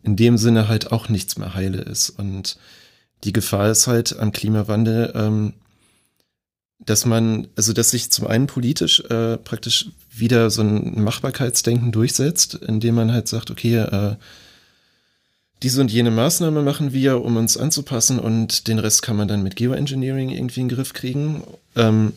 [0.04, 2.10] in dem Sinne halt auch nichts mehr heile ist.
[2.10, 2.58] Und
[3.24, 5.54] die Gefahr ist halt am Klimawandel, ähm,
[6.80, 12.56] dass man, also dass sich zum einen politisch äh, praktisch wieder so ein Machbarkeitsdenken durchsetzt,
[12.56, 14.16] indem man halt sagt, okay, äh,
[15.64, 19.42] diese und jene Maßnahme machen wir, um uns anzupassen und den Rest kann man dann
[19.42, 21.44] mit Geoengineering irgendwie in den Griff kriegen.
[21.76, 22.14] Ähm,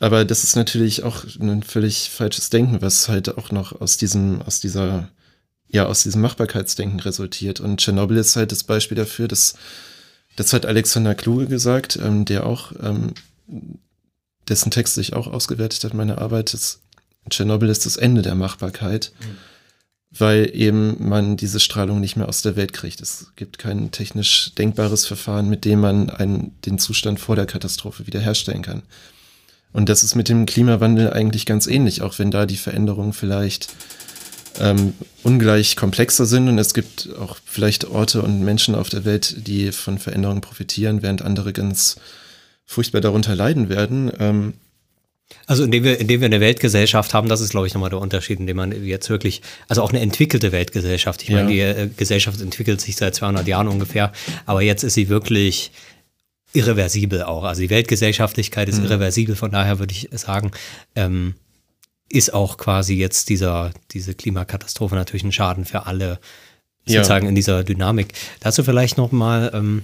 [0.00, 4.40] aber das ist natürlich auch ein völlig falsches Denken, was halt auch noch aus diesem,
[4.40, 5.10] aus dieser,
[5.68, 7.60] ja, aus diesem Machbarkeitsdenken resultiert.
[7.60, 9.54] Und Tschernobyl ist halt das Beispiel dafür, dass,
[10.36, 13.12] das hat Alexander Kluge gesagt, ähm, der auch, ähm,
[14.48, 16.80] dessen Text sich auch ausgewertet hat, meine Arbeit, ist,
[17.28, 19.36] Tschernobyl ist das Ende der Machbarkeit, mhm.
[20.18, 23.02] weil eben man diese Strahlung nicht mehr aus der Welt kriegt.
[23.02, 28.06] Es gibt kein technisch denkbares Verfahren, mit dem man einen, den Zustand vor der Katastrophe
[28.06, 28.82] wiederherstellen kann.
[29.72, 33.68] Und das ist mit dem Klimawandel eigentlich ganz ähnlich, auch wenn da die Veränderungen vielleicht
[34.58, 39.46] ähm, ungleich komplexer sind und es gibt auch vielleicht Orte und Menschen auf der Welt,
[39.46, 41.96] die von Veränderungen profitieren, während andere ganz
[42.66, 44.10] furchtbar darunter leiden werden.
[44.18, 44.54] Ähm,
[45.46, 48.40] also indem wir, indem wir eine Weltgesellschaft haben, das ist, glaube ich, nochmal der Unterschied,
[48.40, 51.22] indem man jetzt wirklich, also auch eine entwickelte Weltgesellschaft.
[51.22, 51.36] Ich ja.
[51.36, 54.12] meine, die äh, Gesellschaft entwickelt sich seit 200 Jahren ungefähr,
[54.46, 55.70] aber jetzt ist sie wirklich
[56.52, 57.44] irreversibel auch.
[57.44, 58.86] Also die Weltgesellschaftlichkeit ist mhm.
[58.86, 60.50] irreversibel, von daher würde ich sagen,
[60.96, 61.34] ähm,
[62.08, 66.18] ist auch quasi jetzt dieser, diese Klimakatastrophe natürlich ein Schaden für alle,
[66.84, 67.28] sozusagen ja.
[67.28, 68.14] in dieser Dynamik.
[68.40, 69.82] Dazu vielleicht nochmal ähm,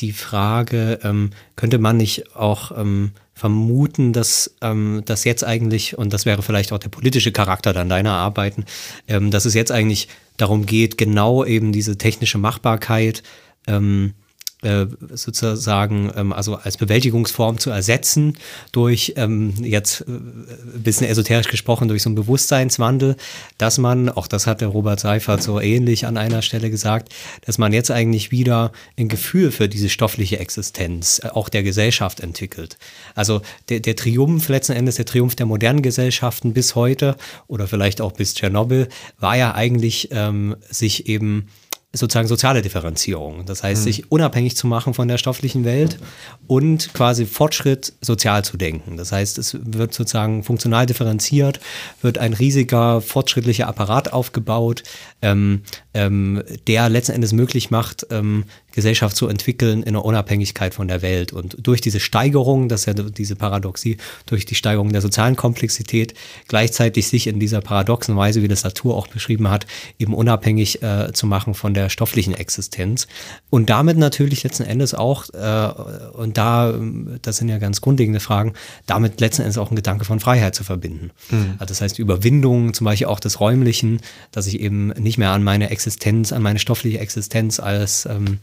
[0.00, 6.12] die Frage, ähm, könnte man nicht auch ähm, vermuten, dass ähm, das jetzt eigentlich, und
[6.12, 8.64] das wäre vielleicht auch der politische Charakter dann deiner Arbeiten,
[9.06, 13.22] ähm, dass es jetzt eigentlich darum geht, genau eben diese technische Machbarkeit
[13.66, 14.14] ähm,
[14.62, 18.36] äh, sozusagen ähm, also als Bewältigungsform zu ersetzen
[18.72, 23.16] durch ähm, jetzt äh, ein bisschen esoterisch gesprochen durch so einen Bewusstseinswandel,
[23.56, 27.12] dass man, auch das hat der Robert Seifert so ähnlich an einer Stelle gesagt,
[27.46, 32.20] dass man jetzt eigentlich wieder ein Gefühl für diese stoffliche Existenz äh, auch der Gesellschaft
[32.20, 32.76] entwickelt.
[33.14, 37.16] Also der, der Triumph letzten Endes, der Triumph der modernen Gesellschaften bis heute
[37.46, 38.88] oder vielleicht auch bis Tschernobyl
[39.18, 41.48] war ja eigentlich ähm, sich eben
[41.92, 43.44] sozusagen soziale Differenzierung.
[43.46, 43.84] Das heißt, mhm.
[43.84, 45.98] sich unabhängig zu machen von der stofflichen Welt
[46.46, 48.96] und quasi Fortschritt sozial zu denken.
[48.96, 51.58] Das heißt, es wird sozusagen funktional differenziert,
[52.00, 54.84] wird ein riesiger fortschrittlicher Apparat aufgebaut,
[55.20, 55.62] ähm,
[55.92, 61.02] ähm, der letzten Endes möglich macht, ähm, Gesellschaft zu entwickeln in der Unabhängigkeit von der
[61.02, 61.32] Welt.
[61.32, 66.14] Und durch diese Steigerung, das ist ja diese Paradoxie, durch die Steigerung der sozialen Komplexität,
[66.48, 69.66] gleichzeitig sich in dieser paradoxen Weise, wie das Latour auch beschrieben hat,
[69.98, 73.06] eben unabhängig äh, zu machen von der stofflichen Existenz.
[73.50, 75.72] Und damit natürlich letzten Endes auch, äh,
[76.12, 76.74] und da,
[77.22, 78.54] das sind ja ganz grundlegende Fragen,
[78.86, 81.10] damit letzten Endes auch ein Gedanke von Freiheit zu verbinden.
[81.30, 81.54] Mhm.
[81.58, 84.00] Also das heißt, Überwindung zum Beispiel auch des Räumlichen,
[84.32, 88.38] dass ich eben nicht mehr an meine Existenz, an meine stoffliche Existenz als ähm,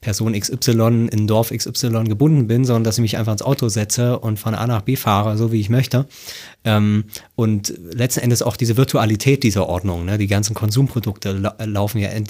[0.00, 4.18] Person XY in Dorf XY gebunden bin, sondern dass ich mich einfach ins Auto setze
[4.18, 6.06] und von A nach B fahre, so wie ich möchte.
[6.64, 10.18] Ähm, und letzten Endes auch diese Virtualität dieser Ordnung, ne?
[10.18, 12.24] die ganzen Konsumprodukte la laufen ja äh,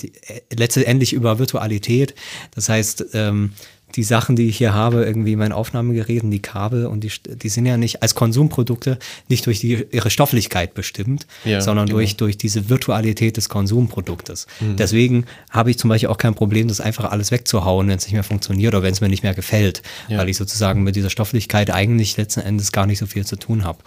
[0.55, 2.15] letztendlich über Virtualität.
[2.55, 3.53] Das heißt, ähm,
[3.95, 7.49] die Sachen, die ich hier habe, irgendwie mein Aufnahmegerät und die Kabel und die, die
[7.49, 8.99] sind ja nicht als Konsumprodukte
[9.29, 11.99] nicht durch die, ihre Stofflichkeit bestimmt, ja, sondern genau.
[11.99, 14.47] durch, durch diese Virtualität des Konsumproduktes.
[14.61, 14.77] Mhm.
[14.77, 18.15] Deswegen habe ich zum Beispiel auch kein Problem, das einfach alles wegzuhauen, wenn es nicht
[18.15, 20.19] mehr funktioniert oder wenn es mir nicht mehr gefällt, ja.
[20.19, 23.65] weil ich sozusagen mit dieser Stofflichkeit eigentlich letzten Endes gar nicht so viel zu tun
[23.65, 23.79] habe.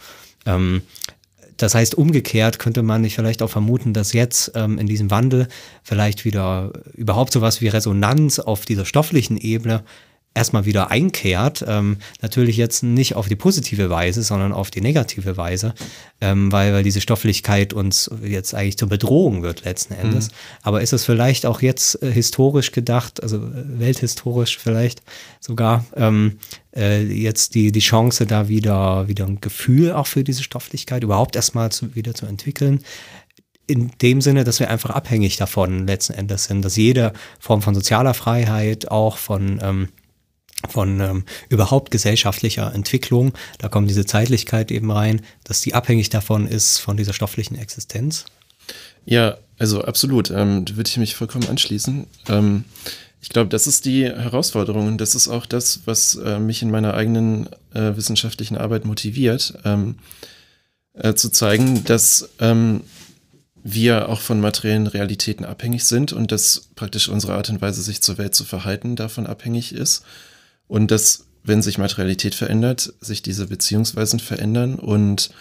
[0.46, 0.82] Ähm,
[1.62, 5.48] das heißt, umgekehrt könnte man nicht vielleicht auch vermuten, dass jetzt ähm, in diesem Wandel
[5.84, 9.84] vielleicht wieder überhaupt sowas wie Resonanz auf dieser stofflichen Ebene
[10.34, 11.66] erstmal wieder einkehrt.
[11.68, 15.74] Ähm, natürlich jetzt nicht auf die positive Weise, sondern auf die negative Weise,
[16.22, 20.30] ähm, weil, weil diese Stofflichkeit uns jetzt eigentlich zur Bedrohung wird letzten Endes.
[20.30, 20.34] Mhm.
[20.64, 25.02] Aber ist es vielleicht auch jetzt äh, historisch gedacht, also äh, welthistorisch vielleicht
[25.40, 26.38] sogar, ähm,
[26.76, 31.36] äh, jetzt die, die Chance, da wieder, wieder ein Gefühl auch für diese Stofflichkeit überhaupt
[31.36, 32.84] erstmal zu, wieder zu entwickeln?
[33.70, 37.76] in dem Sinne, dass wir einfach abhängig davon letzten Endes sind, dass jede Form von
[37.76, 39.90] sozialer Freiheit, auch von ähm,
[40.68, 43.34] von ähm, überhaupt gesellschaftlicher Entwicklung.
[43.60, 48.26] Da kommt diese Zeitlichkeit eben rein, dass die abhängig davon ist, von dieser stofflichen Existenz.
[49.06, 50.30] Ja, also absolut.
[50.32, 52.08] Ähm, da würde ich mich vollkommen anschließen.
[52.28, 52.66] Ähm,
[53.22, 56.72] ich glaube, das ist die Herausforderung und das ist auch das, was äh, mich in
[56.72, 59.96] meiner eigenen äh, wissenschaftlichen Arbeit motiviert, ähm,
[60.94, 62.82] äh, zu zeigen, dass ähm,
[63.62, 68.02] wir auch von materiellen Realitäten abhängig sind und dass praktisch unsere Art und Weise, sich
[68.02, 70.04] zur Welt zu verhalten, davon abhängig ist
[70.70, 74.76] und dass, wenn sich Materialität verändert, sich diese Beziehungsweisen verändern.
[74.76, 75.32] Und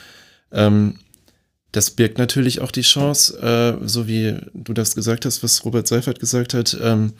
[0.50, 0.98] ähm,
[1.70, 5.86] das birgt natürlich auch die Chance, äh, so wie du das gesagt hast, was Robert
[5.86, 7.12] Seifert gesagt hat, ähm,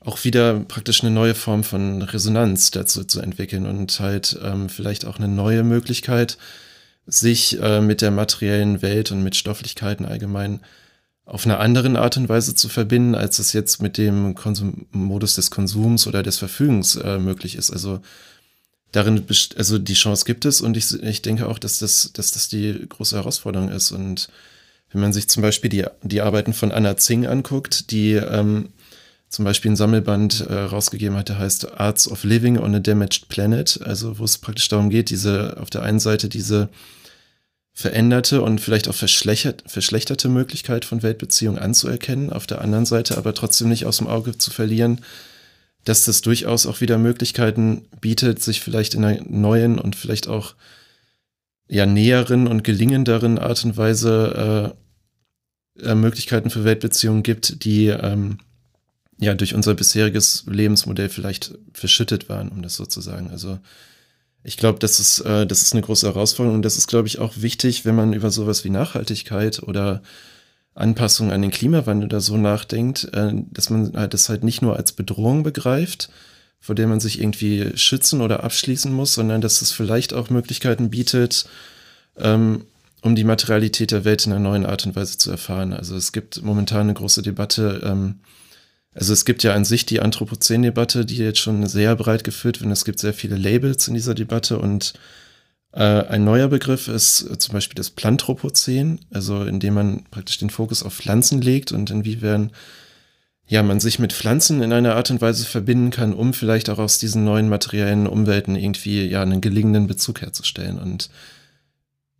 [0.00, 5.04] auch wieder praktisch eine neue Form von Resonanz dazu zu entwickeln und halt ähm, vielleicht
[5.04, 6.38] auch eine neue Möglichkeit,
[7.06, 10.60] sich äh, mit der materiellen Welt und mit Stofflichkeiten allgemein
[11.28, 15.34] auf einer anderen Art und Weise zu verbinden, als es jetzt mit dem Konsum Modus
[15.34, 17.70] des Konsums oder des Verfügens äh, möglich ist.
[17.70, 18.00] Also
[18.92, 19.24] darin,
[19.56, 22.86] also die Chance gibt es und ich, ich denke auch, dass das, dass das die
[22.88, 23.90] große Herausforderung ist.
[23.92, 24.28] Und
[24.90, 28.70] wenn man sich zum Beispiel die, die Arbeiten von Anna Zing anguckt, die ähm,
[29.28, 33.28] zum Beispiel ein Sammelband äh, rausgegeben hat, der heißt Arts of Living on a Damaged
[33.28, 36.70] Planet, also wo es praktisch darum geht, diese auf der einen Seite diese
[37.78, 43.68] veränderte und vielleicht auch verschlechterte Möglichkeit von Weltbeziehungen anzuerkennen, auf der anderen Seite aber trotzdem
[43.68, 45.02] nicht aus dem Auge zu verlieren,
[45.84, 50.56] dass das durchaus auch wieder Möglichkeiten bietet, sich vielleicht in einer neuen und vielleicht auch
[51.68, 54.74] ja näheren und gelingenderen Art und Weise
[55.78, 58.38] äh, äh, Möglichkeiten für Weltbeziehungen gibt, die ähm,
[59.20, 63.30] ja durch unser bisheriges Lebensmodell vielleicht verschüttet waren, um das so zu sagen.
[63.30, 63.60] Also
[64.48, 67.18] ich glaube, das ist, äh, das ist eine große Herausforderung und das ist, glaube ich,
[67.18, 70.02] auch wichtig, wenn man über sowas wie Nachhaltigkeit oder
[70.74, 74.76] Anpassung an den Klimawandel oder so nachdenkt, äh, dass man halt das halt nicht nur
[74.76, 76.08] als Bedrohung begreift,
[76.60, 80.88] vor der man sich irgendwie schützen oder abschließen muss, sondern dass es vielleicht auch Möglichkeiten
[80.88, 81.46] bietet,
[82.16, 82.64] ähm,
[83.02, 85.74] um die Materialität der Welt in einer neuen Art und Weise zu erfahren.
[85.74, 88.20] Also es gibt momentan eine große Debatte, ähm,
[88.98, 92.72] also es gibt ja an sich die Anthropozän-Debatte, die jetzt schon sehr breit geführt wird.
[92.72, 94.94] Es gibt sehr viele Labels in dieser Debatte und
[95.72, 100.82] äh, ein neuer Begriff ist zum Beispiel das Planthropozän, also indem man praktisch den Fokus
[100.82, 102.50] auf Pflanzen legt und inwiefern
[103.46, 106.78] ja, man sich mit Pflanzen in einer Art und Weise verbinden kann, um vielleicht auch
[106.78, 110.78] aus diesen neuen materiellen Umwelten irgendwie ja einen gelingenden Bezug herzustellen.
[110.78, 111.08] Und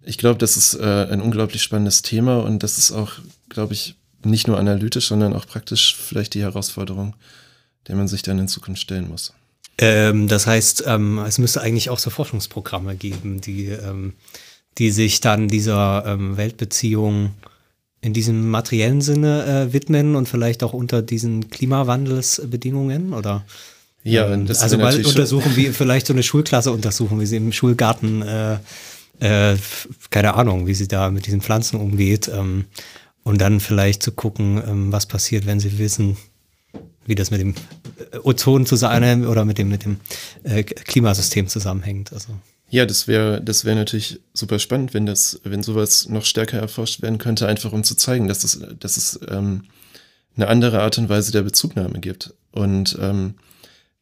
[0.01, 3.15] ich glaube, das ist äh, ein unglaublich spannendes Thema und das ist auch,
[3.49, 3.97] glaube ich,
[4.31, 7.15] nicht nur analytisch, sondern auch praktisch vielleicht die Herausforderung,
[7.87, 9.33] der man sich dann in Zukunft stellen muss.
[9.79, 14.15] Ähm, das heißt, ähm, es müsste eigentlich auch so Forschungsprogramme geben, die, ähm,
[14.79, 17.35] die sich dann dieser ähm, Weltbeziehung
[18.01, 23.45] in diesem materiellen Sinne äh, widmen und vielleicht auch unter diesen Klimawandelsbedingungen oder?
[24.05, 27.53] Ja, ähm, das also mal untersuchen, wie vielleicht so eine Schulklasse untersuchen, wie sie im
[27.53, 28.59] Schulgarten, äh,
[29.21, 29.57] äh,
[30.11, 32.31] keine Ahnung, wie sie da mit diesen Pflanzen umgeht.
[32.33, 32.67] Ähm,
[33.29, 36.17] und dann vielleicht zu gucken, ähm, was passiert, wenn sie wissen,
[37.05, 37.55] wie das mit dem
[38.13, 40.01] äh, Ozon zusammen oder mit dem, mit dem
[40.45, 42.11] äh, Klimasystem zusammenhängt.
[42.15, 42.29] Also.
[42.71, 47.03] Ja, das wäre das wäre natürlich super spannend, wenn das, wenn sowas noch stärker erforscht
[47.03, 49.65] werden könnte, einfach um zu zeigen, dass es, dass es ähm,
[50.35, 52.33] eine andere Art und Weise der Bezugnahme gibt.
[52.53, 53.35] Und ähm,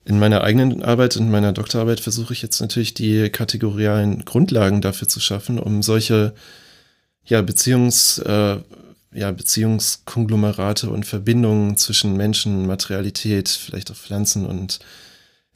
[0.05, 5.09] in meiner eigenen Arbeit, in meiner Doktorarbeit versuche ich jetzt natürlich die kategorialen Grundlagen dafür
[5.09, 6.33] zu schaffen, um solche
[7.25, 8.59] ja, Beziehungs, äh,
[9.17, 14.79] ja, Beziehungskonglomerate und Verbindungen zwischen Menschen, Materialität, vielleicht auch Pflanzen und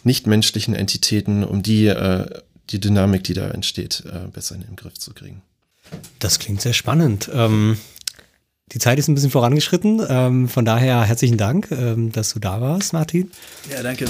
[0.02, 2.26] nichtmenschlichen Entitäten, um die, äh,
[2.70, 5.42] die Dynamik, die da entsteht, äh, besser in den Griff zu kriegen.
[6.18, 7.30] Das klingt sehr spannend.
[7.32, 7.76] Ähm,
[8.72, 10.00] die Zeit ist ein bisschen vorangeschritten.
[10.08, 13.30] Ähm, von daher herzlichen Dank, ähm, dass du da warst, Martin.
[13.70, 14.06] Ja, danke.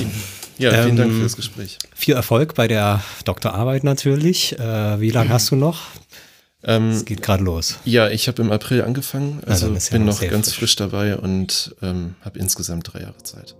[0.58, 1.78] Ja, vielen Dank für das Gespräch.
[1.94, 4.58] Viel Erfolg bei der Doktorarbeit natürlich.
[4.58, 5.86] Äh, wie lange hast du noch?
[6.62, 7.78] Ähm, Es geht gerade los.
[7.84, 10.58] ja, ich habe im April angefangen, also ist ja bin noch ganz frisch.
[10.58, 13.54] frisch dabei und ähm, habe insgesamt drei Jahre Zeit.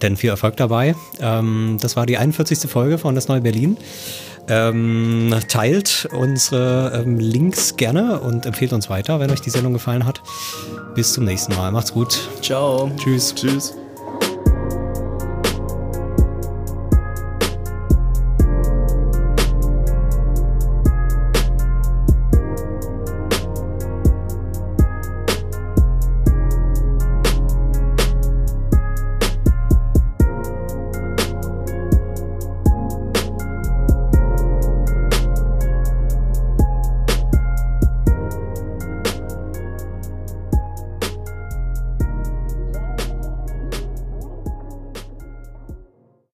[0.00, 0.96] Denn viel Erfolg dabei.
[1.20, 2.68] Ähm, das war die 41.
[2.70, 3.76] Folge von Das Neue Berlin.
[4.48, 10.04] Ähm, teilt unsere ähm, Links gerne und empfehlt uns weiter, wenn euch die Sendung gefallen
[10.04, 10.20] hat.
[10.96, 11.70] Bis zum nächsten Mal.
[11.70, 12.18] Macht's gut.
[12.40, 12.90] Ciao.
[12.96, 13.32] Tschüss.
[13.34, 13.74] Tschüss.